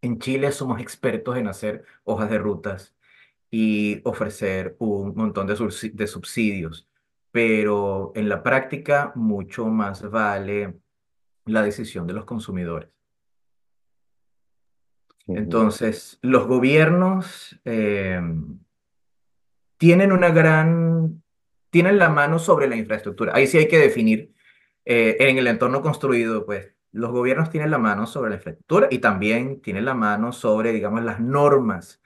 En 0.00 0.18
Chile 0.18 0.52
somos 0.52 0.80
expertos 0.80 1.36
en 1.36 1.48
hacer 1.48 1.84
hojas 2.04 2.30
de 2.30 2.38
rutas 2.38 2.94
y 3.50 4.00
ofrecer 4.04 4.76
un 4.78 5.14
montón 5.14 5.46
de, 5.46 5.54
subsi- 5.54 5.92
de 5.92 6.06
subsidios, 6.06 6.88
pero 7.30 8.12
en 8.14 8.28
la 8.28 8.42
práctica 8.42 9.12
mucho 9.14 9.66
más 9.66 10.08
vale 10.10 10.74
la 11.44 11.62
decisión 11.62 12.06
de 12.06 12.14
los 12.14 12.24
consumidores. 12.24 12.90
Entonces, 15.28 16.18
los 16.22 16.46
gobiernos 16.46 17.58
eh, 17.64 18.20
tienen 19.76 20.12
una 20.12 20.30
gran, 20.30 21.22
tienen 21.76 21.98
la 21.98 22.08
mano 22.08 22.38
sobre 22.38 22.68
la 22.68 22.76
infraestructura. 22.76 23.32
Ahí 23.34 23.46
sí 23.46 23.58
hay 23.58 23.68
que 23.68 23.78
definir 23.78 24.32
eh, 24.86 25.14
en 25.20 25.36
el 25.36 25.46
entorno 25.46 25.82
construido, 25.82 26.46
pues 26.46 26.72
los 26.90 27.10
gobiernos 27.10 27.50
tienen 27.50 27.70
la 27.70 27.76
mano 27.76 28.06
sobre 28.06 28.30
la 28.30 28.36
infraestructura 28.36 28.88
y 28.90 28.98
también 29.00 29.60
tienen 29.60 29.84
la 29.84 29.92
mano 29.92 30.32
sobre, 30.32 30.72
digamos, 30.72 31.04
las 31.04 31.20
normas 31.20 32.00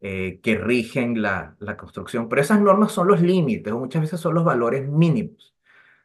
eh, 0.00 0.40
que 0.42 0.58
rigen 0.58 1.22
la, 1.22 1.54
la 1.60 1.76
construcción. 1.76 2.28
Pero 2.28 2.42
esas 2.42 2.60
normas 2.60 2.90
son 2.90 3.06
los 3.06 3.20
límites 3.20 3.72
o 3.72 3.78
muchas 3.78 4.02
veces 4.02 4.18
son 4.18 4.34
los 4.34 4.44
valores 4.44 4.88
mínimos. 4.88 5.54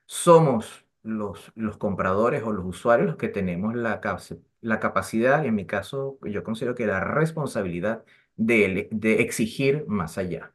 Somos 0.06 0.86
los, 1.02 1.52
los 1.56 1.78
compradores 1.78 2.44
o 2.44 2.52
los 2.52 2.66
usuarios 2.66 3.08
los 3.08 3.18
que 3.18 3.30
tenemos 3.30 3.74
la, 3.74 4.00
la 4.62 4.80
capacidad, 4.80 5.44
y 5.44 5.48
en 5.48 5.56
mi 5.56 5.66
caso 5.66 6.20
yo 6.22 6.44
considero 6.44 6.76
que 6.76 6.86
la 6.86 7.00
responsabilidad 7.00 8.06
de, 8.36 8.90
de 8.92 9.22
exigir 9.24 9.86
más 9.88 10.20
allá. 10.20 10.54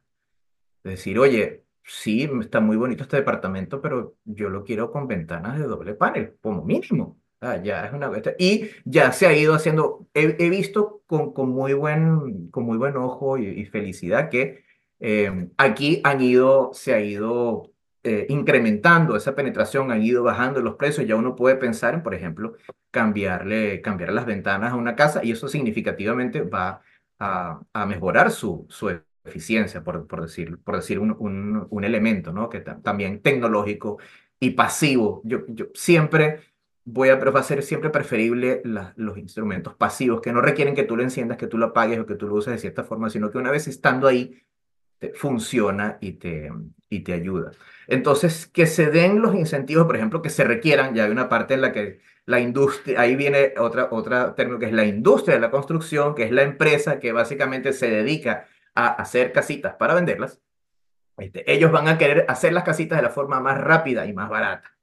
Es 0.85 0.91
decir, 0.91 1.19
oye, 1.19 1.63
sí, 1.83 2.29
está 2.41 2.59
muy 2.59 2.77
bonito 2.77 3.03
este 3.03 3.17
departamento, 3.17 3.81
pero 3.81 4.15
yo 4.25 4.49
lo 4.49 4.63
quiero 4.63 4.91
con 4.91 5.07
ventanas 5.07 5.59
de 5.59 5.65
doble 5.65 5.95
panel, 5.95 6.37
como 6.41 6.63
mínimo. 6.63 7.19
Ah, 7.41 7.57
ya 7.61 7.85
es 7.85 7.93
una 7.93 8.07
cuestión- 8.09 8.35
Y 8.39 8.69
ya 8.85 9.11
se 9.11 9.27
ha 9.27 9.33
ido 9.37 9.53
haciendo, 9.53 10.07
he, 10.13 10.35
he 10.39 10.49
visto 10.49 11.03
con, 11.07 11.33
con 11.33 11.49
muy 11.49 11.73
buen, 11.73 12.49
con 12.51 12.63
muy 12.65 12.77
buen 12.77 12.95
ojo 12.97 13.37
y, 13.37 13.47
y 13.47 13.65
felicidad 13.65 14.29
que 14.29 14.63
eh, 14.99 15.49
aquí 15.57 15.99
han 16.05 16.21
ido, 16.21 16.71
se 16.73 16.93
ha 16.93 17.01
ido 17.01 17.71
eh, 18.03 18.25
incrementando 18.29 19.15
esa 19.17 19.35
penetración, 19.35 19.91
han 19.91 20.01
ido 20.03 20.23
bajando 20.23 20.61
los 20.61 20.75
precios. 20.75 21.05
Ya 21.07 21.15
uno 21.17 21.35
puede 21.35 21.55
pensar 21.57 21.93
en, 21.93 22.03
por 22.03 22.13
ejemplo, 22.15 22.53
cambiarle, 22.91 23.81
cambiar 23.81 24.13
las 24.13 24.25
ventanas 24.25 24.71
a 24.71 24.75
una 24.75 24.95
casa 24.95 25.21
y 25.23 25.31
eso 25.31 25.47
significativamente 25.49 26.41
va 26.43 26.81
a, 27.19 27.61
a 27.73 27.85
mejorar 27.85 28.31
su, 28.31 28.65
su 28.69 28.89
eficiencia, 29.25 29.83
por, 29.83 30.07
por 30.07 30.21
decir, 30.21 30.57
por 30.63 30.75
decir 30.75 30.99
un, 30.99 31.15
un, 31.19 31.67
un 31.69 31.83
elemento, 31.83 32.33
¿no? 32.33 32.49
Que 32.49 32.59
ta- 32.61 32.79
también 32.81 33.21
tecnológico 33.21 33.99
y 34.39 34.51
pasivo. 34.51 35.21
Yo, 35.23 35.41
yo 35.47 35.67
siempre 35.73 36.39
voy 36.85 37.09
a, 37.09 37.15
va 37.15 37.39
a 37.39 37.43
ser 37.43 37.63
siempre 37.63 37.89
preferible 37.89 38.61
la- 38.65 38.93
los 38.97 39.17
instrumentos 39.17 39.75
pasivos 39.75 40.21
que 40.21 40.33
no 40.33 40.41
requieren 40.41 40.75
que 40.75 40.83
tú 40.83 40.97
lo 40.97 41.03
enciendas, 41.03 41.37
que 41.37 41.47
tú 41.47 41.57
lo 41.57 41.67
apagues 41.67 41.99
o 41.99 42.05
que 42.05 42.15
tú 42.15 42.27
lo 42.27 42.35
uses 42.35 42.53
de 42.53 42.59
cierta 42.59 42.83
forma, 42.83 43.09
sino 43.09 43.31
que 43.31 43.37
una 43.37 43.51
vez 43.51 43.67
estando 43.67 44.07
ahí, 44.07 44.41
te- 44.99 45.13
funciona 45.13 45.97
y 46.01 46.13
te, 46.13 46.51
y 46.89 47.01
te 47.01 47.13
ayuda. 47.13 47.51
Entonces, 47.87 48.47
que 48.47 48.65
se 48.67 48.89
den 48.89 49.21
los 49.21 49.35
incentivos, 49.35 49.85
por 49.85 49.95
ejemplo, 49.95 50.21
que 50.21 50.29
se 50.29 50.43
requieran, 50.43 50.93
ya 50.95 51.05
hay 51.05 51.11
una 51.11 51.29
parte 51.29 51.53
en 51.53 51.61
la 51.61 51.71
que 51.71 51.99
la 52.25 52.39
industria, 52.39 53.01
ahí 53.01 53.15
viene 53.17 53.53
otra, 53.57 53.89
otra 53.91 54.33
término 54.35 54.59
que 54.59 54.67
es 54.67 54.73
la 54.73 54.85
industria 54.85 55.35
de 55.35 55.41
la 55.41 55.51
construcción, 55.51 56.15
que 56.15 56.23
es 56.23 56.31
la 56.31 56.43
empresa 56.43 56.99
que 56.99 57.11
básicamente 57.11 57.73
se 57.73 57.89
dedica 57.89 58.47
a 58.75 58.87
hacer 58.87 59.31
casitas 59.31 59.75
para 59.75 59.93
venderlas. 59.93 60.39
Este, 61.17 61.51
ellos 61.51 61.71
van 61.71 61.87
a 61.87 61.97
querer 61.97 62.25
hacer 62.27 62.53
las 62.53 62.63
casitas 62.63 62.97
de 62.97 63.03
la 63.03 63.09
forma 63.09 63.39
más 63.39 63.59
rápida 63.59 64.05
y 64.05 64.13
más 64.13 64.29
barata. 64.29 64.75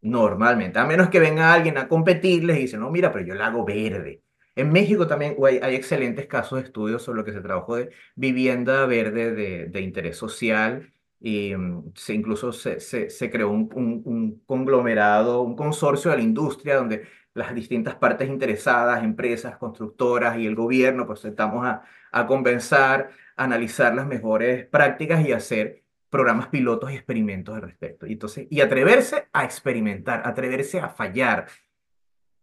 Normalmente, 0.00 0.78
a 0.78 0.84
menos 0.86 1.10
que 1.10 1.20
venga 1.20 1.52
alguien 1.52 1.78
a 1.78 1.88
competirles 1.88 2.56
y 2.58 2.62
dice, 2.62 2.78
no, 2.78 2.90
mira, 2.90 3.12
pero 3.12 3.24
yo 3.24 3.34
la 3.34 3.46
hago 3.46 3.64
verde. 3.64 4.22
En 4.54 4.70
México 4.70 5.06
también 5.06 5.36
hay, 5.62 5.74
excelentes 5.74 6.26
casos 6.26 6.58
de 6.58 6.66
estudios 6.66 7.02
sobre 7.02 7.18
lo 7.18 7.24
que 7.24 7.32
se 7.32 7.40
trabajó 7.40 7.76
de 7.76 7.90
vivienda 8.16 8.84
verde 8.86 9.32
de, 9.32 9.66
de 9.66 9.80
interés 9.80 10.16
social 10.16 10.92
y 11.20 11.54
mm, 11.54 11.92
se, 11.94 12.14
incluso 12.14 12.52
se, 12.52 12.80
se, 12.80 13.08
se 13.08 13.30
creó 13.30 13.50
un, 13.50 13.70
un, 14.04 14.42
conglomerado, 14.44 15.42
un 15.42 15.56
consorcio 15.56 16.10
de 16.10 16.18
la 16.18 16.22
industria 16.22 16.76
donde 16.76 17.06
las 17.34 17.54
distintas 17.54 17.94
partes 17.94 18.28
interesadas, 18.28 19.02
empresas, 19.04 19.56
constructoras 19.56 20.38
y 20.38 20.46
el 20.46 20.54
gobierno, 20.54 21.06
pues 21.06 21.24
estamos 21.24 21.64
a, 21.64 21.82
a 22.12 22.26
conversar, 22.26 23.10
analizar 23.36 23.94
las 23.94 24.06
mejores 24.06 24.66
prácticas 24.66 25.26
y 25.26 25.32
hacer 25.32 25.82
programas 26.10 26.48
pilotos 26.48 26.92
y 26.92 26.94
experimentos 26.94 27.54
al 27.54 27.62
respecto. 27.62 28.06
Y, 28.06 28.12
entonces, 28.12 28.46
y 28.50 28.60
atreverse 28.60 29.28
a 29.32 29.44
experimentar, 29.44 30.22
atreverse 30.24 30.78
a 30.78 30.88
fallar. 30.88 31.46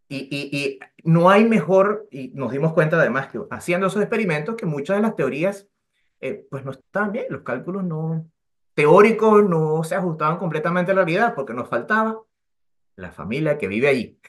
Y, 0.08 0.28
y, 0.32 0.58
y 0.58 0.80
no 1.04 1.30
hay 1.30 1.46
mejor, 1.46 2.08
y 2.12 2.30
nos 2.30 2.52
dimos 2.52 2.74
cuenta 2.74 3.00
además 3.00 3.28
que 3.28 3.40
haciendo 3.52 3.88
esos 3.88 4.02
experimentos 4.02 4.56
que 4.56 4.66
muchas 4.66 4.98
de 4.98 5.04
las 5.04 5.16
teorías 5.16 5.68
eh, 6.22 6.46
pues 6.50 6.66
no 6.66 6.72
estaban 6.72 7.12
bien, 7.12 7.28
los 7.30 7.44
cálculos 7.44 7.84
no 7.84 8.30
teóricos 8.74 9.44
no 9.44 9.84
se 9.84 9.96
ajustaban 9.96 10.38
completamente 10.38 10.92
a 10.92 10.96
la 10.96 11.02
realidad 11.02 11.34
porque 11.36 11.54
nos 11.54 11.70
faltaba 11.70 12.22
la 12.96 13.12
familia 13.12 13.58
que 13.58 13.68
vive 13.68 13.88
allí. 13.88 14.20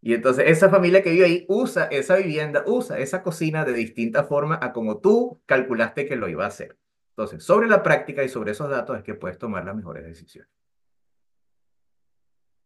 Y 0.00 0.14
entonces 0.14 0.44
esa 0.48 0.68
familia 0.68 1.02
que 1.02 1.10
vive 1.10 1.24
ahí 1.24 1.44
usa 1.48 1.84
esa 1.86 2.16
vivienda, 2.16 2.62
usa 2.66 2.98
esa 2.98 3.22
cocina 3.22 3.64
de 3.64 3.72
distinta 3.72 4.24
forma 4.24 4.58
a 4.62 4.72
como 4.72 4.98
tú 4.98 5.40
calculaste 5.46 6.06
que 6.06 6.16
lo 6.16 6.28
iba 6.28 6.44
a 6.44 6.48
hacer. 6.48 6.76
Entonces, 7.10 7.42
sobre 7.42 7.66
la 7.66 7.82
práctica 7.82 8.22
y 8.22 8.28
sobre 8.28 8.52
esos 8.52 8.70
datos 8.70 8.96
es 8.96 9.02
que 9.02 9.14
puedes 9.14 9.38
tomar 9.38 9.64
las 9.64 9.74
mejores 9.74 10.04
decisiones. 10.04 10.48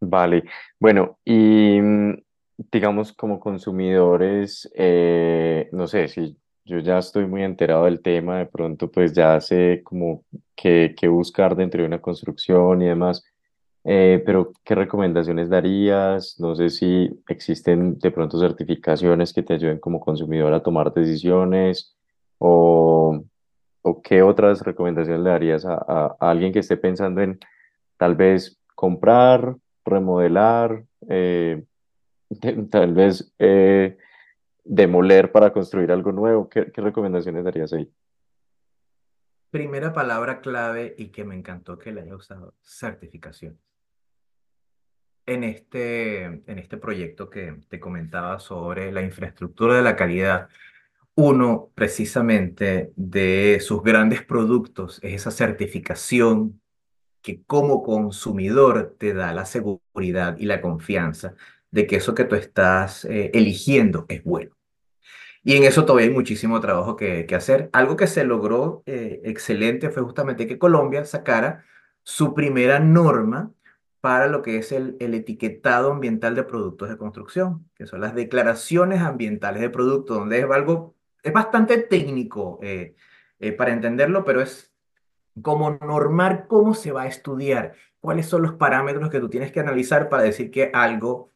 Vale, 0.01 0.45
bueno, 0.79 1.19
y 1.25 1.81
mm, 1.81 2.23
digamos 2.71 3.13
como 3.13 3.41
consumidores, 3.41 4.71
eh, 4.75 5.69
no 5.73 5.87
sé, 5.87 6.09
si 6.09 6.37
yo 6.65 6.81
ya 6.81 6.99
estoy 6.99 7.27
muy 7.27 7.43
enterado 7.45 7.85
del 7.87 8.03
tema, 8.03 8.39
de 8.39 8.47
pronto 8.47 8.91
pues 8.91 9.13
ya 9.13 9.41
sé 9.41 9.81
como 9.85 10.25
qué, 10.55 10.95
buscar 11.09 11.57
dentro 11.57 11.81
de 11.81 11.87
una 11.87 12.01
construcción 12.01 12.83
y 12.83 12.87
demás, 12.87 13.25
eh, 13.85 14.23
pero 14.25 14.53
¿qué 14.65 14.75
recomendaciones 14.75 15.49
darías? 15.49 16.37
No 16.39 16.55
sé 16.55 16.71
si 16.71 17.11
existen 17.29 17.99
de 17.99 18.11
pronto 18.11 18.39
certificaciones 18.39 19.33
que 19.33 19.43
te 19.43 19.55
ayuden 19.55 19.81
como 19.81 20.01
consumidor 20.01 20.53
a 20.55 20.63
tomar 20.63 20.93
decisiones 20.95 21.97
o, 22.39 23.23
o 23.83 24.03
qué 24.03 24.23
otras 24.23 24.63
recomendaciones 24.63 25.23
le 25.23 25.31
darías 25.31 25.65
a, 25.65 25.75
a- 25.75 26.17
alguien 26.21 26.53
que 26.53 26.61
esté 26.61 26.77
pensando 26.77 27.21
en 27.23 27.39
tal 27.97 28.15
vez 28.15 28.59
comprar, 28.75 29.57
remodelar, 29.85 30.85
eh, 31.09 31.65
tal 32.71 32.95
vez 32.95 33.33
eh, 33.39 33.97
demoler 34.65 35.33
para 35.33 35.53
construir 35.53 35.91
algo 35.91 36.13
nuevo? 36.13 36.49
¿Qué, 36.49 36.71
qué 36.73 36.81
recomendaciones 36.81 37.45
darías 37.45 37.73
ahí? 37.73 37.91
Primera 39.51 39.93
palabra 39.93 40.41
clave 40.41 40.95
y 40.97 41.09
que 41.09 41.25
me 41.25 41.35
encantó 41.35 41.79
que 41.79 41.93
le 41.93 42.01
haya 42.03 42.17
usado, 42.17 42.55
certificaciones. 42.63 43.72
En 45.25 45.45
este, 45.45 46.25
en 46.25 46.59
este 46.59 46.77
proyecto 46.77 47.31
que 47.31 47.57
te 47.69 47.79
comentaba 47.79 48.41
sobre 48.41 48.91
la 48.91 49.03
infraestructura 49.03 49.77
de 49.77 49.83
la 49.83 49.95
calidad, 49.95 50.49
uno 51.15 51.71
precisamente 51.75 52.93
de 52.97 53.61
sus 53.61 53.83
grandes 53.83 54.23
productos 54.25 54.99
es 55.03 55.15
esa 55.15 55.31
certificación 55.31 56.61
que 57.23 57.43
como 57.45 57.83
consumidor 57.83 58.97
te 58.99 59.15
da 59.15 59.33
la 59.33 59.45
seguridad 59.47 60.37
y 60.39 60.47
la 60.47 60.61
confianza 60.61 61.35
de 61.71 61.87
que 61.87 61.97
eso 61.97 62.15
que 62.15 62.25
tú 62.25 62.35
estás 62.35 63.05
eh, 63.05 63.31
eligiendo 63.35 64.07
es 64.09 64.25
bueno. 64.25 64.57
Y 65.45 65.57
en 65.57 65.65
eso 65.65 65.85
todavía 65.85 66.09
hay 66.09 66.15
muchísimo 66.15 66.61
trabajo 66.61 66.97
que, 66.97 67.27
que 67.27 67.35
hacer. 67.35 67.69
Algo 67.73 67.97
que 67.97 68.07
se 68.07 68.25
logró 68.25 68.83
eh, 68.87 69.21
excelente 69.25 69.91
fue 69.91 70.03
justamente 70.03 70.47
que 70.47 70.59
Colombia 70.59 71.05
sacara 71.05 71.65
su 72.05 72.35
primera 72.35 72.79
norma 72.79 73.53
para 74.03 74.27
lo 74.27 74.43
que 74.43 74.59
es 74.59 74.73
el, 74.73 74.97
el, 74.99 75.15
etiquetado 75.15 75.93
ambiental 75.93 76.35
de 76.35 76.43
productos 76.43 76.89
de 76.89 76.99
construcción, 76.99 77.71
que 77.77 77.87
son 77.87 78.01
las 78.01 78.17
declaraciones 78.17 79.01
ambientales 79.01 79.63
de 79.63 79.71
productos, 79.71 80.19
donde 80.19 80.41
es 80.41 80.45
algo, 80.51 80.97
es 81.23 81.33
bastante 81.33 81.79
técnico 81.79 82.59
eh, 82.63 82.97
eh, 83.39 83.53
para 83.53 83.73
entenderlo, 83.73 84.25
pero 84.25 84.43
es 84.43 84.75
como 85.41 85.71
normar 85.71 86.49
cómo 86.49 86.75
se 86.75 86.91
va 86.91 87.03
a 87.03 87.07
estudiar, 87.07 87.75
cuáles 88.01 88.27
son 88.27 88.43
los 88.43 88.55
parámetros 88.55 89.09
que 89.09 89.21
tú 89.21 89.31
tienes 89.31 89.53
que 89.53 89.61
analizar 89.61 90.09
para 90.09 90.25
decir 90.25 90.51
que 90.51 90.73
algo 90.75 91.31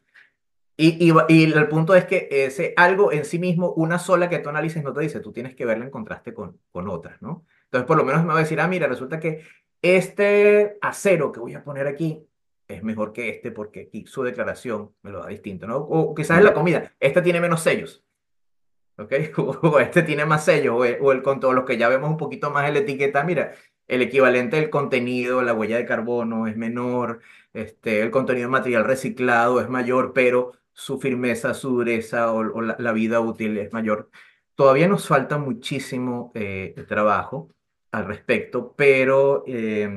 y, 0.75 1.09
y, 1.09 1.13
y, 1.29 1.43
el 1.51 1.69
punto 1.69 1.95
es 1.95 2.05
que 2.05 2.27
ese 2.29 2.73
algo 2.75 3.13
en 3.13 3.23
sí 3.25 3.39
mismo, 3.39 3.71
una 3.71 3.97
sola 3.97 4.29
que 4.29 4.39
tú 4.39 4.49
analices 4.49 4.83
no 4.83 4.93
te 4.93 5.01
dice, 5.01 5.21
tú 5.21 5.31
tienes 5.31 5.55
que 5.55 5.65
verla 5.65 5.85
en 5.85 5.91
contraste 5.91 6.33
con, 6.33 6.59
con 6.71 6.89
otras, 6.89 7.19
¿no? 7.21 7.45
Entonces, 7.63 7.87
por 7.87 7.97
lo 7.97 8.03
menos 8.03 8.23
me 8.23 8.33
va 8.33 8.39
a 8.39 8.43
decir, 8.43 8.59
ah, 8.59 8.67
mira, 8.67 8.87
resulta 8.87 9.19
que 9.19 9.41
este 9.81 10.77
acero 10.81 11.31
que 11.31 11.39
voy 11.39 11.55
a 11.55 11.63
poner 11.63 11.87
aquí 11.87 12.26
es 12.67 12.83
mejor 12.83 13.13
que 13.13 13.29
este 13.29 13.51
porque 13.51 13.87
aquí 13.87 14.05
su 14.05 14.23
declaración 14.23 14.91
me 15.01 15.11
lo 15.11 15.19
da 15.19 15.27
distinto, 15.27 15.67
¿no? 15.67 15.77
O 15.77 16.13
quizás 16.13 16.39
en 16.39 16.45
la 16.45 16.53
comida, 16.53 16.93
este 16.99 17.21
tiene 17.21 17.39
menos 17.39 17.61
sellos, 17.61 18.03
¿ok? 18.97 19.13
O 19.63 19.79
este 19.79 20.03
tiene 20.03 20.25
más 20.25 20.45
sellos, 20.45 20.75
o 20.75 21.11
el, 21.11 21.23
con 21.23 21.39
todos 21.39 21.55
los 21.55 21.65
que 21.65 21.77
ya 21.77 21.89
vemos 21.89 22.09
un 22.09 22.17
poquito 22.17 22.51
más 22.51 22.67
en 22.67 22.73
la 22.73 22.79
etiqueta, 22.81 23.23
mira, 23.23 23.53
el 23.87 24.01
equivalente 24.01 24.57
del 24.57 24.69
contenido, 24.69 25.41
la 25.41 25.53
huella 25.53 25.77
de 25.77 25.85
carbono 25.85 26.47
es 26.47 26.57
menor, 26.57 27.21
este, 27.53 28.01
el 28.01 28.11
contenido 28.11 28.47
de 28.47 28.51
material 28.51 28.85
reciclado 28.85 29.61
es 29.61 29.69
mayor, 29.69 30.13
pero 30.13 30.53
su 30.73 30.99
firmeza, 30.99 31.53
su 31.53 31.69
dureza 31.69 32.31
o, 32.33 32.61
la, 32.61 32.91
vida 32.91 33.19
útil 33.21 33.57
es 33.57 33.71
mayor. 33.73 34.09
Todavía 34.55 34.87
nos 34.87 35.07
falta 35.07 35.37
muchísimo 35.37 36.31
eh, 36.35 36.75
trabajo 36.87 37.49
al 37.91 38.05
respecto, 38.05 38.73
pero 38.75 39.43
eh, 39.47 39.89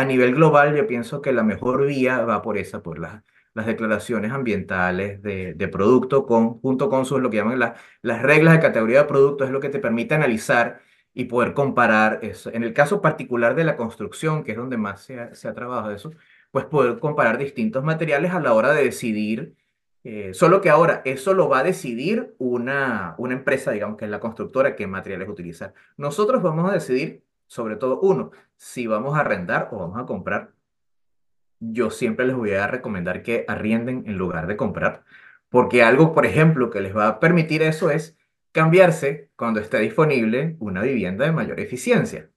a 0.00 0.04
nivel 0.04 0.34
global 0.34 0.74
yo 0.76 0.86
pienso 0.86 1.22
que 1.22 1.32
la 1.32 1.42
mejor 1.42 1.86
vía 1.86 2.24
va 2.24 2.42
por 2.42 2.58
esa, 2.58 2.82
por 2.82 2.98
la, 2.98 3.24
las 3.54 3.66
declaraciones 3.66 4.32
ambientales 4.32 5.22
de, 5.22 5.54
de 5.54 5.68
producto, 5.68 6.26
con, 6.26 6.60
junto 6.60 6.88
con 6.88 7.06
sus, 7.06 7.20
lo 7.20 7.30
que 7.30 7.38
llaman 7.38 7.58
la, 7.58 7.74
las 8.02 8.22
reglas 8.22 8.54
de 8.54 8.60
categoría 8.60 9.02
de 9.02 9.08
producto, 9.08 9.44
es 9.44 9.50
lo 9.50 9.60
que 9.60 9.68
te 9.68 9.78
permite 9.78 10.14
analizar 10.14 10.80
y 11.12 11.24
poder 11.24 11.54
comparar 11.54 12.20
eso. 12.22 12.50
En 12.52 12.62
el 12.62 12.72
caso 12.72 13.00
particular 13.00 13.54
de 13.54 13.64
la 13.64 13.76
construcción, 13.76 14.44
que 14.44 14.52
es 14.52 14.56
donde 14.56 14.76
más 14.76 15.02
se 15.02 15.20
ha, 15.20 15.34
se 15.34 15.48
ha 15.48 15.54
trabajado 15.54 15.92
eso, 15.92 16.12
pues 16.50 16.64
poder 16.66 16.98
comparar 16.98 17.38
distintos 17.38 17.84
materiales 17.84 18.32
a 18.32 18.40
la 18.40 18.54
hora 18.54 18.72
de 18.72 18.84
decidir 18.84 19.54
eh, 20.02 20.32
solo 20.32 20.62
que 20.62 20.70
ahora 20.70 21.02
eso 21.04 21.34
lo 21.34 21.48
va 21.48 21.58
a 21.58 21.62
decidir 21.62 22.34
una, 22.38 23.14
una 23.18 23.34
empresa, 23.34 23.70
digamos 23.70 23.98
que 23.98 24.06
es 24.06 24.10
la 24.10 24.20
constructora, 24.20 24.74
qué 24.74 24.86
materiales 24.86 25.28
utilizar. 25.28 25.74
Nosotros 25.96 26.42
vamos 26.42 26.70
a 26.70 26.74
decidir, 26.74 27.22
sobre 27.50 27.74
todo, 27.74 27.98
uno, 27.98 28.30
si 28.56 28.86
vamos 28.86 29.16
a 29.16 29.22
arrendar 29.22 29.70
o 29.72 29.78
vamos 29.78 30.00
a 30.00 30.06
comprar. 30.06 30.52
Yo 31.58 31.90
siempre 31.90 32.24
les 32.24 32.36
voy 32.36 32.52
a 32.52 32.68
recomendar 32.68 33.24
que 33.24 33.44
arrienden 33.48 34.04
en 34.06 34.16
lugar 34.16 34.46
de 34.46 34.56
comprar, 34.56 35.02
porque 35.48 35.82
algo, 35.82 36.14
por 36.14 36.26
ejemplo, 36.26 36.70
que 36.70 36.80
les 36.80 36.96
va 36.96 37.08
a 37.08 37.18
permitir 37.18 37.62
eso 37.62 37.90
es 37.90 38.16
cambiarse 38.52 39.30
cuando 39.34 39.58
esté 39.58 39.80
disponible 39.80 40.56
una 40.60 40.82
vivienda 40.82 41.24
de 41.24 41.32
mayor 41.32 41.58
eficiencia. 41.58 42.30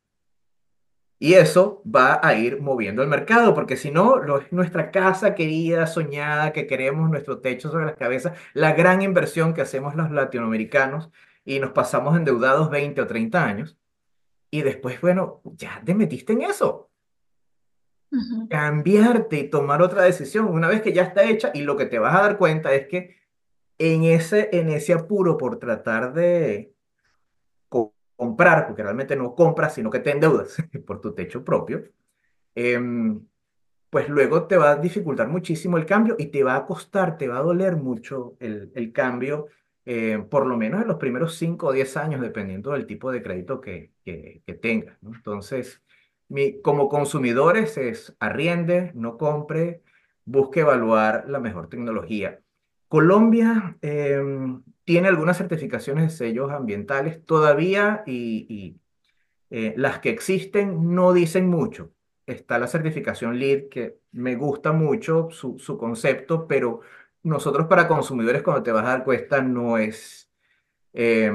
Y 1.20 1.36
eso 1.36 1.84
va 1.86 2.20
a 2.24 2.34
ir 2.34 2.60
moviendo 2.60 3.04
el 3.04 3.08
mercado, 3.08 3.54
porque 3.54 3.78
si 3.78 3.92
no, 3.92 4.20
nuestra 4.50 4.90
casa 4.90 5.36
querida, 5.36 5.86
soñada, 5.86 6.54
que 6.54 6.66
queremos 6.66 7.08
nuestro 7.12 7.40
techo 7.40 7.70
sobre 7.70 7.86
las 7.86 7.98
cabezas, 7.98 8.36
la 8.56 8.74
gran 8.74 9.04
inversión 9.04 9.54
que 9.54 9.62
hacemos 9.62 9.94
los 9.96 10.10
latinoamericanos 10.10 11.12
y 11.46 11.60
nos 11.60 11.72
pasamos 11.72 12.18
endeudados 12.18 12.72
20 12.72 13.00
o 13.00 13.06
30 13.06 13.46
años, 13.46 13.78
y 14.54 14.62
después, 14.62 15.02
bueno, 15.02 15.42
ya 15.56 15.82
te 15.84 15.96
metiste 15.96 16.34
en 16.34 16.44
eso. 16.44 16.92
Uh 18.12 18.18
-huh. 18.18 18.48
Cambiarte 18.48 19.40
y 19.40 19.50
tomar 19.50 19.82
otra 19.82 20.04
decisión 20.04 20.46
una 20.46 20.68
vez 20.68 20.84
que 20.84 20.94
ya 20.94 21.02
está 21.02 21.24
hecha 21.24 21.50
y 21.56 21.64
lo 21.64 21.76
que 21.76 21.88
te 21.88 21.98
vas 21.98 22.16
a 22.16 22.22
dar 22.22 22.38
cuenta 22.38 22.72
es 22.72 22.86
que 22.88 23.16
en 23.80 24.04
ese, 24.04 24.50
en 24.54 24.70
ese 24.70 24.94
apuro 24.94 25.40
por 25.40 25.58
tratar 25.58 26.14
de 26.14 26.72
comprar, 28.16 28.68
porque 28.68 28.84
realmente 28.84 29.16
no 29.16 29.34
compras, 29.34 29.74
sino 29.74 29.90
que 29.90 30.02
te 30.02 30.12
endeudas 30.12 30.56
por 30.86 31.02
tu 31.02 31.16
techo 31.16 31.44
propio, 31.44 31.86
eh, 32.54 32.80
pues 33.90 34.08
luego 34.08 34.46
te 34.46 34.58
va 34.58 34.74
a 34.74 34.76
dificultar 34.76 35.30
muchísimo 35.30 35.80
el 35.80 35.88
cambio 35.88 36.16
y 36.20 36.28
te 36.28 36.44
va 36.44 36.58
a 36.58 36.66
costar, 36.68 37.18
te 37.18 37.28
va 37.28 37.40
a 37.40 37.42
doler 37.44 37.76
mucho 37.76 38.36
el, 38.40 38.72
el 38.76 38.94
cambio, 38.94 39.48
eh, 39.86 40.24
por 40.30 40.46
lo 40.46 40.58
menos 40.58 40.82
en 40.82 40.88
los 40.88 40.98
primeros 40.98 41.36
5 41.36 41.68
o 41.68 41.72
10 41.74 41.98
años, 41.98 42.22
dependiendo 42.22 42.72
del 42.72 42.86
tipo 42.88 43.12
de 43.12 43.22
crédito 43.22 43.62
que, 43.62 43.92
que, 44.06 44.42
que 44.46 44.54
tengas. 44.54 45.02
¿no? 45.02 45.14
Entonces, 45.14 45.82
mi, 46.30 46.62
como 46.62 46.90
consumidores 46.90 47.78
es 47.78 48.16
arriende, 48.20 48.92
no 48.96 49.18
compre, 49.18 49.82
busque 50.26 50.62
evaluar 50.62 51.26
la 51.28 51.40
mejor 51.40 51.70
tecnología. 51.70 52.40
Colombia 52.88 53.78
eh, 53.82 54.22
tiene 54.86 55.08
algunas 55.08 55.38
certificaciones 55.38 56.04
de 56.06 56.18
sellos 56.28 56.52
ambientales 56.52 57.26
todavía 57.26 58.04
y, 58.06 58.46
y 58.50 58.80
eh, 59.50 59.74
las 59.78 60.00
que 60.00 60.10
existen 60.10 60.94
no 60.94 61.14
dicen 61.14 61.48
mucho. 61.48 61.92
Está 62.26 62.58
la 62.58 62.68
certificación 62.68 63.38
LEED 63.38 63.70
que 63.70 63.98
me 64.12 64.36
gusta 64.36 64.72
mucho 64.72 65.30
su, 65.32 65.60
su 65.60 65.78
concepto, 65.78 66.48
pero 66.48 66.82
nosotros 67.24 67.68
para 67.68 67.88
consumidores 67.88 68.44
cuando 68.44 68.64
te 68.64 68.72
vas 68.72 68.86
a 68.86 68.90
dar 68.90 69.04
cuenta 69.04 69.42
no 69.42 69.78
es... 69.78 70.30
Eh, 70.94 71.32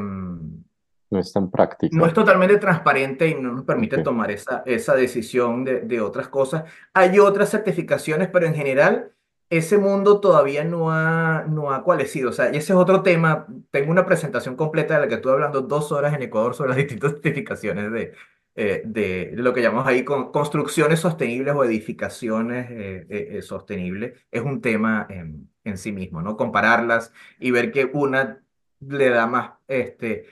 no 1.10 1.18
es 1.18 1.32
tan 1.32 1.50
práctico. 1.50 1.96
No 1.96 2.06
es 2.06 2.12
totalmente 2.12 2.58
transparente 2.58 3.28
y 3.28 3.34
no 3.34 3.52
nos 3.52 3.64
permite 3.64 3.96
okay. 3.96 4.04
tomar 4.04 4.30
esa, 4.30 4.62
esa 4.66 4.94
decisión 4.94 5.64
de, 5.64 5.80
de 5.80 6.00
otras 6.02 6.28
cosas. 6.28 6.64
Hay 6.92 7.18
otras 7.18 7.50
certificaciones, 7.50 8.28
pero 8.28 8.46
en 8.46 8.54
general 8.54 9.12
ese 9.50 9.78
mundo 9.78 10.20
todavía 10.20 10.64
no 10.64 10.92
ha, 10.92 11.44
no 11.48 11.72
ha 11.72 11.82
coalescido. 11.82 12.30
O 12.30 12.32
sea, 12.32 12.52
y 12.52 12.58
ese 12.58 12.72
es 12.72 12.78
otro 12.78 13.02
tema. 13.02 13.46
Tengo 13.70 13.90
una 13.90 14.04
presentación 14.04 14.56
completa 14.56 14.94
de 14.94 15.00
la 15.00 15.08
que 15.08 15.14
estuve 15.14 15.32
hablando 15.32 15.62
dos 15.62 15.90
horas 15.92 16.14
en 16.14 16.22
Ecuador 16.22 16.54
sobre 16.54 16.70
las 16.70 16.76
distintas 16.76 17.12
certificaciones 17.12 17.90
de, 17.90 18.12
eh, 18.60 18.82
de, 18.84 19.30
lo 19.36 19.54
que 19.54 19.62
llamamos 19.62 19.86
ahí 19.86 20.04
con, 20.04 20.32
construcciones 20.32 20.98
sostenibles 20.98 21.54
o 21.54 21.62
edificaciones 21.62 22.68
eh, 22.70 23.06
eh, 23.08 23.42
sostenibles. 23.42 24.18
Es 24.32 24.42
un 24.42 24.60
tema 24.60 25.06
en, 25.08 25.48
sí 25.76 25.92
mismo, 25.92 26.22
¿no? 26.22 26.36
Compararlas 26.36 27.12
y 27.38 27.52
ver 27.52 27.70
que 27.70 27.88
una 27.92 28.42
le 28.80 29.10
da 29.10 29.28
más 29.28 29.52
este, 29.68 30.26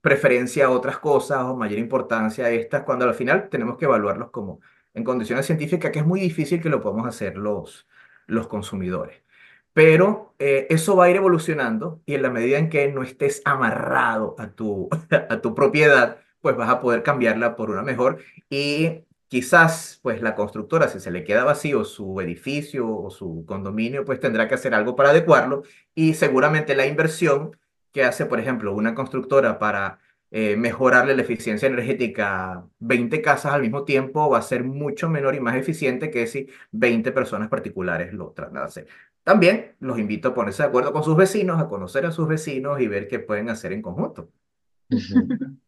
preferencia 0.00 0.66
a 0.66 0.70
otras 0.70 0.96
cosas 0.98 1.42
o 1.42 1.54
mayor 1.54 1.78
importancia 1.78 2.46
a 2.46 2.50
estas, 2.50 2.84
cuando 2.84 3.04
al 3.04 3.14
final 3.14 3.50
tenemos 3.50 3.76
que 3.76 3.84
evaluarlos 3.84 4.30
como 4.30 4.60
en 4.94 5.04
condiciones 5.04 5.44
científicas 5.44 5.90
que 5.90 5.98
es 5.98 6.06
muy 6.06 6.20
difícil 6.20 6.62
que 6.62 6.70
lo 6.70 6.80
podamos 6.80 7.06
hacer 7.06 7.36
los, 7.36 7.86
los 8.26 8.46
consumidores. 8.46 9.22
Pero 9.74 10.34
eso 10.38 10.96
va 10.96 11.06
a 11.06 11.10
ir 11.10 11.16
evolucionando 11.16 12.00
y 12.06 12.14
en 12.14 12.22
la 12.22 12.30
medida 12.30 12.56
en 12.58 12.70
que 12.70 12.90
no 12.90 13.02
estés 13.02 13.42
amarrado 13.44 14.34
a 14.38 14.48
tu, 14.52 14.88
a 15.28 15.40
tu 15.42 15.54
propiedad, 15.54 16.23
pues 16.44 16.56
vas 16.56 16.68
a 16.70 16.80
poder 16.80 17.02
cambiarla 17.02 17.56
por 17.56 17.70
una 17.70 17.82
mejor 17.82 18.18
y 18.50 19.00
quizás 19.28 19.98
pues 20.02 20.20
la 20.22 20.34
constructora, 20.36 20.88
si 20.88 21.00
se 21.00 21.10
le 21.10 21.24
queda 21.24 21.44
vacío 21.44 21.84
su 21.84 22.20
edificio 22.20 22.86
o 22.88 23.10
su 23.10 23.44
condominio, 23.46 24.04
pues 24.04 24.20
tendrá 24.20 24.46
que 24.46 24.54
hacer 24.54 24.74
algo 24.74 24.94
para 24.94 25.10
adecuarlo 25.10 25.62
y 25.94 26.14
seguramente 26.14 26.76
la 26.76 26.86
inversión 26.86 27.56
que 27.92 28.04
hace, 28.04 28.26
por 28.26 28.40
ejemplo, 28.40 28.74
una 28.74 28.94
constructora 28.94 29.58
para 29.58 30.00
eh, 30.30 30.56
mejorarle 30.56 31.16
la 31.16 31.22
eficiencia 31.22 31.68
energética 31.68 32.52
a 32.52 32.68
20 32.80 33.22
casas 33.22 33.52
al 33.54 33.62
mismo 33.62 33.84
tiempo 33.84 34.28
va 34.28 34.38
a 34.38 34.42
ser 34.42 34.64
mucho 34.64 35.08
menor 35.08 35.34
y 35.34 35.40
más 35.40 35.56
eficiente 35.56 36.10
que 36.10 36.26
si 36.26 36.48
20 36.72 37.12
personas 37.12 37.48
particulares 37.48 38.12
lo 38.12 38.32
tratan 38.32 38.54
de 38.54 38.60
hacer. 38.60 38.86
También 39.22 39.76
los 39.80 39.98
invito 39.98 40.28
a 40.28 40.34
ponerse 40.34 40.62
de 40.62 40.68
acuerdo 40.68 40.92
con 40.92 41.02
sus 41.04 41.16
vecinos, 41.16 41.60
a 41.60 41.68
conocer 41.68 42.04
a 42.04 42.12
sus 42.12 42.28
vecinos 42.28 42.80
y 42.80 42.88
ver 42.88 43.08
qué 43.08 43.20
pueden 43.20 43.48
hacer 43.48 43.72
en 43.72 43.80
conjunto. 43.82 44.30
Uh 44.90 44.96
-huh. 44.98 45.58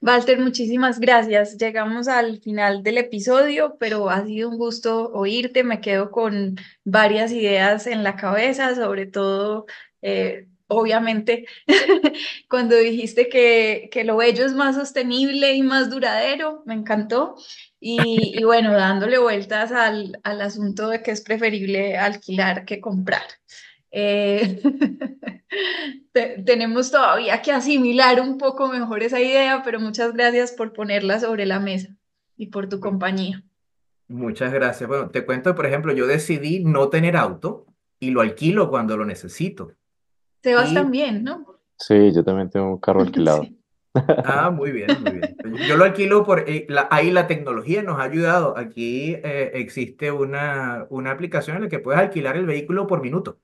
Walter, 0.00 0.38
muchísimas 0.38 1.00
gracias. 1.00 1.56
Llegamos 1.58 2.08
al 2.08 2.40
final 2.40 2.82
del 2.82 2.98
episodio, 2.98 3.76
pero 3.78 4.10
ha 4.10 4.24
sido 4.24 4.48
un 4.50 4.58
gusto 4.58 5.10
oírte. 5.12 5.64
Me 5.64 5.80
quedo 5.80 6.10
con 6.10 6.56
varias 6.84 7.32
ideas 7.32 7.86
en 7.86 8.02
la 8.02 8.16
cabeza, 8.16 8.74
sobre 8.74 9.06
todo 9.06 9.66
eh, 10.02 10.46
obviamente, 10.68 11.46
cuando 12.48 12.76
dijiste 12.76 13.28
que, 13.28 13.88
que, 13.92 14.04
lo 14.04 14.16
bello 14.16 14.44
es 14.44 14.52
más 14.52 14.76
sostenible 14.76 15.54
y 15.54 15.62
más 15.62 15.90
duradero, 15.90 16.62
me 16.66 16.74
encantó. 16.74 17.36
Y, 17.80 18.38
y 18.38 18.44
bueno, 18.44 18.72
dándole 18.72 19.18
vueltas 19.18 19.70
al, 19.72 20.18
al, 20.24 20.40
asunto 20.40 20.88
de 20.88 21.02
que 21.02 21.12
es 21.12 21.20
preferible 21.20 21.96
alquilar 21.98 22.64
que 22.64 22.80
comprar. 22.80 23.22
Eh, 23.98 24.60
tenemos 26.44 26.90
todavía 26.90 27.40
que 27.40 27.50
asimilar 27.50 28.20
un 28.20 28.36
poco 28.36 28.68
mejor 28.68 29.02
esa 29.02 29.18
idea, 29.22 29.62
pero 29.64 29.80
muchas 29.80 30.12
gracias 30.12 30.52
por 30.52 30.74
ponerla 30.74 31.18
sobre 31.18 31.46
la 31.46 31.60
mesa 31.60 31.96
y 32.36 32.48
por 32.48 32.68
tu 32.68 32.78
compañía. 32.78 33.42
Muchas 34.06 34.52
gracias. 34.52 34.86
Bueno, 34.86 35.08
te 35.08 35.24
cuento, 35.24 35.54
por 35.54 35.64
ejemplo, 35.64 35.94
yo 35.94 36.06
decidí 36.06 36.62
no 36.62 36.90
tener 36.90 37.16
auto 37.16 37.64
y 37.98 38.10
lo 38.10 38.20
alquilo 38.20 38.68
cuando 38.68 38.98
lo 38.98 39.06
necesito. 39.06 39.72
Sebas 40.42 40.74
también, 40.74 41.24
¿no? 41.24 41.58
Sí, 41.78 42.12
yo 42.12 42.22
también 42.22 42.50
tengo 42.50 42.68
un 42.68 42.78
carro 42.78 43.00
alquilado. 43.02 43.46
Ah, 44.26 44.50
muy 44.50 44.72
bien, 44.72 44.88
muy 45.02 45.12
bien. 45.12 45.56
Yo 45.66 45.78
lo 45.78 45.84
alquilo 45.84 46.22
por 46.22 46.44
eh, 46.46 46.66
ahí 46.90 47.10
la 47.10 47.26
tecnología 47.26 47.82
nos 47.82 47.98
ha 47.98 48.02
ayudado. 48.02 48.58
Aquí 48.58 49.14
eh, 49.14 49.52
existe 49.54 50.12
una, 50.12 50.86
una 50.90 51.12
aplicación 51.12 51.56
en 51.56 51.62
la 51.62 51.68
que 51.70 51.78
puedes 51.78 51.98
alquilar 51.98 52.36
el 52.36 52.44
vehículo 52.44 52.86
por 52.86 53.00
minuto. 53.00 53.38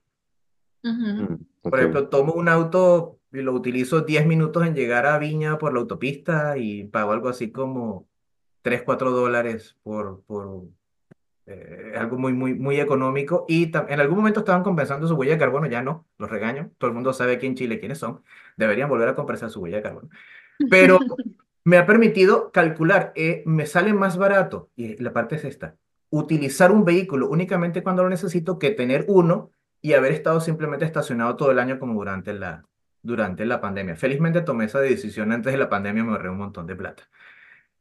Mm, 0.82 1.36
por 1.62 1.78
ejemplo, 1.78 2.08
tomo 2.08 2.32
un 2.32 2.48
auto 2.48 3.18
y 3.32 3.40
lo 3.40 3.52
utilizo 3.52 4.02
10 4.02 4.26
minutos 4.26 4.66
en 4.66 4.74
llegar 4.74 5.06
a 5.06 5.18
Viña 5.18 5.58
por 5.58 5.72
la 5.72 5.80
autopista 5.80 6.58
y 6.58 6.84
pago 6.84 7.12
algo 7.12 7.28
así 7.28 7.50
como 7.50 8.08
3, 8.62 8.82
4 8.82 9.10
dólares 9.10 9.76
por, 9.82 10.22
por 10.24 10.64
eh, 11.46 11.94
algo 11.96 12.18
muy, 12.18 12.32
muy, 12.32 12.54
muy 12.54 12.80
económico. 12.80 13.44
Y 13.48 13.70
en 13.74 14.00
algún 14.00 14.18
momento 14.18 14.40
estaban 14.40 14.62
compensando 14.62 15.06
su 15.06 15.14
huella 15.14 15.32
de 15.32 15.38
carbono, 15.38 15.66
ya 15.66 15.82
no, 15.82 16.06
los 16.18 16.30
regaño. 16.30 16.70
Todo 16.78 16.88
el 16.88 16.94
mundo 16.94 17.12
sabe 17.12 17.34
aquí 17.34 17.46
en 17.46 17.54
Chile 17.54 17.78
quiénes 17.78 17.98
son. 17.98 18.22
Deberían 18.56 18.88
volver 18.88 19.08
a 19.08 19.14
compensar 19.14 19.50
su 19.50 19.60
huella 19.60 19.78
de 19.78 19.82
carbono. 19.82 20.08
Pero 20.70 20.98
me 21.64 21.78
ha 21.78 21.86
permitido 21.86 22.50
calcular, 22.52 23.12
eh, 23.14 23.42
me 23.46 23.66
sale 23.66 23.92
más 23.94 24.16
barato, 24.16 24.70
y 24.76 24.96
la 25.02 25.12
parte 25.12 25.36
es 25.36 25.44
esta, 25.44 25.76
utilizar 26.10 26.72
un 26.72 26.84
vehículo 26.84 27.28
únicamente 27.28 27.82
cuando 27.82 28.02
lo 28.02 28.08
necesito 28.08 28.58
que 28.58 28.70
tener 28.70 29.04
uno 29.08 29.50
y 29.82 29.94
haber 29.94 30.12
estado 30.12 30.40
simplemente 30.40 30.84
estacionado 30.84 31.36
todo 31.36 31.50
el 31.50 31.58
año 31.58 31.78
como 31.78 31.94
durante 31.94 32.32
la, 32.32 32.64
durante 33.02 33.44
la 33.44 33.60
pandemia. 33.60 33.96
Felizmente 33.96 34.40
tomé 34.40 34.66
esa 34.66 34.80
decisión 34.80 35.32
antes 35.32 35.52
de 35.52 35.58
la 35.58 35.68
pandemia, 35.68 36.04
me 36.04 36.12
ahorré 36.12 36.30
un 36.30 36.38
montón 36.38 36.66
de 36.66 36.76
plata. 36.76 37.08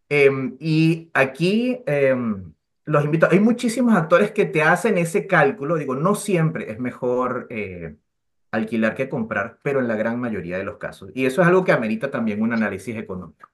Em, 0.10 0.58
y 0.60 1.10
aquí 1.14 1.82
em, 1.86 2.54
los 2.86 3.06
invito, 3.06 3.28
hay 3.32 3.40
muchísimos 3.40 3.96
actores 3.96 4.32
que 4.32 4.46
te 4.46 4.64
hacen 4.64 4.98
ese 4.98 5.28
cálculo, 5.28 5.78
digo, 5.78 5.96
no 5.96 6.16
siempre 6.16 6.72
es 6.72 6.80
mejor 6.80 7.48
eh, 7.50 7.96
alquilar 8.50 8.96
que 8.96 9.08
comprar, 9.08 9.60
pero 9.64 9.80
en 9.80 9.88
la 9.88 9.96
gran 9.96 10.20
mayoría 10.20 10.58
de 10.58 10.64
los 10.64 10.78
casos. 10.78 11.12
Y 11.14 11.26
eso 11.26 11.42
es 11.42 11.48
algo 11.48 11.64
que 11.64 11.72
amerita 11.72 12.12
también 12.12 12.42
un 12.42 12.52
análisis 12.52 12.98
económico. 12.98 13.50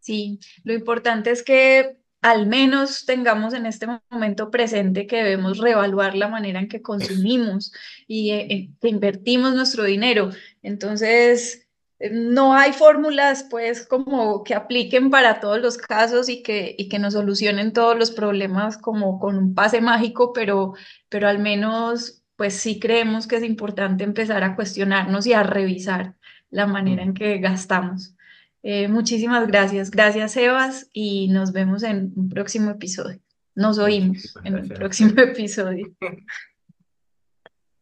Sí, 0.00 0.38
lo 0.64 0.72
importante 0.74 1.30
es 1.30 1.42
que 1.42 1.98
al 2.20 2.46
menos 2.46 3.06
tengamos 3.06 3.54
en 3.54 3.66
este 3.66 3.86
momento 4.10 4.50
presente 4.50 5.06
que 5.06 5.16
debemos 5.18 5.58
reevaluar 5.58 6.16
la 6.16 6.28
manera 6.28 6.60
en 6.60 6.68
que 6.68 6.82
consumimos 6.82 7.72
y 8.06 8.32
eh, 8.32 8.46
eh, 8.50 8.70
que 8.80 8.88
invertimos 8.88 9.54
nuestro 9.54 9.84
dinero. 9.84 10.30
Entonces, 10.62 11.68
eh, 12.00 12.10
no 12.12 12.54
hay 12.54 12.72
fórmulas 12.72 13.46
pues 13.50 13.86
como 13.86 14.42
que 14.44 14.54
apliquen 14.54 15.10
para 15.10 15.40
todos 15.40 15.60
los 15.60 15.78
casos 15.78 16.28
y 16.28 16.42
que, 16.42 16.74
y 16.76 16.88
que 16.88 16.98
nos 16.98 17.14
solucionen 17.14 17.72
todos 17.72 17.96
los 17.96 18.10
problemas 18.10 18.78
como 18.78 19.18
con 19.20 19.36
un 19.38 19.54
pase 19.54 19.80
mágico, 19.80 20.32
pero, 20.32 20.74
pero 21.08 21.28
al 21.28 21.38
menos 21.38 22.22
pues 22.36 22.54
sí 22.54 22.78
creemos 22.78 23.26
que 23.26 23.36
es 23.36 23.42
importante 23.44 24.04
empezar 24.04 24.44
a 24.44 24.54
cuestionarnos 24.56 25.26
y 25.26 25.32
a 25.32 25.42
revisar 25.42 26.14
la 26.50 26.66
manera 26.66 27.02
en 27.02 27.14
que 27.14 27.38
gastamos. 27.38 28.14
Eh, 28.62 28.88
muchísimas 28.88 29.46
gracias. 29.46 29.90
Gracias, 29.90 30.36
Evas, 30.36 30.90
y 30.92 31.28
nos 31.28 31.52
vemos 31.52 31.82
en 31.82 32.12
un 32.16 32.28
próximo 32.28 32.70
episodio. 32.70 33.18
Nos 33.54 33.78
oímos 33.78 34.34
en 34.44 34.54
un 34.56 34.68
próximo 34.68 35.12
episodio. 35.16 35.88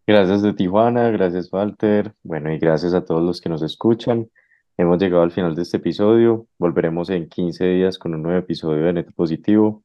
Gracias 0.07 0.43
de 0.43 0.53
Tijuana, 0.53 1.11
gracias 1.11 1.53
Walter, 1.53 2.15
bueno 2.23 2.53
y 2.53 2.59
gracias 2.59 2.95
a 2.95 3.05
todos 3.05 3.25
los 3.25 3.41
que 3.41 3.49
nos 3.49 3.63
escuchan. 3.63 4.31
Hemos 4.77 4.99
llegado 4.99 5.23
al 5.23 5.33
final 5.33 5.57
de 5.57 5.63
este 5.63 5.79
episodio, 5.79 6.47
volveremos 6.59 7.11
en 7.11 7.29
15 7.29 7.65
días 7.67 7.99
con 7.99 8.15
un 8.15 8.23
nuevo 8.23 8.39
episodio 8.39 8.85
de 8.85 8.93
Neto 8.93 9.11
Positivo. 9.11 9.83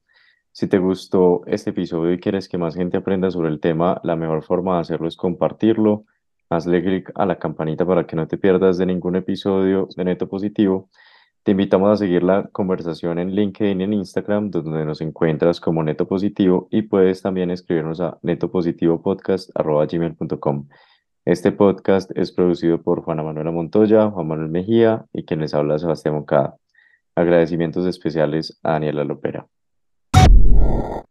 Si 0.52 0.68
te 0.68 0.78
gustó 0.78 1.42
este 1.48 1.72
episodio 1.72 2.14
y 2.14 2.20
quieres 2.20 2.48
que 2.48 2.60
más 2.60 2.76
gente 2.76 2.98
aprenda 2.98 3.32
sobre 3.32 3.50
el 3.50 3.60
tema, 3.60 4.00
la 4.04 4.16
mejor 4.16 4.44
forma 4.44 4.76
de 4.76 4.82
hacerlo 4.82 5.08
es 5.08 5.16
compartirlo 5.16 6.06
hazle 6.52 6.84
clic 6.84 7.12
a 7.16 7.26
la 7.26 7.39
campanita 7.39 7.84
para 7.86 8.06
que 8.06 8.16
no 8.16 8.28
te 8.28 8.38
pierdas 8.38 8.78
de 8.78 8.86
ningún 8.86 9.16
episodio 9.16 9.88
de 9.95 10.04
Neto 10.04 10.28
Positivo. 10.28 10.89
Te 11.43 11.52
invitamos 11.52 11.89
a 11.89 11.95
seguir 11.95 12.24
la 12.24 12.49
conversación 12.52 13.18
en 13.18 13.32
LinkedIn 13.32 13.82
y 13.82 13.86
en 13.86 13.93
Instagram, 13.93 14.52
donde 14.52 14.86
nos 14.86 15.02
encuentras 15.02 15.62
como 15.62 15.82
Neto 15.82 16.08
Positivo 16.08 16.68
y 16.70 16.84
puedes 16.84 17.22
también 17.22 17.49
escribirnos 17.52 18.02
a 18.02 18.18
netopositivopodcast.gmail.com. 18.22 20.68
Este 21.24 21.52
podcast 21.52 22.10
es 22.16 22.32
producido 22.32 22.82
por 22.82 23.02
Juana 23.02 23.22
Manuela 23.24 23.52
Montoya, 23.52 24.10
Juan 24.10 24.28
Manuel 24.28 24.49
Mejía 24.49 25.06
y 25.14 25.24
quien 25.24 25.39
les 25.39 25.54
habla 25.54 25.80
Sebastián 25.80 26.16
Moncada. 26.16 26.58
Agradecimientos 27.16 27.86
especiales 27.86 28.60
a 28.62 28.74
Daniela 28.74 29.06
Lopera. 29.06 29.47